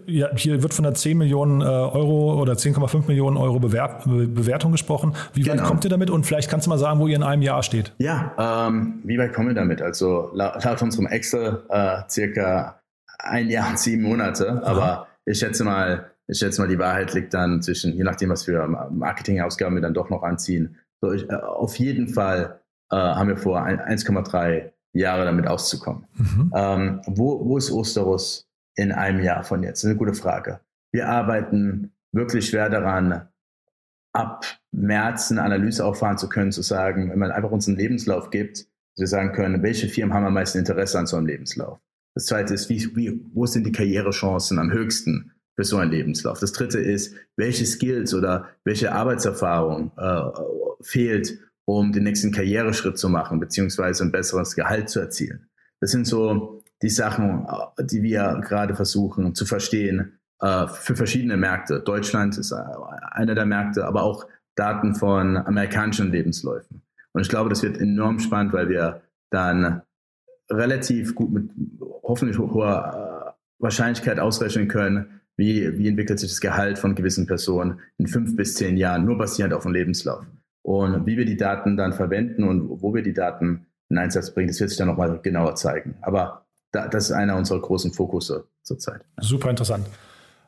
ja, 0.06 0.30
hier 0.36 0.62
wird 0.62 0.74
von 0.74 0.84
der 0.84 0.94
10 0.94 1.18
Millionen 1.18 1.62
äh, 1.62 1.66
Euro 1.66 2.40
oder 2.40 2.54
10,5 2.54 3.08
Millionen 3.08 3.38
Euro 3.38 3.60
Bewert 3.60 4.04
Bewertung 4.06 4.72
gesprochen. 4.72 5.16
Wie 5.34 5.42
genau. 5.42 5.62
weit 5.62 5.68
kommt 5.68 5.84
ihr 5.84 5.90
damit? 5.90 6.10
Und 6.10 6.26
vielleicht 6.26 6.50
kannst 6.50 6.68
du 6.68 6.70
mal 6.70 6.78
sagen, 6.78 7.00
wo 7.00 7.08
ihr 7.08 7.16
in 7.16 7.24
einem 7.24 7.42
Jahr 7.42 7.64
steht. 7.64 7.94
Ja, 7.98 8.68
ähm, 8.68 9.02
wie 9.04 9.18
weit 9.18 9.34
kommen 9.34 9.50
wir 9.50 9.56
damit? 9.56 9.82
Also 9.82 10.30
laut, 10.34 10.64
laut 10.64 10.82
unserem 10.82 11.08
Excel 11.08 11.64
äh, 11.70 12.02
circa 12.10 12.80
ein 13.20 13.50
Jahr 13.50 13.70
und 13.70 13.80
sieben 13.80 14.04
Monate. 14.04 14.62
Aber 14.64 14.84
Aha. 14.84 15.08
ich 15.26 15.40
schätze 15.40 15.64
mal, 15.64 16.12
ich 16.28 16.40
schätze 16.40 16.62
mal, 16.62 16.68
die 16.68 16.80
Wahrheit 16.80 17.14
liegt 17.14 17.34
dann 17.34 17.62
zwischen, 17.62 17.94
je 17.94 18.04
nachdem, 18.04 18.30
was 18.30 18.44
für 18.44 18.68
Marketingausgaben 18.68 19.76
wir 19.76 19.82
dann 19.82 19.94
doch 19.94 20.10
noch 20.10 20.24
anziehen. 20.24 20.78
So, 21.02 21.12
ich, 21.12 21.30
äh, 21.30 21.36
auf 21.36 21.78
jeden 21.78 22.08
Fall 22.08 22.61
äh, 22.92 22.96
haben 22.96 23.30
wir 23.30 23.38
vor, 23.38 23.62
1,3 23.66 24.72
Jahre 24.94 25.26
damit 25.26 25.48
auszukommen. 25.48 26.06
Mhm. 26.14 26.54
Ähm, 26.56 27.02
wo, 27.08 27.46
wo 27.46 27.58
ist 27.58 27.72
Osterus 27.72 28.48
in 28.76 28.92
einem 28.92 29.22
Jahr 29.22 29.44
von 29.44 29.64
jetzt? 29.64 29.80
Das 29.80 29.84
ist 29.86 29.90
eine 29.90 29.98
gute 29.98 30.14
Frage. 30.14 30.60
Wir 30.92 31.08
arbeiten 31.08 31.94
wirklich 32.12 32.50
schwer 32.50 32.70
daran, 32.70 33.28
ab 34.14 34.46
März 34.72 35.32
eine 35.32 35.44
Analyse 35.44 35.86
auffahren 35.86 36.18
zu 36.18 36.28
können, 36.28 36.52
zu 36.52 36.62
sagen, 36.62 37.10
wenn 37.10 37.20
man 37.20 37.32
einfach 37.32 37.52
uns 37.52 37.68
einen 37.68 37.78
Lebenslauf 37.78 38.30
gibt, 38.30 38.68
wir 38.98 39.08
sagen 39.08 39.32
können, 39.32 39.64
welche 39.64 39.88
Firmen 39.88 40.14
haben 40.14 40.26
am 40.26 40.34
meisten 40.34 40.60
Interesse 40.60 41.00
an 41.00 41.08
so 41.08 41.18
einem 41.18 41.28
Lebenslauf. 41.28 41.80
Das 42.14 42.26
zweite 42.26 42.54
ist, 42.54 42.70
wie, 42.70 42.96
wie, 42.96 43.22
wo 43.34 43.46
sind 43.46 43.66
die 43.66 43.72
Karrierechancen 43.72 44.60
am 44.60 44.72
höchsten 44.72 45.32
für 45.56 45.64
so 45.64 45.78
einen 45.78 45.92
Lebenslauf? 45.92 46.40
Das 46.40 46.52
dritte 46.52 46.80
ist, 46.80 47.16
welche 47.38 47.66
Skills 47.66 48.14
oder 48.14 48.50
welche 48.66 48.92
Arbeitserfahrung 48.92 49.92
äh, 49.98 50.22
fehlt, 50.82 51.40
um 51.66 51.92
den 51.92 52.04
nächsten 52.04 52.32
Karriereschritt 52.32 52.98
zu 52.98 53.10
machen, 53.10 53.40
beziehungsweise 53.40 54.04
ein 54.04 54.12
besseres 54.12 54.56
Gehalt 54.56 54.90
zu 54.90 55.00
erzielen. 55.00 55.50
Das 55.80 55.92
sind 55.92 56.06
so 56.06 56.64
die 56.82 56.90
Sachen, 56.90 57.46
äh, 57.78 57.86
die 57.86 58.04
wir 58.04 58.42
gerade 58.44 58.76
versuchen 58.76 59.36
zu 59.36 59.46
verstehen 59.46 60.20
äh, 60.42 60.68
für 60.68 60.96
verschiedene 60.96 61.38
Märkte. 61.38 61.80
Deutschland 61.80 62.38
ist 62.38 62.52
äh, 62.52 62.56
einer 63.12 63.36
der 63.36 63.46
Märkte, 63.46 63.86
aber 63.86 64.04
auch 64.04 64.28
Daten 64.56 64.96
von 64.96 65.38
amerikanischen 65.38 66.12
Lebensläufen. 66.12 66.82
Und 67.14 67.22
ich 67.22 67.30
glaube, 67.30 67.50
das 67.50 67.64
wird 67.64 67.78
enorm 67.78 68.20
spannend, 68.20 68.54
weil 68.54 68.70
wir 68.70 69.02
dann 69.30 69.82
relativ 70.50 71.16
gut 71.16 71.32
mit 71.32 71.50
hoffentlich 72.04 72.38
hoher 72.38 73.38
Wahrscheinlichkeit 73.60 74.20
ausrechnen 74.20 74.68
können, 74.68 75.22
wie, 75.38 75.78
wie 75.78 75.88
entwickelt 75.88 76.20
sich 76.20 76.30
das 76.30 76.42
Gehalt 76.42 76.78
von 76.78 76.96
gewissen 76.96 77.26
Personen 77.26 77.80
in 77.98 78.08
fünf 78.08 78.36
bis 78.36 78.56
zehn 78.56 78.78
Jahren, 78.78 79.06
nur 79.06 79.18
basierend 79.18 79.54
auf 79.54 79.64
dem 79.64 79.72
Lebenslauf. 79.72 80.26
Und 80.64 81.06
wie 81.06 81.18
wir 81.18 81.26
die 81.26 81.38
Daten 81.38 81.78
dann 81.78 81.94
verwenden 81.94 82.44
und 82.44 82.82
wo 82.82 82.94
wir 82.94 83.02
die 83.02 83.14
Daten 83.14 83.66
in 83.90 83.98
Einsatz 83.98 84.34
bringen, 84.34 84.48
das 84.48 84.60
wird 84.60 84.70
sich 84.70 84.78
dann 84.78 84.88
nochmal 84.88 85.20
genauer 85.22 85.56
zeigen. 85.56 85.96
Aber 86.02 86.46
da, 86.72 86.88
das 86.88 87.06
ist 87.06 87.12
einer 87.12 87.36
unserer 87.36 87.60
großen 87.60 87.92
Fokusse 87.94 88.46
zurzeit. 88.62 89.02
Super 89.20 89.50
interessant. 89.50 89.88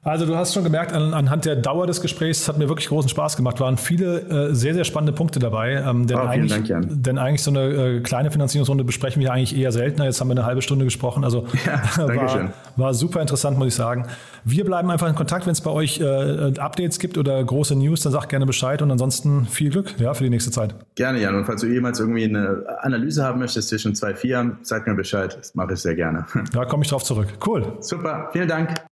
Also 0.05 0.25
du 0.25 0.35
hast 0.35 0.53
schon 0.53 0.65
gemerkt, 0.65 0.91
an, 0.91 1.13
anhand 1.13 1.45
der 1.45 1.55
Dauer 1.55 1.87
des 1.87 2.01
Gesprächs 2.01 2.49
hat 2.49 2.57
mir 2.57 2.67
wirklich 2.67 2.89
großen 2.89 3.09
Spaß 3.09 3.37
gemacht. 3.37 3.61
Waren 3.61 3.77
viele 3.77 4.49
äh, 4.49 4.53
sehr, 4.53 4.73
sehr 4.73 4.83
spannende 4.83 5.13
Punkte 5.13 5.39
dabei. 5.39 5.75
Ähm, 5.75 6.07
denn, 6.07 6.17
oh, 6.17 6.21
eigentlich, 6.21 6.67
Dank, 6.67 6.87
denn 6.89 7.17
eigentlich 7.17 7.41
so 7.41 7.51
eine 7.51 7.61
äh, 7.61 7.99
kleine 8.01 8.29
Finanzierungsrunde 8.29 8.83
besprechen 8.83 9.21
wir 9.21 9.31
eigentlich 9.31 9.57
eher 9.57 9.71
seltener. 9.71 10.05
Jetzt 10.05 10.19
haben 10.19 10.27
wir 10.27 10.33
eine 10.33 10.45
halbe 10.45 10.61
Stunde 10.61 10.83
gesprochen. 10.83 11.23
Also 11.23 11.47
ja, 11.65 11.81
war, 12.07 12.53
war, 12.75 12.93
super 12.93 13.21
interessant, 13.21 13.57
muss 13.57 13.69
ich 13.69 13.75
sagen. 13.75 14.07
Wir 14.43 14.65
bleiben 14.65 14.91
einfach 14.91 15.07
in 15.07 15.15
Kontakt. 15.15 15.45
Wenn 15.45 15.53
es 15.53 15.61
bei 15.61 15.71
euch 15.71 16.01
äh, 16.01 16.59
Updates 16.59 16.99
gibt 16.99 17.17
oder 17.17 17.41
große 17.41 17.73
News, 17.73 18.01
dann 18.01 18.11
sagt 18.11 18.27
gerne 18.27 18.45
Bescheid 18.45 18.81
und 18.81 18.91
ansonsten 18.91 19.45
viel 19.45 19.69
Glück 19.69 19.97
ja, 19.99 20.13
für 20.13 20.25
die 20.25 20.29
nächste 20.29 20.51
Zeit. 20.51 20.75
Gerne, 20.95 21.21
Jan. 21.21 21.33
Und 21.35 21.45
falls 21.45 21.61
du 21.61 21.67
jemals 21.67 22.01
irgendwie 22.01 22.25
eine 22.25 22.65
Analyse 22.81 23.23
haben 23.23 23.39
möchtest 23.39 23.69
zwischen 23.69 23.95
zwei 23.95 24.13
Firmen, 24.15 24.57
sag 24.63 24.85
mir 24.85 24.95
Bescheid. 24.95 25.37
Das 25.39 25.55
mache 25.55 25.73
ich 25.73 25.79
sehr 25.79 25.95
gerne. 25.95 26.25
Da 26.51 26.65
komme 26.65 26.83
ich 26.83 26.89
drauf 26.89 27.03
zurück. 27.03 27.27
Cool. 27.45 27.77
Super. 27.79 28.29
Vielen 28.33 28.49
Dank. 28.49 28.92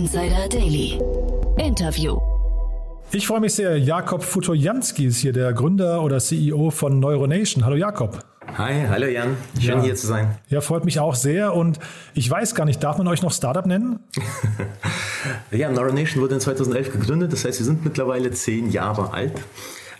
Insider 0.00 0.48
Daily. 0.48 0.98
Interview. 1.58 2.18
Ich 3.12 3.26
freue 3.26 3.40
mich 3.40 3.52
sehr. 3.52 3.76
Jakob 3.76 4.22
Futojanski 4.22 5.04
ist 5.04 5.18
hier 5.18 5.34
der 5.34 5.52
Gründer 5.52 6.02
oder 6.02 6.20
CEO 6.20 6.70
von 6.70 7.00
Neuronation. 7.00 7.66
Hallo 7.66 7.76
Jakob. 7.76 8.18
Hi, 8.56 8.86
hallo 8.88 9.06
Jan. 9.08 9.36
Schön 9.60 9.76
ja. 9.76 9.82
hier 9.82 9.94
zu 9.96 10.06
sein. 10.06 10.38
Ja, 10.48 10.62
freut 10.62 10.86
mich 10.86 11.00
auch 11.00 11.14
sehr. 11.14 11.54
Und 11.54 11.80
ich 12.14 12.30
weiß 12.30 12.54
gar 12.54 12.64
nicht, 12.64 12.82
darf 12.82 12.96
man 12.96 13.08
euch 13.08 13.20
noch 13.20 13.30
Startup 13.30 13.66
nennen? 13.66 13.98
ja, 15.50 15.70
Neuronation 15.70 16.22
wurde 16.22 16.36
in 16.36 16.40
2011 16.40 16.92
gegründet. 16.92 17.34
Das 17.34 17.44
heißt, 17.44 17.58
wir 17.58 17.66
sind 17.66 17.84
mittlerweile 17.84 18.30
zehn 18.30 18.70
Jahre 18.70 19.12
alt. 19.12 19.34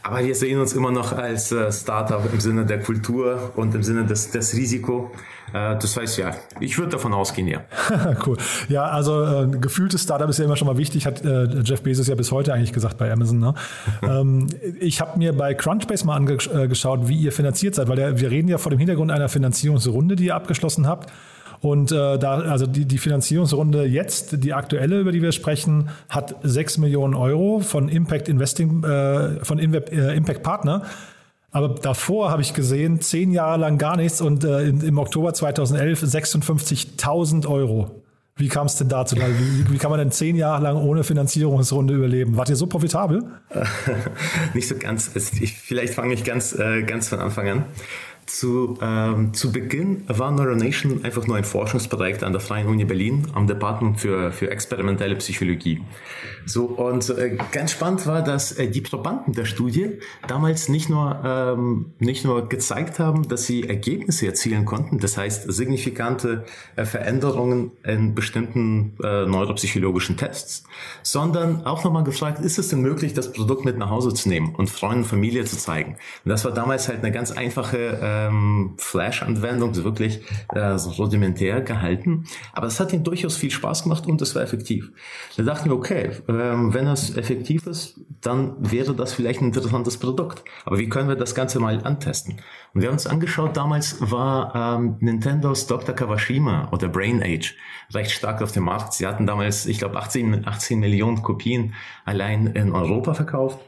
Aber 0.02 0.24
wir 0.24 0.34
sehen 0.34 0.58
uns 0.60 0.72
immer 0.72 0.90
noch 0.90 1.12
als 1.12 1.52
äh, 1.52 1.70
Startup 1.70 2.22
im 2.32 2.40
Sinne 2.40 2.64
der 2.64 2.80
Kultur 2.80 3.52
und 3.56 3.74
im 3.74 3.82
Sinne 3.82 4.06
des, 4.06 4.30
des 4.30 4.54
Risiko. 4.54 5.10
Äh, 5.52 5.76
das 5.78 5.96
heißt 5.96 6.18
ja, 6.18 6.34
ich 6.58 6.78
würde 6.78 6.92
davon 6.92 7.12
ausgehen, 7.12 7.48
ja. 7.48 7.60
cool. 8.26 8.38
Ja, 8.68 8.84
also 8.84 9.22
äh, 9.22 9.46
gefühltes 9.46 10.02
Startup 10.02 10.28
ist 10.28 10.38
ja 10.38 10.44
immer 10.44 10.56
schon 10.56 10.68
mal 10.68 10.78
wichtig, 10.78 11.06
hat 11.06 11.24
äh, 11.24 11.60
Jeff 11.62 11.82
Bezos 11.82 12.06
ja 12.06 12.14
bis 12.14 12.32
heute 12.32 12.54
eigentlich 12.54 12.72
gesagt 12.72 12.96
bei 12.98 13.12
Amazon. 13.12 13.40
Ne? 13.40 13.54
ähm, 14.02 14.48
ich 14.80 15.00
habe 15.00 15.18
mir 15.18 15.32
bei 15.34 15.54
Crunchbase 15.54 16.06
mal 16.06 16.16
angeschaut, 16.16 17.08
wie 17.08 17.16
ihr 17.16 17.32
finanziert 17.32 17.74
seid, 17.74 17.88
weil 17.88 17.96
der, 17.96 18.20
wir 18.20 18.30
reden 18.30 18.48
ja 18.48 18.58
vor 18.58 18.70
dem 18.70 18.78
Hintergrund 18.78 19.10
einer 19.10 19.28
Finanzierungsrunde, 19.28 20.16
die 20.16 20.26
ihr 20.26 20.34
abgeschlossen 20.34 20.86
habt. 20.86 21.10
Und 21.60 21.92
äh, 21.92 22.18
da, 22.18 22.38
also 22.38 22.66
die, 22.66 22.86
die 22.86 22.98
Finanzierungsrunde 22.98 23.84
jetzt, 23.84 24.42
die 24.42 24.54
aktuelle, 24.54 25.00
über 25.00 25.12
die 25.12 25.20
wir 25.20 25.32
sprechen, 25.32 25.90
hat 26.08 26.36
6 26.42 26.78
Millionen 26.78 27.14
Euro 27.14 27.60
von 27.60 27.88
Impact 27.88 28.28
Investing, 28.28 28.82
äh, 28.82 29.44
von 29.44 29.58
Inve 29.58 29.84
äh, 29.92 30.16
Impact 30.16 30.42
Partner. 30.42 30.84
Aber 31.52 31.68
davor 31.68 32.30
habe 32.30 32.42
ich 32.42 32.54
gesehen, 32.54 33.00
zehn 33.00 33.32
Jahre 33.32 33.58
lang 33.58 33.76
gar 33.76 33.96
nichts 33.96 34.20
und 34.20 34.44
äh, 34.44 34.68
im 34.68 34.98
Oktober 34.98 35.34
2011 35.34 36.02
56.000 36.02 37.46
Euro. 37.46 38.02
Wie 38.36 38.48
kam 38.48 38.66
es 38.66 38.76
denn 38.76 38.88
dazu? 38.88 39.16
Wie, 39.16 39.70
wie, 39.70 39.76
kann 39.76 39.90
man 39.90 39.98
denn 39.98 40.12
zehn 40.12 40.34
Jahre 40.34 40.62
lang 40.62 40.76
ohne 40.76 41.04
Finanzierungsrunde 41.04 41.92
überleben? 41.92 42.38
Wart 42.38 42.48
ihr 42.48 42.56
so 42.56 42.66
profitabel? 42.66 43.24
Nicht 44.54 44.66
so 44.66 44.76
ganz. 44.76 45.14
Ich, 45.14 45.58
vielleicht 45.58 45.92
fange 45.92 46.14
ich 46.14 46.24
ganz, 46.24 46.58
äh, 46.58 46.82
ganz 46.84 47.08
von 47.08 47.18
Anfang 47.18 47.48
an. 47.48 47.64
Zu, 48.32 48.78
ähm, 48.80 49.34
zu 49.34 49.50
Beginn 49.50 50.04
war 50.06 50.30
Neuronation 50.30 51.04
einfach 51.04 51.26
nur 51.26 51.36
ein 51.36 51.44
Forschungsprojekt 51.44 52.22
an 52.22 52.32
der 52.32 52.40
Freien 52.40 52.68
Uni 52.68 52.84
Berlin 52.84 53.26
am 53.34 53.48
Department 53.48 53.98
für, 53.98 54.30
für 54.30 54.50
experimentelle 54.50 55.16
Psychologie. 55.16 55.82
So, 56.46 56.66
und 56.66 57.10
äh, 57.10 57.36
ganz 57.50 57.72
spannend 57.72 58.06
war, 58.06 58.22
dass 58.22 58.52
äh, 58.52 58.68
die 58.68 58.82
Probanden 58.82 59.34
der 59.34 59.46
Studie 59.46 59.98
damals 60.28 60.68
nicht 60.68 60.88
nur, 60.88 61.20
ähm, 61.24 61.92
nicht 61.98 62.24
nur 62.24 62.48
gezeigt 62.48 63.00
haben, 63.00 63.26
dass 63.26 63.46
sie 63.46 63.68
Ergebnisse 63.68 64.26
erzielen 64.26 64.64
konnten, 64.64 65.00
das 65.00 65.16
heißt 65.16 65.52
signifikante 65.52 66.44
äh, 66.76 66.84
Veränderungen 66.84 67.72
in 67.84 68.14
bestimmten 68.14 68.96
äh, 69.02 69.26
neuropsychologischen 69.26 70.16
Tests, 70.16 70.62
sondern 71.02 71.66
auch 71.66 71.82
nochmal 71.82 72.04
gefragt, 72.04 72.44
ist 72.44 72.58
es 72.58 72.68
denn 72.68 72.80
möglich, 72.80 73.12
das 73.12 73.32
Produkt 73.32 73.64
mit 73.64 73.76
nach 73.76 73.90
Hause 73.90 74.14
zu 74.14 74.28
nehmen 74.28 74.54
und 74.54 74.70
Freunden 74.70 75.00
und 75.00 75.06
Familie 75.06 75.44
zu 75.44 75.58
zeigen? 75.58 75.96
Und 76.24 76.28
das 76.30 76.44
war 76.44 76.52
damals 76.52 76.88
halt 76.88 77.00
eine 77.00 77.10
ganz 77.10 77.32
einfache 77.32 78.19
ähm, 78.28 78.74
Flash-Anwendung, 78.78 79.74
so 79.74 79.84
wirklich 79.84 80.20
äh, 80.54 80.78
so 80.78 80.90
rudimentär 80.90 81.60
gehalten. 81.60 82.24
Aber 82.52 82.66
es 82.66 82.80
hat 82.80 82.92
ihnen 82.92 83.04
durchaus 83.04 83.36
viel 83.36 83.50
Spaß 83.50 83.84
gemacht 83.84 84.06
und 84.06 84.20
es 84.22 84.34
war 84.34 84.42
effektiv. 84.42 84.92
Da 85.36 85.42
dachten 85.42 85.70
wir, 85.70 85.76
okay, 85.76 86.10
ähm, 86.28 86.74
wenn 86.74 86.86
es 86.86 87.16
effektiv 87.16 87.66
ist, 87.66 88.00
dann 88.20 88.54
wäre 88.58 88.94
das 88.94 89.12
vielleicht 89.12 89.40
ein 89.40 89.46
interessantes 89.46 89.98
Produkt. 89.98 90.42
Aber 90.64 90.78
wie 90.78 90.88
können 90.88 91.08
wir 91.08 91.16
das 91.16 91.34
Ganze 91.34 91.60
mal 91.60 91.84
antesten? 91.84 92.36
Und 92.72 92.82
wir 92.82 92.88
haben 92.88 92.94
uns 92.94 93.06
angeschaut, 93.06 93.56
damals 93.56 93.96
war 94.00 94.78
ähm, 94.78 94.96
Nintendos 95.00 95.66
Dr. 95.66 95.94
Kawashima 95.94 96.68
oder 96.72 96.88
Brain 96.88 97.22
Age 97.22 97.54
recht 97.92 98.12
stark 98.12 98.42
auf 98.42 98.52
dem 98.52 98.64
Markt. 98.64 98.94
Sie 98.94 99.06
hatten 99.06 99.26
damals, 99.26 99.66
ich 99.66 99.78
glaube, 99.78 99.98
18, 99.98 100.46
18 100.46 100.78
Millionen 100.78 101.22
Kopien 101.22 101.74
allein 102.04 102.46
in 102.48 102.72
Europa 102.72 103.14
verkauft. 103.14 103.58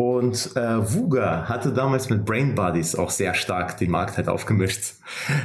Und 0.00 0.56
äh, 0.56 0.94
Wuga 0.94 1.46
hatte 1.46 1.74
damals 1.74 2.08
mit 2.08 2.24
Brain 2.24 2.54
Buddies 2.54 2.94
auch 2.94 3.10
sehr 3.10 3.34
stark 3.34 3.76
die 3.76 3.86
Marktheit 3.86 4.28
aufgemischt. 4.28 4.94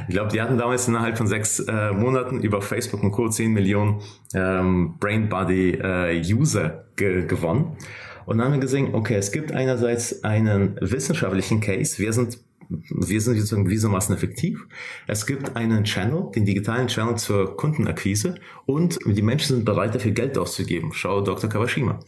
Ich 0.08 0.14
glaube, 0.14 0.32
die 0.32 0.40
hatten 0.40 0.56
damals 0.56 0.88
innerhalb 0.88 1.18
von 1.18 1.26
sechs 1.26 1.60
äh, 1.60 1.92
Monaten 1.92 2.40
über 2.40 2.62
Facebook 2.62 3.02
und 3.02 3.12
Co. 3.12 3.28
10 3.28 3.52
Millionen 3.52 4.00
ähm, 4.32 4.94
Brain 4.98 5.28
Buddy 5.28 5.72
äh, 5.72 6.22
User 6.32 6.86
ge 6.96 7.26
gewonnen. 7.26 7.76
Und 8.24 8.38
dann 8.38 8.46
haben 8.46 8.54
wir 8.54 8.60
gesehen, 8.60 8.94
okay, 8.94 9.16
es 9.16 9.30
gibt 9.30 9.52
einerseits 9.52 10.24
einen 10.24 10.78
wissenschaftlichen 10.80 11.60
Case. 11.60 11.98
Wir 11.98 12.14
sind 12.14 12.38
wir 12.68 13.20
sind 13.20 13.34
sozusagen 13.34 13.66
gewissermaßen 13.66 14.14
effektiv. 14.14 14.66
Es 15.06 15.26
gibt 15.26 15.54
einen 15.54 15.84
Channel, 15.84 16.30
den 16.34 16.46
digitalen 16.46 16.88
Channel 16.88 17.16
zur 17.16 17.56
Kundenakquise 17.56 18.36
und 18.64 18.98
die 19.04 19.22
Menschen 19.22 19.56
sind 19.56 19.64
bereit, 19.64 19.94
dafür 19.94 20.10
Geld 20.12 20.36
auszugeben. 20.36 20.92
Schau 20.92 21.20
Dr. 21.20 21.48
Kawashima. 21.48 22.00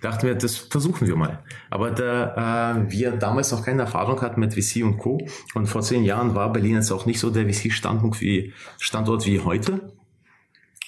Dachten 0.00 0.26
wir, 0.26 0.34
das 0.34 0.56
versuchen 0.56 1.06
wir 1.06 1.16
mal. 1.16 1.42
Aber 1.70 1.90
da 1.90 2.76
äh, 2.76 2.90
wir 2.90 3.12
damals 3.12 3.50
noch 3.52 3.64
keine 3.64 3.82
Erfahrung 3.82 4.20
hatten 4.20 4.40
mit 4.40 4.54
VC 4.54 4.84
und 4.84 4.98
Co. 4.98 5.18
und 5.54 5.66
vor 5.66 5.82
zehn 5.82 6.04
Jahren 6.04 6.34
war 6.34 6.52
Berlin 6.52 6.74
jetzt 6.76 6.92
auch 6.92 7.06
nicht 7.06 7.20
so 7.20 7.30
der 7.30 7.48
VC-Standort 7.48 8.20
wie, 8.20 8.52
Standort 8.78 9.26
wie 9.26 9.40
heute, 9.40 9.92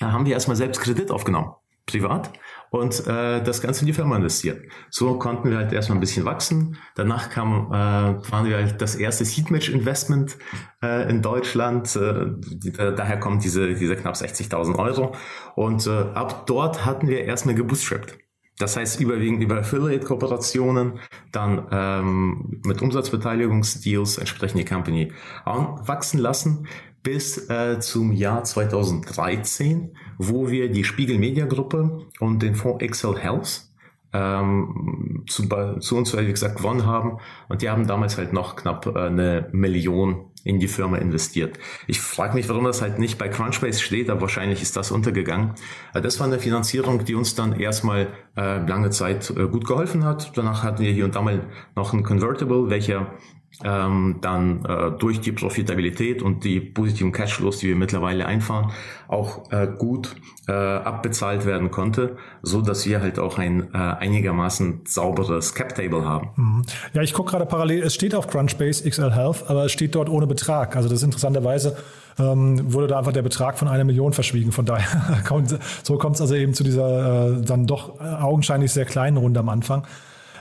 haben 0.01 0.27
wir 0.27 0.35
erstmal 0.35 0.57
selbst 0.57 0.81
Kredit 0.81 1.11
aufgenommen, 1.11 1.53
privat 1.87 2.31
und 2.71 3.07
äh, 3.07 3.43
das 3.43 3.63
Ganze 3.63 3.81
in 3.81 3.87
die 3.87 3.93
Firma 3.93 4.17
investiert. 4.17 4.63
So 4.91 5.19
konnten 5.19 5.51
wir 5.51 5.57
halt 5.57 5.73
erstmal 5.73 5.97
ein 5.97 6.01
bisschen 6.01 6.25
wachsen. 6.25 6.77
Danach 6.95 7.31
kam, 7.31 7.69
äh, 7.73 8.31
waren 8.31 8.47
wir 8.47 8.57
halt 8.57 8.83
das 8.83 8.95
erste 8.95 9.25
Seedmatch 9.25 9.71
Investment 9.71 10.37
äh, 10.83 11.09
in 11.09 11.23
Deutschland. 11.23 11.97
Äh, 11.97 12.27
die, 12.37 12.73
daher 12.73 13.19
kommt 13.19 13.43
diese, 13.45 13.75
diese 13.75 13.97
knapp 13.97 14.15
60.000 14.15 14.79
Euro. 14.79 15.15
Und 15.55 15.87
äh, 15.87 15.91
ab 15.91 16.47
dort 16.47 16.85
hatten 16.85 17.09
wir 17.09 17.25
erstmal 17.25 17.55
gebootstrapped. 17.55 18.19
Das 18.59 18.77
heißt 18.77 19.01
überwiegend 19.01 19.43
über 19.43 19.59
Affiliate-Kooperationen, 19.59 20.99
dann 21.33 21.67
ähm, 21.71 22.61
mit 22.65 22.83
Umsatzbeteiligungsdeals 22.83 24.19
entsprechend 24.19 24.61
die 24.61 24.65
Company 24.65 25.13
wachsen 25.45 26.19
lassen 26.19 26.67
bis 27.03 27.49
äh, 27.49 27.79
zum 27.81 28.13
Jahr 28.13 28.45
2013, 28.45 29.97
wo 30.19 30.51
wir 30.51 30.71
die 30.71 30.85
Spiegel 30.85 31.19
Media 31.19 31.47
Gruppe 31.47 32.07
und 32.21 32.43
den 32.43 32.55
Fonds 32.55 32.83
Excel 32.85 33.17
Health 33.17 33.69
ähm, 34.13 35.25
zu, 35.29 35.49
zu 35.81 35.97
uns, 35.97 36.17
wie 36.17 36.27
gesagt, 36.27 36.57
gewonnen 36.57 36.87
haben. 36.87 37.19
Und 37.49 37.63
die 37.63 37.71
haben 37.71 37.87
damals 37.87 38.17
halt 38.19 38.33
noch 38.33 38.57
knapp 38.57 38.87
äh, 38.87 38.99
eine 38.99 39.49
Million 39.53 40.28
in 40.45 40.59
die 40.59 40.69
Firma 40.69 40.99
investiert. 40.99 41.59
Ich 41.87 42.01
frage 42.01 42.35
mich, 42.35 42.49
warum 42.49 42.65
das 42.65 42.83
halt 42.83 42.99
nicht 42.99 43.19
bei 43.19 43.29
Crunchbase 43.29 43.81
steht, 43.81 44.11
aber 44.11 44.23
wahrscheinlich 44.23 44.63
ist 44.63 44.77
das 44.77 44.91
untergegangen. 44.91 45.53
Äh, 45.95 46.01
das 46.01 46.21
war 46.21 46.27
eine 46.27 46.39
Finanzierung, 46.39 47.05
die 47.05 47.15
uns 47.15 47.35
dann 47.35 47.59
erstmal 47.59 48.09
äh, 48.37 48.59
lange 48.67 48.91
Zeit 48.91 49.31
äh, 49.31 49.47
gut 49.47 49.67
geholfen 49.67 50.05
hat. 50.05 50.33
Danach 50.37 50.63
hatten 50.63 50.83
wir 50.83 50.93
hier 50.93 51.05
und 51.05 51.15
da 51.15 51.23
mal 51.23 51.45
noch 51.77 51.93
ein 51.93 52.03
Convertible, 52.03 52.71
welcher 52.71 53.15
ähm, 53.65 54.19
dann 54.21 54.65
äh, 54.65 54.93
durch 54.99 55.21
die 55.21 55.33
Profitabilität 55.33 56.23
und 56.23 56.45
die 56.45 56.61
positiven 56.61 57.13
Cashflows, 57.13 57.59
die 57.59 57.69
wir 57.69 57.77
mittlerweile 57.77 58.27
einfahren, 58.27 58.71
auch 59.09 59.51
äh, 59.51 59.67
gut 59.67 60.15
äh, 60.47 60.53
abbezahlt 60.53 61.45
werden 61.45 61.71
konnte, 61.71 62.17
so 62.43 62.61
dass 62.61 62.87
wir 62.87 63.01
halt 63.01 63.19
auch 63.19 63.39
ein 63.39 63.75
äh, 63.75 63.77
einigermaßen 63.77 64.83
sauberes 64.85 65.55
Cap 65.55 65.75
Table 65.75 66.05
haben. 66.05 66.31
Mhm. 66.37 66.63
Ja, 66.93 67.03
ich 67.03 67.13
gucke 67.13 67.33
gerade 67.33 67.47
parallel. 67.47 67.83
Es 67.83 67.95
steht 67.95 68.15
auf 68.15 68.29
Crunchbase 68.29 68.89
XL 68.89 69.13
Health, 69.13 69.45
aber 69.49 69.65
es 69.65 69.73
steht 69.73 69.95
dort 69.95 70.09
ohne 70.09 70.27
Betrag. 70.27 70.77
Also 70.77 70.89
das 70.89 70.99
ist 70.99 71.05
interessanterweise 71.05 71.77
ähm, 72.19 72.73
wurde 72.73 72.89
da 72.89 72.99
einfach 72.99 73.13
der 73.13 73.23
Betrag 73.23 73.59
von 73.59 73.69
einer 73.69 73.85
Million 73.85 74.13
verschwiegen. 74.13 74.53
Von 74.53 74.67
daher 74.67 75.23
kommt, 75.27 75.57
so 75.83 75.99
kommt 75.99 76.17
es 76.17 76.21
also 76.21 76.35
eben 76.35 76.55
zu 76.55 76.65
dieser 76.65 77.39
äh, 77.39 77.43
dann 77.43 77.67
doch 77.67 78.01
augenscheinlich 78.01 78.73
sehr 78.73 78.85
kleinen 78.85 79.17
Runde 79.17 79.41
am 79.41 79.49
Anfang. 79.49 79.85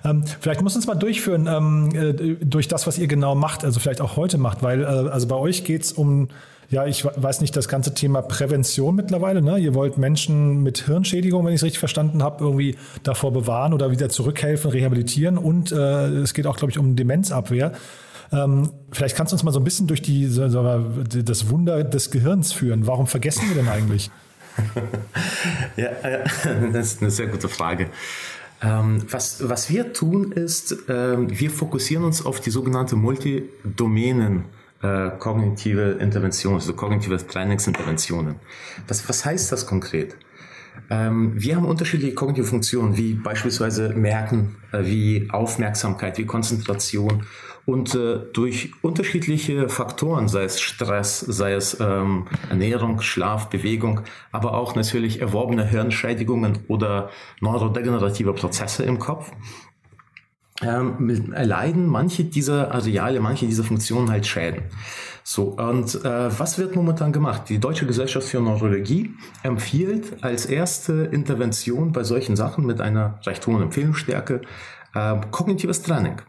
Ähm, 0.04 0.24
vielleicht 0.40 0.62
muss 0.62 0.76
uns 0.76 0.88
mal 0.88 0.96
durchführen 0.96 1.48
ähm, 1.48 1.90
äh, 1.96 2.36
durch 2.44 2.68
das, 2.68 2.88
was 2.88 2.98
ihr 2.98 3.08
genau 3.08 3.36
macht, 3.36 3.64
also 3.64 3.80
vielleicht 3.80 4.02
auch 4.02 4.16
heute 4.16 4.38
macht, 4.38 4.64
weil 4.64 4.82
äh, 4.82 4.86
also 4.86 5.28
bei 5.28 5.36
euch 5.36 5.64
geht 5.64 5.84
es 5.84 5.92
um 5.92 6.30
ja, 6.70 6.86
ich 6.86 7.06
weiß 7.06 7.40
nicht, 7.40 7.56
das 7.56 7.70
ganze 7.70 7.94
Thema 7.94 8.22
Prävention 8.22 8.96
mittlerweile. 8.96 9.42
Ne? 9.42 9.58
Ihr 9.58 9.74
wollt 9.74 9.98
Menschen 9.98 10.64
mit 10.64 10.80
Hirnschädigung, 10.80 11.46
wenn 11.46 11.54
ich 11.54 11.62
es 11.62 11.64
richtig 11.64 11.80
verstanden 11.80 12.22
habe, 12.22 12.44
irgendwie 12.44 12.76
davor 13.04 13.32
bewahren 13.32 13.74
oder 13.74 13.90
wieder 13.90 14.10
zurückhelfen, 14.10 14.72
rehabilitieren. 14.72 15.38
Und 15.38 15.72
äh, 15.72 16.08
es 16.08 16.34
geht 16.34 16.46
auch, 16.46 16.58
glaube 16.58 16.72
ich, 16.72 16.78
um 16.78 16.98
Demenzabwehr. 16.98 17.72
Ähm, 18.34 18.70
vielleicht 18.92 19.16
kannst 19.16 19.32
du 19.32 19.36
uns 19.36 19.44
mal 19.44 19.54
so 19.54 19.62
ein 19.62 19.64
bisschen 19.64 19.88
durch 19.88 20.02
die, 20.02 20.28
so, 20.28 20.42
das 20.44 21.50
Wunder 21.50 21.86
des 21.86 22.12
Gehirns 22.12 22.52
führen. 22.52 22.86
Warum 22.86 23.08
vergessen 23.08 23.48
wir 23.48 23.56
denn 23.56 23.70
eigentlich? 23.70 24.12
ja, 25.78 25.90
das 26.74 26.94
ist 26.94 27.02
eine 27.02 27.12
sehr 27.12 27.28
gute 27.28 27.48
Frage. 27.48 27.88
Ähm, 28.62 29.04
was, 29.10 29.48
was 29.48 29.70
wir 29.70 29.94
tun 29.94 30.32
ist, 30.32 30.76
ähm, 30.90 31.28
wir 31.30 31.52
fokussieren 31.52 32.04
uns 32.04 32.26
auf 32.26 32.40
die 32.40 32.50
sogenannte 32.50 32.96
Multidomänen 32.96 34.46
äh, 34.82 35.10
kognitive 35.20 35.98
Intervention, 36.00 36.56
also 36.56 36.74
kognitive 36.74 37.18
Trainingsinterventionen. 37.26 38.36
Was, 38.88 39.08
was 39.08 39.26
heißt 39.26 39.52
das 39.52 39.66
konkret? 39.68 40.16
Ähm, 40.90 41.34
wir 41.36 41.56
haben 41.56 41.66
unterschiedliche 41.66 42.16
kognitive 42.16 42.46
Funktionen, 42.46 42.98
wie 42.98 43.14
beispielsweise 43.14 43.90
Merken, 43.90 44.56
äh, 44.72 44.86
wie 44.86 45.28
Aufmerksamkeit, 45.32 46.18
wie 46.18 46.26
Konzentration 46.26 47.24
und 47.68 47.96
äh, 47.96 48.20
durch 48.32 48.72
unterschiedliche 48.82 49.68
Faktoren, 49.68 50.30
sei 50.30 50.46
es 50.46 50.62
Stress, 50.62 51.20
sei 51.20 51.52
es 51.52 51.78
ähm, 51.82 52.26
Ernährung, 52.50 53.02
Schlaf, 53.02 53.50
Bewegung, 53.50 54.02
aber 54.32 54.54
auch 54.54 54.74
natürlich 54.76 55.20
erworbene 55.20 55.68
Hirnschädigungen 55.68 56.60
oder 56.70 57.10
neurodegenerative 57.42 58.32
Prozesse 58.32 58.84
im 58.84 59.00
Kopf, 59.00 59.34
ähm, 60.62 61.34
erleiden 61.34 61.88
manche 61.88 62.24
dieser 62.24 62.72
Areale, 62.74 63.20
manche 63.20 63.46
dieser 63.46 63.66
Funktionen 63.66 64.10
halt 64.10 64.26
Schäden. 64.26 64.64
So, 65.26 65.58
und 65.58 65.94
äh, 66.06 66.40
was 66.40 66.58
wird 66.58 66.74
momentan 66.74 67.12
gemacht? 67.12 67.50
Die 67.50 67.60
Deutsche 67.60 67.86
Gesellschaft 67.86 68.30
für 68.30 68.40
Neurologie 68.40 69.12
empfiehlt 69.44 70.24
als 70.24 70.46
erste 70.46 70.94
Intervention 71.12 71.92
bei 71.92 72.06
solchen 72.06 72.38
Sachen 72.38 72.66
mit 72.66 72.80
einer 72.80 73.20
recht 73.26 73.46
hohen 73.46 73.62
Empfehlungsstärke 73.62 74.40
äh, 74.96 75.16
kognitives 75.32 75.82
Training. 75.82 76.22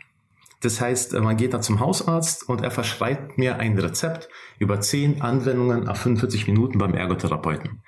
Das 0.61 0.81
heißt, 0.81 1.13
man 1.21 1.37
geht 1.37 1.55
da 1.55 1.61
zum 1.61 1.79
Hausarzt 1.79 2.49
und 2.49 2.63
er 2.63 2.71
verschreibt 2.71 3.39
mir 3.39 3.59
ein 3.59 3.79
Rezept 3.79 4.29
über 4.59 4.81
10 4.81 5.23
Anwendungen 5.23 5.89
auf 5.89 5.99
45 5.99 6.49
Minuten 6.49 6.79
beim 6.79 6.95
Ergotherapeuten. 6.95 7.83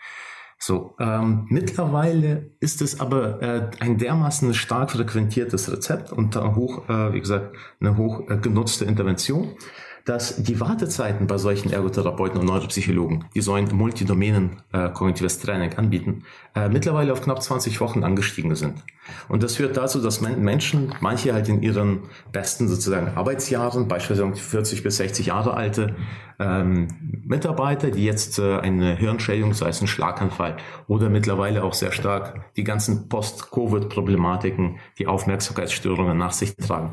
So, 0.62 0.94
ähm, 1.00 1.46
mittlerweile 1.48 2.50
ist 2.60 2.82
es 2.82 3.00
aber 3.00 3.40
äh, 3.42 3.70
ein 3.80 3.96
dermaßen 3.96 4.52
stark 4.52 4.90
frequentiertes 4.90 5.72
Rezept 5.72 6.12
und 6.12 6.36
hoch, 6.36 6.86
äh, 6.88 7.14
wie 7.14 7.20
gesagt, 7.20 7.56
eine 7.80 7.96
hoch 7.96 8.28
äh, 8.28 8.36
genutzte 8.36 8.84
Intervention, 8.84 9.56
dass 10.05 10.42
die 10.42 10.61
Wartezeiten 10.61 11.26
bei 11.26 11.38
solchen 11.38 11.72
Ergotherapeuten 11.72 12.40
und 12.40 12.46
Neuropsychologen, 12.46 13.24
die 13.34 13.40
so 13.40 13.55
ein 13.55 13.68
Multidomänen 13.72 14.62
äh, 14.72 14.88
kognitives 14.90 15.38
Training 15.38 15.74
anbieten, 15.74 16.24
äh, 16.55 16.68
mittlerweile 16.68 17.12
auf 17.12 17.22
knapp 17.22 17.42
20 17.42 17.80
Wochen 17.80 18.05
angestiegen 18.05 18.55
sind. 18.55 18.82
Und 19.28 19.42
das 19.42 19.57
führt 19.57 19.76
dazu, 19.76 20.01
dass 20.01 20.20
Menschen, 20.20 20.94
manche 21.01 21.32
halt 21.34 21.48
in 21.48 21.62
ihren 21.62 22.01
besten 22.32 22.68
sozusagen 22.68 23.09
Arbeitsjahren, 23.16 23.88
beispielsweise 23.88 24.34
40 24.34 24.82
bis 24.82 24.96
60 24.98 25.26
Jahre 25.26 25.55
alte 25.55 25.96
ähm, 26.38 26.88
Mitarbeiter, 27.26 27.90
die 27.90 28.05
jetzt 28.05 28.38
äh, 28.38 28.59
eine 28.59 28.96
Hirnschädigung, 28.96 29.53
sei 29.55 29.68
es 29.68 29.80
ein 29.80 29.86
Schlaganfall 29.86 30.57
oder 30.86 31.11
mittlerweile 31.11 31.62
auch 31.64 31.74
sehr 31.74 31.92
stark 31.92 32.55
die 32.57 32.64
ganzen 32.64 33.09
Post-Covid-Problematiken, 33.09 34.78
die 34.98 35.07
Aufmerksamkeitsstörungen 35.07 36.16
nach 36.16 36.32
sich 36.32 36.57
tragen 36.57 36.92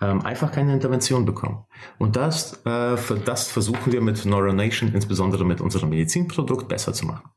ähm, 0.00 0.24
einfach 0.24 0.52
keine 0.52 0.72
Intervention 0.72 1.24
bekommen. 1.24 1.64
Und 1.98 2.16
das, 2.16 2.64
äh, 2.64 2.96
für 2.96 3.16
das 3.16 3.48
versuchen 3.48 3.92
wir 3.92 4.00
mit 4.00 4.24
Neuronation, 4.24 4.92
insbesondere 4.94 5.44
mit 5.44 5.60
unserem 5.60 5.90
Medizinprodukt, 5.90 6.68
besser 6.68 6.92
zu 6.92 7.06
machen. 7.06 7.30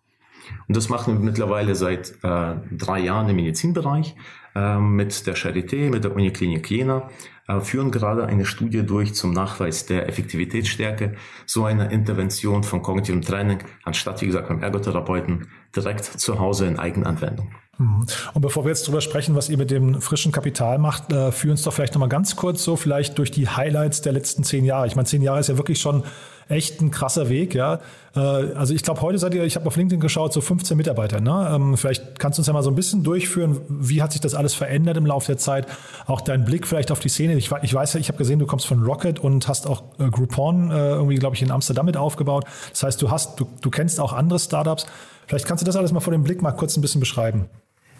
Und 0.67 0.77
das 0.77 0.89
machen 0.89 1.13
wir 1.13 1.23
mittlerweile 1.23 1.75
seit 1.75 2.11
äh, 2.23 2.55
drei 2.71 2.99
Jahren 2.99 3.29
im 3.29 3.35
Medizinbereich 3.35 4.15
äh, 4.55 4.77
mit 4.77 5.25
der 5.27 5.35
Charité, 5.35 5.89
mit 5.89 6.03
der 6.03 6.15
Uniklinik 6.15 6.69
Jena, 6.69 7.09
äh, 7.47 7.59
führen 7.59 7.91
gerade 7.91 8.25
eine 8.25 8.45
Studie 8.45 8.83
durch 8.83 9.13
zum 9.13 9.33
Nachweis 9.33 9.85
der 9.85 10.07
Effektivitätsstärke 10.07 11.15
so 11.45 11.65
einer 11.65 11.91
Intervention 11.91 12.63
von 12.63 12.81
kognitivem 12.81 13.21
Training, 13.21 13.59
anstatt, 13.83 14.21
wie 14.21 14.27
gesagt, 14.27 14.47
beim 14.47 14.61
Ergotherapeuten 14.61 15.47
direkt 15.75 16.05
zu 16.05 16.39
Hause 16.39 16.67
in 16.67 16.79
Eigenanwendung. 16.79 17.51
Mhm. 17.83 18.05
Und 18.33 18.41
bevor 18.41 18.65
wir 18.65 18.69
jetzt 18.69 18.83
darüber 18.83 19.01
sprechen, 19.01 19.35
was 19.35 19.49
ihr 19.49 19.57
mit 19.57 19.71
dem 19.71 20.01
frischen 20.01 20.31
Kapital 20.31 20.77
macht, 20.77 21.11
äh, 21.11 21.31
führen 21.31 21.51
uns 21.51 21.63
doch 21.63 21.73
vielleicht 21.73 21.93
nochmal 21.93 22.09
ganz 22.09 22.35
kurz 22.35 22.63
so 22.63 22.75
vielleicht 22.75 23.17
durch 23.17 23.31
die 23.31 23.47
Highlights 23.47 24.01
der 24.01 24.13
letzten 24.13 24.43
zehn 24.43 24.65
Jahre. 24.65 24.87
Ich 24.87 24.95
meine, 24.95 25.07
zehn 25.07 25.21
Jahre 25.21 25.39
ist 25.39 25.49
ja 25.49 25.57
wirklich 25.57 25.79
schon 25.79 26.03
echt 26.49 26.81
ein 26.81 26.91
krasser 26.91 27.29
Weg, 27.29 27.55
ja. 27.55 27.79
Äh, 28.15 28.19
also 28.19 28.73
ich 28.73 28.83
glaube, 28.83 29.01
heute 29.01 29.17
seid 29.17 29.33
ihr, 29.33 29.43
ich 29.43 29.55
habe 29.55 29.65
auf 29.67 29.75
LinkedIn 29.75 29.99
geschaut, 29.99 30.33
so 30.33 30.41
15 30.41 30.75
Mitarbeiter. 30.77 31.21
Ne? 31.21 31.51
Ähm, 31.53 31.77
vielleicht 31.77 32.19
kannst 32.19 32.37
du 32.37 32.41
uns 32.41 32.47
ja 32.47 32.53
mal 32.53 32.63
so 32.63 32.69
ein 32.69 32.75
bisschen 32.75 33.03
durchführen, 33.03 33.61
wie 33.69 34.01
hat 34.01 34.11
sich 34.11 34.21
das 34.21 34.35
alles 34.35 34.53
verändert 34.53 34.97
im 34.97 35.05
Laufe 35.05 35.27
der 35.27 35.37
Zeit? 35.37 35.67
Auch 36.05 36.21
dein 36.21 36.45
Blick 36.45 36.67
vielleicht 36.67 36.91
auf 36.91 36.99
die 36.99 37.09
Szene. 37.09 37.35
Ich, 37.35 37.49
ich 37.61 37.73
weiß 37.73 37.93
ja, 37.93 37.99
ich 37.99 38.07
habe 38.09 38.17
gesehen, 38.17 38.39
du 38.39 38.45
kommst 38.45 38.67
von 38.67 38.83
Rocket 38.83 39.19
und 39.19 39.47
hast 39.47 39.67
auch 39.67 39.83
äh, 39.99 40.09
Groupon 40.09 40.71
äh, 40.71 40.89
irgendwie, 40.91 41.15
glaube 41.15 41.35
ich, 41.35 41.41
in 41.41 41.51
Amsterdam 41.51 41.85
mit 41.85 41.97
aufgebaut. 41.97 42.45
Das 42.71 42.83
heißt, 42.83 43.01
du 43.01 43.09
hast, 43.09 43.39
du, 43.39 43.47
du 43.61 43.69
kennst 43.69 43.99
auch 43.99 44.13
andere 44.13 44.39
Startups. 44.39 44.85
Vielleicht 45.27 45.45
kannst 45.45 45.61
du 45.61 45.65
das 45.65 45.75
alles 45.75 45.91
mal 45.91 46.01
vor 46.01 46.11
dem 46.11 46.23
Blick 46.23 46.41
mal 46.41 46.51
kurz 46.51 46.75
ein 46.77 46.81
bisschen 46.81 46.99
beschreiben. 46.99 47.45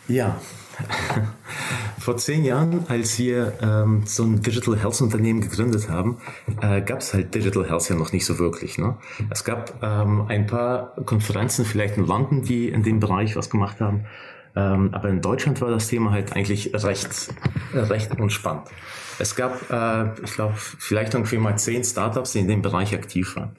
Ja, 0.08 0.39
vor 1.99 2.18
zehn 2.18 2.43
Jahren, 2.43 2.86
als 2.88 3.18
wir 3.20 3.54
ähm, 3.62 4.04
so 4.06 4.24
ein 4.24 4.41
Digital 4.41 4.78
Health 4.78 5.01
Unternehmen 5.01 5.41
gegründet 5.41 5.89
haben, 5.89 6.18
äh, 6.62 6.82
gab 6.82 6.99
es 6.99 7.14
halt 7.14 7.34
Digital 7.34 7.70
Health 7.70 7.89
ja 7.89 7.95
noch 7.95 8.12
nicht 8.12 8.26
so 8.26 8.39
wirklich. 8.39 8.78
Ne? 8.78 8.97
Es 9.30 9.43
gab 9.43 9.82
ähm, 9.82 10.26
ein 10.28 10.47
paar 10.47 10.95
Konferenzen 11.06 11.66
vielleicht 11.66 11.97
in 11.97 12.06
London, 12.06 12.41
die 12.41 12.70
in 12.70 12.84
dem 12.84 12.99
Bereich 12.99 13.36
was 13.36 13.49
gemacht 13.49 13.80
haben. 13.80 14.06
Ähm, 14.56 14.89
aber 14.93 15.10
in 15.10 15.22
Deutschland 15.22 15.62
war 15.62 15.70
das 15.70 15.88
Thema 15.88 16.12
halt 16.12 16.34
eigentlich 16.36 16.72
recht, 16.74 17.34
recht 17.74 18.20
unspannend. 18.20 18.68
Es 19.20 19.36
gab, 19.36 19.70
äh, 19.72 20.12
ich 20.24 20.34
glaube, 20.34 20.54
vielleicht 20.56 21.14
irgendwie 21.14 21.38
mal 21.38 21.58
zehn 21.58 21.84
Startups, 21.84 22.34
die 22.34 22.39
in 22.39 22.47
dem 22.47 22.62
Bereich 22.62 22.93
aktiv 22.93 23.36
waren. 23.36 23.56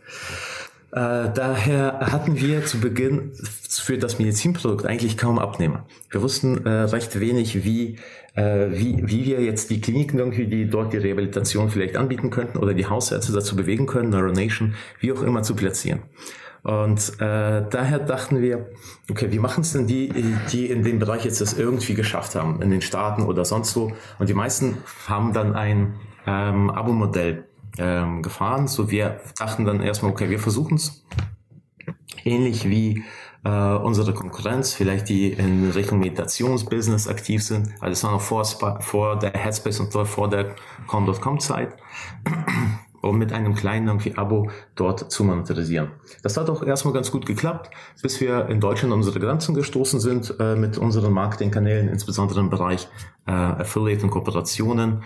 Äh, 0.94 1.32
daher 1.34 1.98
hatten 2.12 2.40
wir 2.40 2.64
zu 2.64 2.78
Beginn 2.78 3.32
für 3.68 3.98
das 3.98 4.20
Medizinprodukt 4.20 4.86
eigentlich 4.86 5.16
kaum 5.16 5.40
Abnehmer. 5.40 5.84
Wir 6.08 6.22
wussten 6.22 6.64
äh, 6.64 6.70
recht 6.70 7.18
wenig, 7.18 7.64
wie, 7.64 7.98
äh, 8.36 8.68
wie, 8.70 9.02
wie 9.02 9.24
wir 9.24 9.40
jetzt 9.40 9.70
die 9.70 9.80
Kliniken 9.80 10.20
irgendwie, 10.20 10.46
die 10.46 10.70
dort 10.70 10.92
die 10.92 10.98
Rehabilitation 10.98 11.68
vielleicht 11.68 11.96
anbieten 11.96 12.30
könnten 12.30 12.58
oder 12.58 12.74
die 12.74 12.86
Hausärzte 12.86 13.32
dazu 13.32 13.56
bewegen 13.56 13.86
können, 13.86 14.10
Neuronation, 14.10 14.76
wie 15.00 15.10
auch 15.10 15.22
immer 15.22 15.42
zu 15.42 15.56
platzieren. 15.56 16.02
Und 16.62 17.14
äh, 17.20 17.64
daher 17.68 17.98
dachten 17.98 18.40
wir, 18.40 18.68
okay, 19.10 19.32
wie 19.32 19.40
machen 19.40 19.62
es 19.62 19.72
denn 19.72 19.88
die, 19.88 20.12
die 20.52 20.66
in 20.66 20.84
dem 20.84 21.00
Bereich 21.00 21.24
jetzt 21.24 21.40
das 21.40 21.58
irgendwie 21.58 21.94
geschafft 21.94 22.36
haben, 22.36 22.62
in 22.62 22.70
den 22.70 22.82
Staaten 22.82 23.22
oder 23.22 23.44
sonst 23.44 23.74
wo? 23.74 23.92
Und 24.20 24.28
die 24.28 24.34
meisten 24.34 24.78
haben 25.08 25.32
dann 25.32 25.56
ein 25.56 25.94
ähm, 26.24 26.70
Abo-Modell 26.70 27.44
ähm, 27.78 28.22
gefahren. 28.22 28.68
So 28.68 28.90
wir 28.90 29.20
dachten 29.38 29.64
dann 29.64 29.80
erstmal, 29.80 30.12
okay, 30.12 30.30
wir 30.30 30.38
versuchen 30.38 30.76
es. 30.76 31.04
Ähnlich 32.24 32.68
wie 32.68 33.04
äh, 33.44 33.74
unsere 33.74 34.14
Konkurrenz, 34.14 34.72
vielleicht 34.72 35.08
die 35.08 35.32
in 35.32 35.70
Richtung 35.70 35.98
Meditationsbusiness 35.98 37.08
aktiv 37.08 37.42
sind. 37.42 37.68
Also 37.80 37.90
das 37.90 38.04
war 38.04 38.12
noch 38.12 38.22
vor, 38.22 38.44
vor 38.80 39.18
der 39.18 39.32
Headspace 39.32 39.80
und 39.80 39.92
vor 39.92 40.28
der 40.28 40.54
Com.com 40.86 41.40
Zeit 41.40 41.76
um 43.04 43.18
mit 43.18 43.32
einem 43.32 43.54
kleinen 43.54 43.86
irgendwie 43.86 44.16
Abo 44.16 44.50
dort 44.74 45.12
zu 45.12 45.24
monetarisieren. 45.24 45.90
Das 46.22 46.36
hat 46.36 46.48
auch 46.48 46.62
erstmal 46.62 46.94
ganz 46.94 47.10
gut 47.10 47.26
geklappt, 47.26 47.70
bis 48.02 48.20
wir 48.20 48.48
in 48.48 48.60
Deutschland 48.60 48.92
an 48.92 49.00
unsere 49.00 49.20
Grenzen 49.20 49.54
gestoßen 49.54 50.00
sind 50.00 50.34
äh, 50.40 50.56
mit 50.56 50.78
unseren 50.78 51.12
Marketingkanälen, 51.12 51.88
insbesondere 51.88 52.40
im 52.40 52.50
Bereich 52.50 52.88
äh, 53.26 53.32
Affiliate 53.32 54.04
und 54.04 54.10
Kooperationen. 54.10 55.02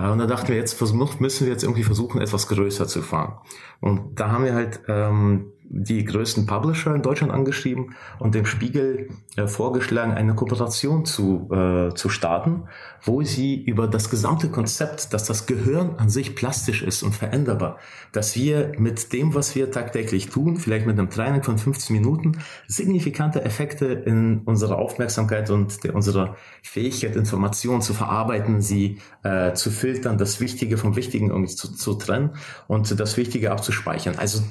Äh, 0.00 0.10
und 0.10 0.18
da 0.18 0.26
dachten 0.26 0.48
wir, 0.48 0.56
jetzt 0.56 0.80
müssen 1.20 1.46
wir 1.46 1.52
jetzt 1.52 1.62
irgendwie 1.62 1.84
versuchen, 1.84 2.20
etwas 2.20 2.48
größer 2.48 2.86
zu 2.86 3.02
fahren. 3.02 3.38
Und 3.80 4.18
da 4.18 4.30
haben 4.30 4.44
wir 4.44 4.54
halt 4.54 4.80
ähm, 4.88 5.52
die 5.72 6.04
größten 6.04 6.46
Publisher 6.46 6.94
in 6.96 7.02
Deutschland 7.02 7.32
angeschrieben 7.32 7.94
und 8.18 8.34
dem 8.34 8.44
Spiegel 8.44 9.08
äh, 9.36 9.46
vorgeschlagen, 9.46 10.12
eine 10.12 10.34
Kooperation 10.34 11.04
zu, 11.04 11.48
äh, 11.52 11.94
zu 11.94 12.08
starten, 12.08 12.64
wo 13.02 13.22
sie 13.22 13.62
über 13.62 13.86
das 13.86 14.10
gesamte 14.10 14.48
Konzept, 14.48 15.14
dass 15.14 15.24
das 15.24 15.46
Gehirn 15.46 15.94
an 15.96 16.10
sich 16.10 16.34
plastisch 16.34 16.82
ist 16.82 17.04
und 17.04 17.14
veränderbar, 17.14 17.78
dass 18.10 18.34
wir 18.34 18.72
mit 18.78 19.12
dem, 19.12 19.32
was 19.34 19.54
wir 19.54 19.70
tagtäglich 19.70 20.28
tun, 20.28 20.56
vielleicht 20.56 20.86
mit 20.86 20.98
einem 20.98 21.08
Training 21.08 21.44
von 21.44 21.56
15 21.56 21.94
Minuten, 21.94 22.38
signifikante 22.66 23.44
Effekte 23.44 23.86
in 23.86 24.40
unserer 24.40 24.76
Aufmerksamkeit 24.76 25.50
und 25.50 25.84
der, 25.84 25.94
unserer 25.94 26.36
Fähigkeit, 26.62 27.14
Informationen 27.14 27.80
zu 27.80 27.94
verarbeiten, 27.94 28.60
sie 28.60 28.98
äh, 29.22 29.52
zu 29.52 29.70
filtern, 29.70 30.18
das 30.18 30.40
Wichtige 30.40 30.76
vom 30.76 30.96
Wichtigen 30.96 31.30
irgendwie 31.30 31.54
zu, 31.54 31.72
zu 31.72 31.94
trennen 31.94 32.30
und 32.66 32.98
das 32.98 33.16
Wichtige 33.16 33.52
abzuspeichern. 33.52 34.16
Also 34.18 34.42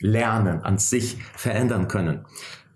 Lernen 0.00 0.62
an 0.62 0.78
sich 0.78 1.18
verändern 1.36 1.88
können. 1.88 2.26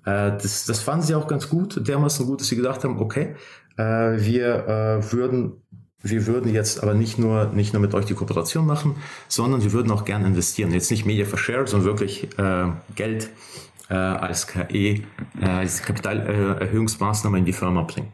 Äh, 0.05 0.33
das, 0.33 0.65
das 0.65 0.81
fanden 0.81 1.05
sie 1.05 1.15
auch 1.15 1.29
ganz 1.29 1.49
gut, 1.49 1.87
dermaßen 1.87 2.27
gut, 2.27 2.41
dass 2.41 2.49
sie 2.49 2.57
gedacht 2.57 2.85
haben, 2.85 2.99
okay, 3.01 3.35
äh, 3.77 3.83
wir 3.83 4.67
äh, 4.67 5.13
würden 5.13 5.63
wir 6.03 6.27
würden 6.27 6.53
jetzt 6.53 6.83
aber 6.83 6.95
nicht 6.95 7.19
nur, 7.19 7.47
nicht 7.47 7.75
nur 7.75 7.83
mit 7.83 7.93
euch 7.95 8.07
die 8.07 8.15
Kooperation 8.15 8.67
machen, 8.67 8.97
sondern 9.29 9.63
wir 9.63 9.73
würden 9.73 9.93
auch 9.93 10.05
gerne 10.05 10.27
investieren. 10.27 10.73
Jetzt 10.73 10.91
nicht 10.91 11.05
Media 11.05 11.27
for 11.27 11.39
Share, 11.39 11.67
sondern 11.67 11.87
wirklich 11.87 12.27
äh, 12.39 12.69
Geld 12.95 13.29
äh, 13.91 13.95
als 13.95 14.47
KE, 14.47 14.65
äh, 14.73 15.03
als 15.43 15.83
Kapitalerhöhungsmaßnahme 15.83 17.39
in 17.39 17.45
die 17.45 17.53
Firma 17.53 17.83
bringen. 17.83 18.13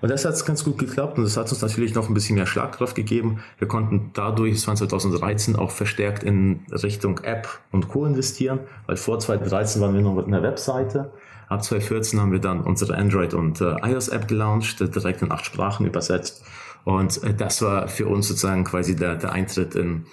Und 0.00 0.10
das 0.10 0.24
hat 0.24 0.46
ganz 0.46 0.64
gut 0.64 0.78
geklappt 0.78 1.18
und 1.18 1.24
das 1.24 1.36
hat 1.36 1.50
uns 1.50 1.60
natürlich 1.60 1.94
noch 1.94 2.08
ein 2.08 2.14
bisschen 2.14 2.36
mehr 2.36 2.46
Schlagkraft 2.46 2.94
gegeben. 2.94 3.40
Wir 3.58 3.68
konnten 3.68 4.10
dadurch 4.14 4.60
2013 4.60 5.56
auch 5.56 5.70
verstärkt 5.70 6.22
in 6.22 6.60
Richtung 6.70 7.18
App 7.18 7.48
und 7.72 7.88
Co. 7.88 8.06
investieren, 8.06 8.60
weil 8.86 8.96
vor 8.96 9.18
2013 9.18 9.82
waren 9.82 9.94
wir 9.94 10.00
noch 10.00 10.14
mit 10.14 10.26
einer 10.26 10.42
Webseite. 10.42 11.10
Ab 11.48 11.64
2014 11.64 12.20
haben 12.20 12.32
wir 12.32 12.40
dann 12.40 12.60
unsere 12.60 12.94
Android- 12.96 13.34
und 13.34 13.60
äh, 13.60 13.74
iOS-App 13.82 14.28
gelauncht, 14.28 14.80
direkt 14.80 15.22
in 15.22 15.32
acht 15.32 15.46
Sprachen 15.46 15.86
übersetzt. 15.86 16.44
Und 16.84 17.22
äh, 17.22 17.34
das 17.34 17.62
war 17.62 17.88
für 17.88 18.06
uns 18.06 18.28
sozusagen 18.28 18.64
quasi 18.64 18.94
der, 18.94 19.16
der 19.16 19.32
Eintritt 19.32 19.74
in 19.74 20.04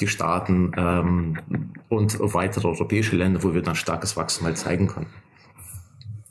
die 0.00 0.08
Staaten 0.08 0.72
ähm, 0.76 1.38
und 1.88 2.18
weitere 2.20 2.66
europäische 2.68 3.16
Länder, 3.16 3.42
wo 3.42 3.54
wir 3.54 3.62
dann 3.62 3.74
starkes 3.74 4.16
Wachstum 4.16 4.46
halt 4.46 4.58
zeigen 4.58 4.86
konnten. 4.86 5.12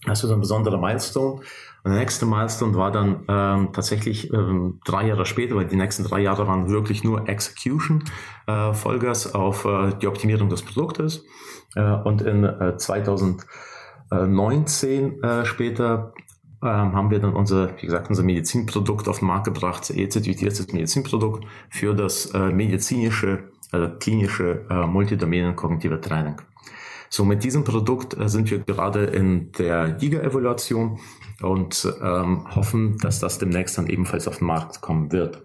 Das 0.05 0.23
war 0.23 0.29
so 0.29 0.33
ein 0.33 0.41
besonderer 0.41 0.77
Milestone. 0.77 1.41
Und 1.83 1.91
der 1.91 1.99
nächste 1.99 2.25
Milestone 2.25 2.75
war 2.75 2.91
dann 2.91 3.25
ähm, 3.27 3.69
tatsächlich 3.73 4.33
ähm, 4.33 4.79
drei 4.85 5.07
Jahre 5.07 5.25
später, 5.25 5.55
weil 5.55 5.65
die 5.65 5.75
nächsten 5.75 6.05
drei 6.05 6.21
Jahre 6.21 6.47
waren 6.47 6.69
wirklich 6.69 7.03
nur 7.03 7.27
Execution, 7.27 8.05
äh, 8.47 8.71
Vollgas 8.73 9.35
auf 9.35 9.65
äh, 9.65 9.91
die 10.01 10.07
Optimierung 10.07 10.47
des 10.47 10.61
Produktes. 10.61 11.25
Äh, 11.75 11.81
und 11.81 12.21
in 12.21 12.45
äh, 12.45 12.77
2019 12.77 15.21
äh, 15.21 15.45
später 15.45 16.13
äh, 16.61 16.67
haben 16.67 17.11
wir 17.11 17.19
dann 17.19 17.33
unser, 17.33 17.75
wie 17.81 17.85
gesagt, 17.85 18.07
unser 18.09 18.23
Medizinprodukt 18.23 19.09
auf 19.09 19.19
den 19.19 19.27
Markt 19.27 19.43
gebracht, 19.45 19.89
e-zertifiziertes 19.89 20.71
Medizinprodukt 20.71 21.45
für 21.69 21.93
das 21.93 22.27
äh, 22.27 22.49
medizinische, 22.49 23.49
äh, 23.73 23.89
klinische 23.99 24.65
äh, 24.69 24.87
multidomänen 24.87 25.57
kognitive 25.57 25.99
Training. 25.99 26.37
So, 27.15 27.25
mit 27.25 27.43
diesem 27.43 27.63
Produkt 27.63 28.17
äh, 28.17 28.27
sind 28.27 28.49
wir 28.49 28.57
gerade 28.57 29.03
in 29.03 29.51
der 29.51 29.99
Liga-Evaluation 29.99 30.97
und 31.43 31.93
ähm, 32.01 32.47
hoffen, 32.55 32.97
dass 33.03 33.19
das 33.19 33.37
demnächst 33.37 33.77
dann 33.77 33.85
ebenfalls 33.85 34.27
auf 34.27 34.39
den 34.39 34.47
Markt 34.47 34.81
kommen 34.81 35.11
wird. 35.11 35.43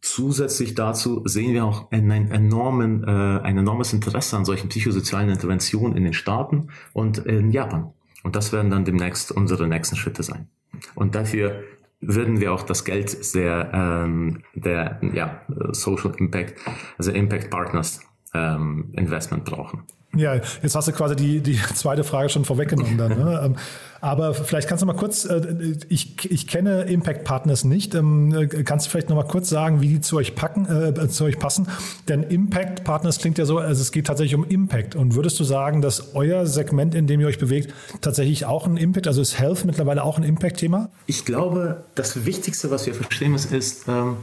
Zusätzlich 0.00 0.74
dazu 0.74 1.20
sehen 1.26 1.52
wir 1.52 1.66
auch 1.66 1.90
ein, 1.90 2.10
ein, 2.10 2.30
enormen, 2.30 3.04
äh, 3.04 3.10
ein 3.42 3.58
enormes 3.58 3.92
Interesse 3.92 4.38
an 4.38 4.46
solchen 4.46 4.70
psychosozialen 4.70 5.28
Interventionen 5.28 5.98
in 5.98 6.04
den 6.04 6.14
Staaten 6.14 6.68
und 6.94 7.18
in 7.18 7.50
Japan. 7.50 7.92
Und 8.22 8.34
das 8.34 8.50
werden 8.50 8.70
dann 8.70 8.86
demnächst 8.86 9.30
unsere 9.30 9.68
nächsten 9.68 9.96
Schritte 9.96 10.22
sein. 10.22 10.48
Und 10.94 11.14
dafür 11.14 11.62
würden 12.00 12.40
wir 12.40 12.54
auch 12.54 12.62
das 12.62 12.86
Geld 12.86 13.34
der, 13.34 13.70
ähm, 13.74 14.42
der 14.54 14.98
ja, 15.12 15.42
Social 15.72 16.14
Impact, 16.16 16.58
also 16.96 17.10
Impact 17.10 17.50
Partners 17.50 18.00
ähm, 18.32 18.94
Investment 18.96 19.44
brauchen. 19.44 19.82
Ja, 20.16 20.34
jetzt 20.34 20.74
hast 20.74 20.88
du 20.88 20.92
quasi 20.92 21.16
die, 21.16 21.40
die 21.40 21.60
zweite 21.74 22.02
Frage 22.02 22.30
schon 22.30 22.44
vorweggenommen 22.44 22.96
dann. 22.96 23.10
Ne? 23.10 23.40
Ähm, 23.44 23.56
aber 24.00 24.32
vielleicht 24.32 24.68
kannst 24.68 24.82
du 24.82 24.86
mal 24.86 24.94
kurz, 24.94 25.24
äh, 25.24 25.76
ich, 25.88 26.30
ich 26.30 26.46
kenne 26.46 26.82
Impact 26.82 27.24
Partners 27.24 27.64
nicht, 27.64 27.94
ähm, 27.94 28.32
äh, 28.32 28.46
kannst 28.46 28.86
du 28.86 28.90
vielleicht 28.90 29.08
noch 29.08 29.16
mal 29.16 29.26
kurz 29.26 29.48
sagen, 29.48 29.80
wie 29.80 29.88
die 29.88 30.00
zu 30.00 30.16
euch 30.16 30.34
packen, 30.34 30.66
äh, 30.66 31.08
zu 31.08 31.24
euch 31.24 31.38
passen? 31.38 31.68
Denn 32.08 32.22
Impact 32.22 32.84
Partners 32.84 33.18
klingt 33.18 33.38
ja 33.38 33.44
so, 33.44 33.58
also 33.58 33.80
es 33.80 33.92
geht 33.92 34.06
tatsächlich 34.06 34.34
um 34.34 34.44
Impact. 34.44 34.96
Und 34.96 35.14
würdest 35.14 35.38
du 35.38 35.44
sagen, 35.44 35.82
dass 35.82 36.14
euer 36.14 36.46
Segment, 36.46 36.94
in 36.94 37.06
dem 37.06 37.20
ihr 37.20 37.26
euch 37.26 37.38
bewegt, 37.38 37.74
tatsächlich 38.00 38.46
auch 38.46 38.66
ein 38.66 38.76
Impact, 38.76 39.06
also 39.08 39.20
ist 39.20 39.38
Health 39.38 39.64
mittlerweile 39.64 40.02
auch 40.02 40.16
ein 40.16 40.24
Impact-Thema? 40.24 40.90
Ich 41.06 41.24
glaube, 41.24 41.84
das 41.94 42.24
Wichtigste, 42.24 42.70
was 42.70 42.86
wir 42.86 42.94
verstehen 42.94 43.32
müssen, 43.32 43.54
ist, 43.54 43.86
ähm, 43.88 44.16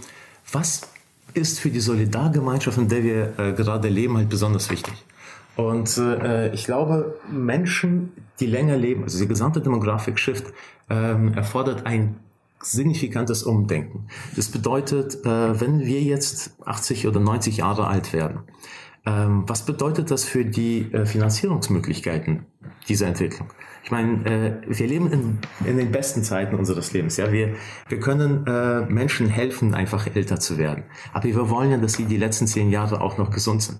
was 0.51 0.81
ist 1.33 1.59
für 1.59 1.69
die 1.69 1.81
Solidargemeinschaft, 1.81 2.77
in 2.77 2.87
der 2.87 3.03
wir 3.03 3.39
äh, 3.39 3.53
gerade 3.53 3.89
leben, 3.89 4.17
halt 4.17 4.29
besonders 4.29 4.69
wichtig. 4.69 4.93
Und 5.55 5.97
äh, 5.97 6.53
ich 6.53 6.65
glaube, 6.65 7.19
Menschen, 7.29 8.11
die 8.39 8.45
länger 8.45 8.77
leben, 8.77 9.03
also 9.03 9.19
die 9.19 9.27
gesamte 9.27 9.61
Demographic 9.61 10.19
Shift, 10.19 10.45
ähm, 10.89 11.33
erfordert 11.33 11.85
ein 11.85 12.17
signifikantes 12.61 13.43
Umdenken. 13.43 14.07
Das 14.35 14.49
bedeutet, 14.49 15.25
äh, 15.25 15.59
wenn 15.59 15.81
wir 15.81 16.01
jetzt 16.01 16.51
80 16.65 17.07
oder 17.07 17.19
90 17.19 17.57
Jahre 17.57 17.87
alt 17.87 18.11
werden, 18.11 18.39
was 19.05 19.65
bedeutet 19.65 20.09
das 20.09 20.25
für 20.25 20.43
die 20.43 20.91
äh, 20.91 21.05
Finanzierungsmöglichkeiten 21.05 22.45
dieser 22.89 23.07
Entwicklung? 23.07 23.49
Ich 23.83 23.91
meine, 23.91 24.25
äh, 24.25 24.53
wir 24.67 24.87
leben 24.87 25.11
in, 25.11 25.37
in 25.63 25.77
den 25.77 25.91
besten 25.91 26.23
Zeiten 26.23 26.55
unseres 26.55 26.91
Lebens. 26.91 27.17
Ja, 27.17 27.31
wir, 27.31 27.53
wir 27.87 27.99
können 27.99 28.47
äh, 28.47 28.81
Menschen 28.81 29.27
helfen, 29.27 29.75
einfach 29.75 30.07
älter 30.15 30.39
zu 30.39 30.57
werden. 30.57 30.85
Aber 31.13 31.25
wir 31.25 31.49
wollen 31.51 31.69
ja, 31.69 31.77
dass 31.77 31.93
sie 31.93 32.05
die 32.05 32.17
letzten 32.17 32.47
zehn 32.47 32.71
Jahre 32.71 32.99
auch 32.99 33.19
noch 33.19 33.29
gesund 33.29 33.61
sind. 33.61 33.79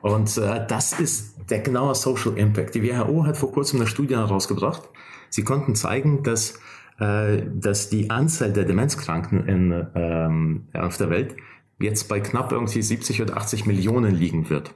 Und 0.00 0.36
das 0.36 0.98
ist 1.00 1.50
der 1.50 1.58
genaue 1.58 1.92
Social 1.94 2.38
Impact. 2.38 2.76
Die 2.76 2.84
WHO 2.84 3.26
hat 3.26 3.36
vor 3.36 3.50
kurzem 3.50 3.80
eine 3.80 3.88
Studie 3.88 4.14
herausgebracht. 4.14 4.82
Sie 5.28 5.42
konnten 5.42 5.74
zeigen, 5.74 6.22
dass, 6.22 6.60
dass 6.98 7.88
die 7.90 8.08
Anzahl 8.08 8.52
der 8.52 8.64
Demenzkranken 8.64 9.48
in, 9.48 9.86
ähm, 9.96 10.68
auf 10.72 10.98
der 10.98 11.10
Welt 11.10 11.34
jetzt 11.78 12.08
bei 12.08 12.20
knapp 12.20 12.52
irgendwie 12.52 12.82
70 12.82 13.22
oder 13.22 13.36
80 13.36 13.66
Millionen 13.66 14.14
liegen 14.14 14.50
wird. 14.50 14.74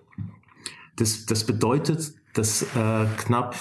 Das, 0.96 1.26
das 1.26 1.44
bedeutet, 1.44 2.14
dass 2.34 2.62
äh, 2.76 3.06
knapp 3.16 3.56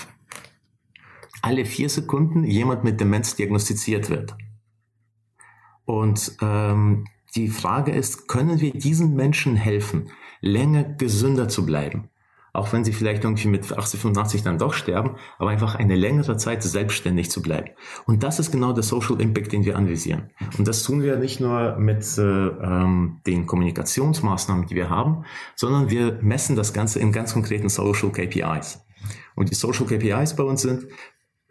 alle 1.41 1.65
vier 1.65 1.89
Sekunden 1.89 2.43
jemand 2.43 2.83
mit 2.83 2.99
Demenz 2.99 3.35
diagnostiziert 3.35 4.09
wird. 4.09 4.35
Und 5.85 6.37
ähm, 6.41 7.07
die 7.35 7.47
Frage 7.47 7.91
ist, 7.91 8.27
können 8.27 8.61
wir 8.61 8.71
diesen 8.71 9.15
Menschen 9.15 9.55
helfen, 9.55 10.11
länger 10.41 10.83
gesünder 10.83 11.49
zu 11.49 11.65
bleiben? 11.65 12.10
Auch 12.53 12.73
wenn 12.73 12.83
sie 12.83 12.91
vielleicht 12.91 13.23
irgendwie 13.23 13.47
mit 13.47 13.71
80, 13.71 13.99
85 13.99 14.43
dann 14.43 14.57
doch 14.57 14.73
sterben, 14.73 15.15
aber 15.37 15.49
einfach 15.51 15.75
eine 15.75 15.95
längere 15.95 16.35
Zeit 16.37 16.63
selbstständig 16.63 17.31
zu 17.31 17.41
bleiben. 17.41 17.69
Und 18.05 18.23
das 18.23 18.39
ist 18.39 18.51
genau 18.51 18.73
der 18.73 18.83
Social 18.83 19.21
Impact, 19.21 19.53
den 19.53 19.63
wir 19.63 19.77
anvisieren. 19.77 20.31
Und 20.57 20.67
das 20.67 20.83
tun 20.83 21.01
wir 21.01 21.17
nicht 21.17 21.39
nur 21.39 21.77
mit 21.77 22.05
äh, 22.17 22.21
ähm, 22.21 23.21
den 23.25 23.45
Kommunikationsmaßnahmen, 23.45 24.67
die 24.67 24.75
wir 24.75 24.89
haben, 24.89 25.23
sondern 25.55 25.89
wir 25.89 26.19
messen 26.21 26.55
das 26.55 26.73
Ganze 26.73 26.99
in 26.99 27.11
ganz 27.11 27.33
konkreten 27.33 27.69
Social 27.69 28.11
KPIs. 28.11 28.85
Und 29.35 29.49
die 29.49 29.55
Social 29.55 29.85
KPIs 29.85 30.35
bei 30.35 30.43
uns 30.43 30.61
sind, 30.61 30.87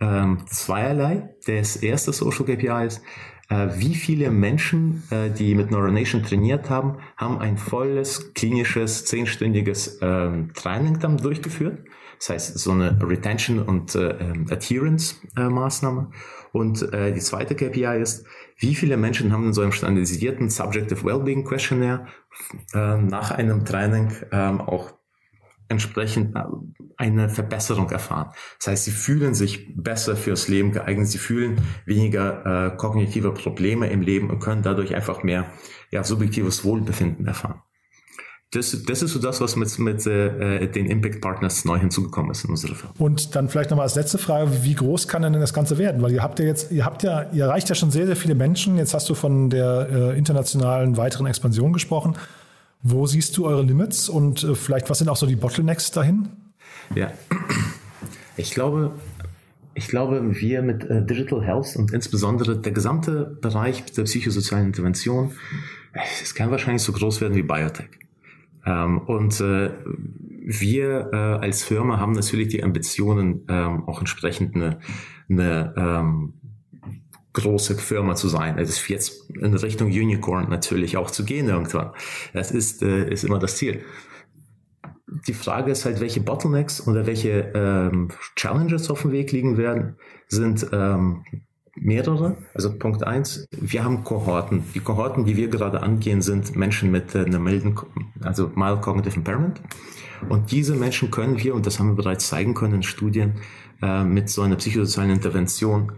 ähm, 0.01 0.45
zweierlei. 0.47 1.35
Das 1.47 1.77
erste 1.77 2.13
Social 2.13 2.45
KPI 2.45 2.87
ist, 2.87 3.03
wie 3.51 3.95
viele 3.95 4.31
Menschen, 4.31 5.03
äh, 5.11 5.31
die 5.31 5.55
mit 5.55 5.71
Neuronation 5.71 6.23
trainiert 6.23 6.71
haben, 6.71 6.99
haben 7.17 7.39
ein 7.39 7.59
volles 7.59 8.33
klinisches 8.35 9.05
zehnstündiges 9.05 9.99
ähm, 10.01 10.53
Training 10.55 11.01
dann 11.01 11.17
durchgeführt. 11.17 11.81
Das 12.19 12.29
heißt, 12.29 12.59
so 12.59 12.73
eine 12.73 12.99
Retention 13.03 13.61
und 13.61 13.95
äh, 13.95 14.11
ähm, 14.11 14.47
Adherence 14.51 15.21
äh, 15.37 15.49
Maßnahme. 15.49 16.11
Und 16.53 16.93
äh, 16.93 17.13
die 17.13 17.21
zweite 17.21 17.55
KPI 17.55 18.01
ist, 18.01 18.27
wie 18.59 18.75
viele 18.75 18.97
Menschen 18.97 19.33
haben 19.33 19.47
in 19.47 19.53
so 19.53 19.63
einem 19.63 19.73
standardisierten 19.73 20.51
Subjective 20.51 21.03
Wellbeing 21.03 21.45
Questionnaire 21.45 22.07
äh, 22.75 22.99
nach 22.99 23.31
einem 23.31 23.65
Training 23.65 24.13
ähm, 24.33 24.61
auch 24.61 24.93
entsprechend 25.71 26.37
äh, 26.37 26.43
eine 26.97 27.29
Verbesserung 27.29 27.91
erfahren. 27.91 28.33
Das 28.59 28.69
heißt, 28.69 28.85
sie 28.85 28.91
fühlen 28.91 29.35
sich 29.35 29.75
besser 29.75 30.17
fürs 30.17 30.49
Leben 30.49 30.73
geeignet, 30.73 31.09
sie 31.09 31.19
fühlen 31.19 31.61
weniger 31.87 32.75
äh, 32.75 32.77
kognitive 32.77 33.33
Probleme 33.33 33.89
im 33.89 34.03
Leben 34.03 34.29
und 34.29 34.41
können 34.41 34.63
dadurch 34.63 34.95
einfach 34.95 35.23
mehr 35.23 35.47
ja, 35.91 36.05
subjektives 36.05 36.65
Wohlbefinden 36.65 37.27
erfahren. 37.27 37.63
Das, 38.53 38.77
das 38.85 39.01
ist 39.01 39.13
so 39.13 39.21
das, 39.21 39.41
was 39.41 39.55
mit, 39.55 39.79
mit 39.79 40.05
äh, 40.09 40.67
den 40.67 40.87
Impact 40.87 41.21
Partners 41.21 41.65
neu 41.65 41.79
hinzugekommen 41.79 42.33
ist 42.33 42.45
in 42.45 42.51
unserer 42.51 42.75
Firma. 42.75 42.93
Und 42.99 43.37
dann 43.37 43.49
vielleicht 43.49 43.71
nochmal 43.71 43.85
als 43.85 43.95
letzte 43.95 44.19
Frage, 44.19 44.65
wie 44.65 44.75
groß 44.75 45.07
kann 45.07 45.23
denn 45.23 45.35
das 45.35 45.55
Ganze 45.55 45.79
werden? 45.79 46.03
Weil 46.03 46.11
ihr 46.11 46.23
habt 46.23 46.41
ja 46.41 46.47
jetzt, 46.47 46.73
ihr 46.73 46.85
habt 46.85 47.05
ja, 47.05 47.31
ihr 47.31 47.45
erreicht 47.45 47.69
ja 47.69 47.77
schon 47.77 47.93
sehr, 47.93 48.07
sehr 48.07 48.17
viele 48.17 48.35
Menschen. 48.35 48.77
Jetzt 48.77 48.93
hast 48.93 49.09
du 49.09 49.15
von 49.15 49.51
der 49.51 49.89
äh, 49.89 50.19
internationalen 50.19 50.97
weiteren 50.97 51.27
Expansion 51.27 51.73
gesprochen. 51.73 52.17
Wo 52.83 53.07
siehst 53.07 53.37
du 53.37 53.47
eure 53.47 53.63
Limits 53.63 54.09
und 54.09 54.43
äh, 54.43 54.55
vielleicht 54.55 54.89
was 54.89 54.99
sind 54.99 55.09
auch 55.09 55.17
so 55.17 55.27
die 55.27 55.37
Bottlenecks 55.37 55.91
dahin? 55.91 56.29
Ja, 56.95 57.13
ich 58.37 58.53
glaube, 58.53 58.93
ich 59.75 59.89
glaube, 59.89 60.41
wir 60.41 60.63
mit 60.63 60.85
äh, 60.85 61.05
Digital 61.05 61.43
Health 61.45 61.77
und 61.77 61.93
insbesondere 61.93 62.59
der 62.59 62.73
gesamte 62.73 63.39
Bereich 63.41 63.85
der 63.93 64.05
psychosozialen 64.05 64.67
Intervention, 64.67 65.33
es 66.23 66.35
kann 66.35 66.51
wahrscheinlich 66.51 66.83
so 66.83 66.93
groß 66.93 67.21
werden 67.21 67.35
wie 67.35 67.43
Biotech. 67.43 67.89
Ähm, 68.67 68.99
und 68.99 69.41
äh, 69.41 69.71
wir 70.43 71.11
äh, 71.13 71.17
als 71.17 71.63
Firma 71.63 71.99
haben 71.99 72.13
natürlich 72.13 72.49
die 72.49 72.63
Ambitionen, 72.63 73.45
ähm, 73.49 73.89
auch 73.89 74.01
entsprechend 74.01 74.55
eine, 74.55 74.81
eine 75.29 75.75
ähm, 75.77 76.35
große 77.33 77.77
Firma 77.77 78.15
zu 78.15 78.29
sein. 78.29 78.59
Es 78.59 78.71
ist 78.71 78.89
jetzt 78.89 79.31
in 79.31 79.55
Richtung 79.55 79.89
Unicorn 79.89 80.49
natürlich 80.49 80.97
auch 80.97 81.11
zu 81.11 81.25
gehen 81.25 81.49
irgendwann. 81.49 81.91
Das 82.33 82.51
ist, 82.51 82.83
äh, 82.83 83.11
ist 83.11 83.25
immer 83.25 83.39
das 83.39 83.57
Ziel. 83.57 83.85
Die 85.27 85.35
Frage 85.35 85.73
ist 85.73 85.85
halt, 85.85 86.01
welche 86.01 86.21
Bottlenecks 86.21 86.87
oder 86.87 87.07
welche 87.07 87.53
ähm, 87.55 88.09
Challenges 88.37 88.91
auf 88.91 89.03
dem 89.03 89.13
Weg 89.13 89.33
liegen 89.33 89.57
werden, 89.57 89.97
sind 90.29 90.67
ähm, 90.73 91.25
mehrere. 91.75 92.37
Also 92.55 92.77
Punkt 92.77 93.05
eins, 93.05 93.47
wir 93.51 93.85
haben 93.85 94.05
Kohorten. 94.05 94.65
Die 94.75 94.81
Kohorten, 94.81 95.25
die 95.25 95.37
wir 95.37 95.49
gerade 95.49 95.83
angehen, 95.83 96.23
sind 96.23 96.55
Menschen 96.57 96.91
mit 96.91 97.15
äh, 97.15 97.25
einer 97.25 97.41
milden, 97.41 97.79
also 98.23 98.51
mild 98.55 98.83
cognitive 98.83 99.17
impairment. 99.17 99.61
Und 100.29 100.53
diese 100.53 100.75
Menschen 100.75 101.11
können 101.11 101.39
wir, 101.43 101.55
und 101.55 101.67
das 101.67 101.79
haben 101.79 101.89
wir 101.89 101.97
bereits 101.97 102.29
zeigen 102.29 102.55
können 102.55 102.75
in 102.75 102.83
Studien, 102.83 103.35
äh, 103.83 104.05
mit 104.05 104.29
so 104.29 104.43
einer 104.43 104.57
psychosozialen 104.57 105.11
Intervention 105.11 105.93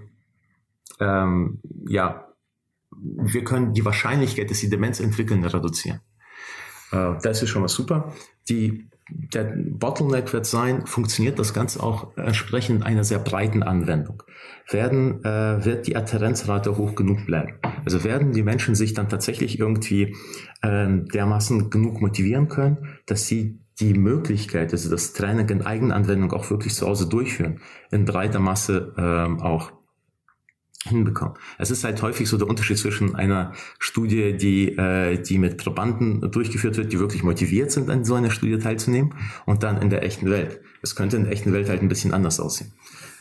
ähm, 1.01 1.61
ja, 1.87 2.27
wir 2.97 3.45
können 3.45 3.73
die 3.73 3.85
Wahrscheinlichkeit, 3.85 4.51
dass 4.51 4.59
sie 4.59 4.71
Demenz 4.71 5.01
entwickeln, 5.01 5.45
reduzieren. 5.45 6.01
Äh, 6.93 7.15
das 7.23 7.43
ist 7.43 7.51
schon 7.51 7.63
mal 7.63 7.69
super. 7.69 8.13
Die, 8.49 8.89
der 9.09 9.55
Bottleneck 9.57 10.33
wird 10.33 10.47
sein, 10.47 10.87
funktioniert 10.87 11.39
das 11.39 11.55
Ganze 11.55 11.83
auch 11.83 12.17
entsprechend 12.17 12.85
einer 12.85 13.05
sehr 13.05 13.19
breiten 13.19 13.63
Anwendung. 13.63 14.23
Werden, 14.69 15.25
äh, 15.25 15.65
wird 15.65 15.87
die 15.87 15.97
Adherenzrate 15.97 16.77
hoch 16.77 16.95
genug 16.95 17.27
bleiben? 17.27 17.55
Also 17.85 18.05
werden 18.05 18.33
die 18.33 18.43
Menschen 18.43 18.75
sich 18.75 18.95
dann 18.95 19.09
tatsächlich 19.09 19.59
irgendwie 19.59 20.17
äh, 20.63 20.89
dermaßen 20.89 21.71
genug 21.71 22.01
motivieren 22.01 22.49
können, 22.49 22.99
dass 23.07 23.27
sie 23.27 23.59
die 23.81 23.95
Möglichkeit, 23.95 24.73
also 24.73 24.91
das 24.91 25.13
Training 25.13 25.49
in 25.49 25.63
Eigenanwendung 25.63 26.33
auch 26.33 26.51
wirklich 26.51 26.75
zu 26.75 26.87
Hause 26.87 27.09
durchführen, 27.09 27.61
in 27.91 28.05
breiter 28.05 28.39
Masse 28.39 28.95
ähm, 28.97 29.41
auch 29.41 29.73
hinbekommen. 30.85 31.35
Es 31.59 31.71
ist 31.71 31.85
halt 31.85 32.03
häufig 32.03 32.29
so 32.29 32.37
der 32.37 32.49
Unterschied 32.49 32.79
zwischen 32.79 33.15
einer 33.15 33.53
Studie, 33.79 34.37
die, 34.37 34.77
äh, 34.77 35.21
die 35.23 35.39
mit 35.39 35.59
Probanden 35.59 36.31
durchgeführt 36.31 36.77
wird, 36.77 36.93
die 36.93 36.99
wirklich 36.99 37.23
motiviert 37.23 37.71
sind, 37.71 37.89
an 37.91 38.05
so 38.05 38.15
einer 38.15 38.31
Studie 38.31 38.59
teilzunehmen, 38.59 39.15
und 39.47 39.63
dann 39.63 39.81
in 39.81 39.91
der 39.91 40.03
echten 40.03 40.31
Welt. 40.31 40.61
Es 40.83 40.97
könnte 40.97 41.17
in 41.17 41.25
der 41.25 41.33
echten 41.33 41.53
Welt 41.53 41.69
halt 41.69 41.83
ein 41.83 41.89
bisschen 41.89 42.13
anders 42.13 42.41
aussehen. 42.41 42.73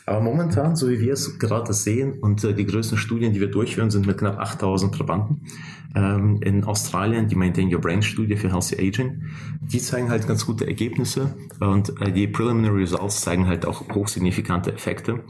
Aber 0.04 0.20
momentan, 0.20 0.74
so 0.74 0.90
wie 0.90 0.98
wir 0.98 1.12
es 1.12 1.38
gerade 1.38 1.72
sehen, 1.72 2.18
und 2.20 2.42
äh, 2.42 2.54
die 2.54 2.66
größten 2.66 2.98
Studien, 2.98 3.32
die 3.32 3.40
wir 3.40 3.50
durchführen, 3.50 3.90
sind 3.90 4.06
mit 4.06 4.18
knapp 4.18 4.38
8000 4.38 4.92
Probanden. 4.92 5.42
Ähm, 5.94 6.40
in 6.42 6.64
Australien, 6.64 7.28
die 7.28 7.36
Maintain 7.36 7.72
Your 7.72 7.80
Brain 7.80 8.02
Studie 8.02 8.36
für 8.36 8.50
Healthy 8.50 8.76
Aging, 8.76 9.22
die 9.60 9.78
zeigen 9.78 10.10
halt 10.10 10.26
ganz 10.26 10.46
gute 10.46 10.66
Ergebnisse 10.66 11.34
und 11.60 12.00
äh, 12.00 12.10
die 12.10 12.26
Preliminary 12.26 12.80
Results 12.80 13.20
zeigen 13.20 13.46
halt 13.46 13.66
auch 13.66 13.88
hochsignifikante 13.94 14.72
Effekte. 14.72 15.20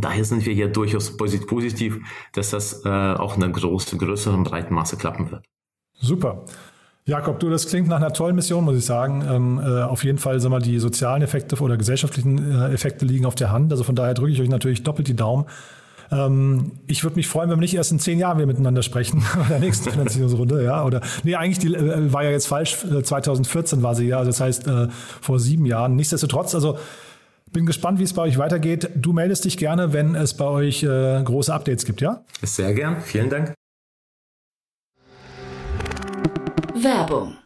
Daher 0.00 0.24
sind 0.24 0.44
wir 0.46 0.54
hier 0.54 0.68
durchaus 0.68 1.16
positiv, 1.16 1.98
dass 2.32 2.50
das 2.50 2.84
äh, 2.84 2.88
auch 2.88 3.36
in 3.36 3.42
einer 3.42 3.52
großen, 3.52 3.98
größeren, 3.98 4.44
breiten 4.44 4.74
Masse 4.74 4.96
klappen 4.96 5.30
wird. 5.30 5.44
Super. 5.94 6.44
Jakob, 7.04 7.38
du, 7.38 7.48
das 7.48 7.68
klingt 7.68 7.86
nach 7.86 7.98
einer 7.98 8.12
tollen 8.12 8.34
Mission, 8.34 8.64
muss 8.64 8.76
ich 8.76 8.84
sagen. 8.84 9.24
Ähm, 9.30 9.60
äh, 9.64 9.82
auf 9.82 10.02
jeden 10.02 10.18
Fall, 10.18 10.40
sag 10.40 10.50
mal, 10.50 10.60
die 10.60 10.80
sozialen 10.80 11.22
Effekte 11.22 11.56
oder 11.56 11.76
gesellschaftlichen 11.76 12.38
äh, 12.38 12.72
Effekte 12.72 13.04
liegen 13.04 13.26
auf 13.26 13.36
der 13.36 13.52
Hand. 13.52 13.70
Also 13.72 13.84
von 13.84 13.94
daher 13.94 14.14
drücke 14.14 14.32
ich 14.32 14.40
euch 14.40 14.48
natürlich 14.48 14.82
doppelt 14.82 15.06
die 15.06 15.14
Daumen. 15.14 15.46
Ähm, 16.10 16.72
ich 16.88 17.04
würde 17.04 17.16
mich 17.16 17.28
freuen, 17.28 17.48
wenn 17.48 17.58
wir 17.58 17.62
nicht 17.62 17.74
erst 17.74 17.92
in 17.92 18.00
zehn 18.00 18.18
Jahren 18.18 18.38
wieder 18.38 18.46
miteinander 18.46 18.82
sprechen, 18.82 19.24
bei 19.36 19.48
der 19.48 19.60
nächsten 19.60 19.90
Finanzierungsrunde, 19.90 20.64
ja. 20.64 20.84
Oder 20.84 21.00
nee, 21.22 21.36
eigentlich 21.36 21.60
die 21.60 21.74
äh, 21.74 22.12
war 22.12 22.24
ja 22.24 22.30
jetzt 22.30 22.48
falsch, 22.48 22.76
2014 22.76 23.78
äh, 23.78 23.82
war 23.82 23.94
sie 23.94 24.08
ja, 24.08 24.18
also 24.18 24.30
das 24.30 24.40
heißt 24.40 24.66
äh, 24.66 24.88
vor 25.20 25.38
sieben 25.38 25.64
Jahren. 25.66 25.94
Nichtsdestotrotz, 25.94 26.54
also 26.54 26.78
bin 27.52 27.66
gespannt, 27.66 27.98
wie 27.98 28.02
es 28.02 28.12
bei 28.12 28.22
euch 28.22 28.38
weitergeht. 28.38 28.90
Du 28.94 29.12
meldest 29.12 29.44
dich 29.44 29.56
gerne, 29.56 29.92
wenn 29.92 30.14
es 30.14 30.36
bei 30.36 30.44
euch 30.44 30.82
äh, 30.82 31.22
große 31.22 31.52
Updates 31.52 31.84
gibt, 31.84 32.00
ja? 32.00 32.24
Sehr 32.42 32.74
gern. 32.74 33.00
Vielen 33.00 33.30
Dank. 33.30 33.54
Werbung. 36.74 37.36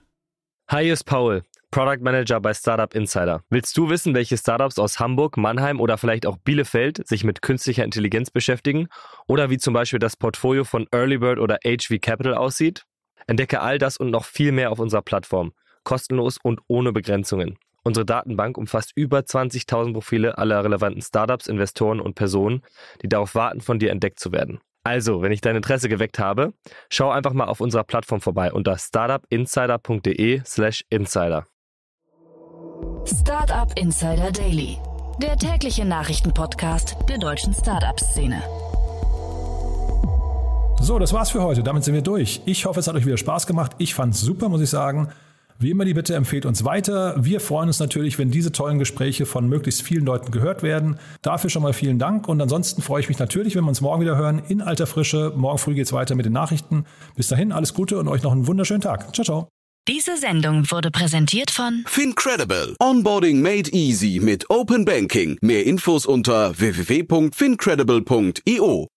Hi, 0.69 0.85
hier 0.85 0.93
ist 0.93 1.05
Paul, 1.05 1.43
Product 1.71 2.01
Manager 2.01 2.41
bei 2.41 2.53
Startup 2.55 2.93
Insider. 2.95 3.43
Willst 3.51 3.77
du 3.77 3.89
wissen, 3.89 4.15
welche 4.15 4.37
Startups 4.37 4.79
aus 4.79 4.99
Hamburg, 4.99 5.37
Mannheim 5.37 5.81
oder 5.81 5.99
vielleicht 5.99 6.27
auch 6.27 6.37
Bielefeld 6.37 7.07
sich 7.07 7.25
mit 7.25 7.43
künstlicher 7.43 7.85
Intelligenz 7.85 8.31
beschäftigen? 8.31 8.89
Oder 9.27 9.51
wie 9.51 9.59
zum 9.59 9.75
Beispiel 9.75 9.99
das 9.99 10.17
Portfolio 10.17 10.65
von 10.65 10.87
Earlybird 10.91 11.39
oder 11.39 11.59
HV 11.65 12.01
Capital 12.01 12.35
aussieht? 12.35 12.85
Entdecke 13.27 13.61
all 13.61 13.79
das 13.79 13.97
und 13.97 14.11
noch 14.11 14.25
viel 14.25 14.53
mehr 14.53 14.73
auf 14.73 14.79
unserer 14.79 15.03
Plattform. 15.03 15.53
Kostenlos 15.85 16.39
und 16.43 16.61
ohne 16.67 16.93
Begrenzungen. 16.93 17.59
Unsere 17.83 18.05
Datenbank 18.05 18.59
umfasst 18.59 18.93
über 18.95 19.21
20.000 19.21 19.93
Profile 19.93 20.39
aller 20.39 20.65
relevanten 20.65 21.03
Startups, 21.03 21.47
Investoren 21.47 22.01
und 22.01 22.15
Personen, 22.15 22.63
die 23.03 23.09
darauf 23.09 23.35
warten, 23.35 23.61
von 23.61 23.79
dir 23.79 23.91
entdeckt 23.91 24.21
zu 24.21 24.33
werden. 24.33 24.61
Also, 24.83 25.21
wenn 25.23 25.33
ich 25.33 25.43
dein 25.43 25.57
Interesse 25.57 25.89
geweckt 25.89 26.19
habe, 26.19 26.53
schau 26.89 27.11
einfach 27.11 27.35
mal 27.35 27.47
auf 27.47 27.61
unserer 27.61 27.85
Plattform 27.85 28.21
vorbei 28.21 28.53
unter 28.53 28.77
startupinsider.de/slash 28.79 30.85
insider. 30.89 31.47
Startup 33.05 33.71
Insider 33.79 34.33
Daily, 34.33 34.79
der 35.23 35.37
tägliche 35.37 35.85
Nachrichtenpodcast 35.85 36.97
der 37.09 37.19
deutschen 37.19 37.55
Startup-Szene. 37.55 38.43
So, 40.81 40.99
das 40.99 41.13
war's 41.13 41.31
für 41.31 41.43
heute. 41.43 41.63
Damit 41.63 41.85
sind 41.85 41.95
wir 41.95 42.01
durch. 42.01 42.41
Ich 42.47 42.65
hoffe, 42.65 42.81
es 42.81 42.89
hat 42.89 42.95
euch 42.95 43.05
wieder 43.05 43.19
Spaß 43.19 43.47
gemacht. 43.47 43.73
Ich 43.77 43.95
fand's 43.95 44.19
super, 44.21 44.49
muss 44.49 44.63
ich 44.63 44.71
sagen. 44.71 45.13
Wie 45.63 45.71
immer 45.71 45.85
die 45.85 45.93
Bitte 45.93 46.15
empfehlt 46.15 46.47
uns 46.47 46.65
weiter. 46.65 47.23
Wir 47.23 47.39
freuen 47.39 47.69
uns 47.69 47.81
natürlich, 47.81 48.19
wenn 48.19 48.31
diese 48.31 48.51
tollen 48.51 48.79
Gespräche 48.79 49.27
von 49.27 49.47
möglichst 49.47 49.83
vielen 49.83 50.07
Leuten 50.07 50.31
gehört 50.31 50.63
werden. 50.63 50.99
Dafür 51.21 51.51
schon 51.51 51.63
mal 51.63 51.75
vielen 51.75 51.99
Dank 51.99 52.29
und 52.29 52.41
ansonsten 52.41 52.81
freue 52.81 53.03
ich 53.03 53.09
mich 53.09 53.19
natürlich, 53.19 53.57
wenn 53.57 53.65
wir 53.65 53.69
uns 53.69 53.83
morgen 53.83 54.01
wieder 54.01 54.17
hören 54.17 54.41
in 54.49 54.63
alter 54.63 54.87
Frische. 54.87 55.35
Morgen 55.37 55.59
früh 55.59 55.75
geht's 55.75 55.93
weiter 55.93 56.15
mit 56.15 56.25
den 56.25 56.33
Nachrichten. 56.33 56.87
Bis 57.15 57.29
dahin 57.29 57.53
alles 57.53 57.75
Gute 57.75 57.99
und 57.99 58.09
euch 58.09 58.23
noch 58.23 58.33
einen 58.33 58.47
wunderschönen 58.47 58.81
Tag. 58.81 59.15
Ciao, 59.15 59.23
ciao. 59.23 59.49
Diese 59.87 60.17
Sendung 60.17 60.71
wurde 60.71 60.91
präsentiert 60.91 61.51
von 61.51 61.85
FinCredible. 61.87 62.75
Onboarding 62.81 63.43
made 63.43 63.69
easy 63.73 64.19
mit 64.19 64.49
Open 64.49 64.87
Banking. 64.87 65.37
Mehr 65.43 65.67
Infos 65.67 66.07
unter 66.07 66.59
www.fincredible.io. 66.59 68.89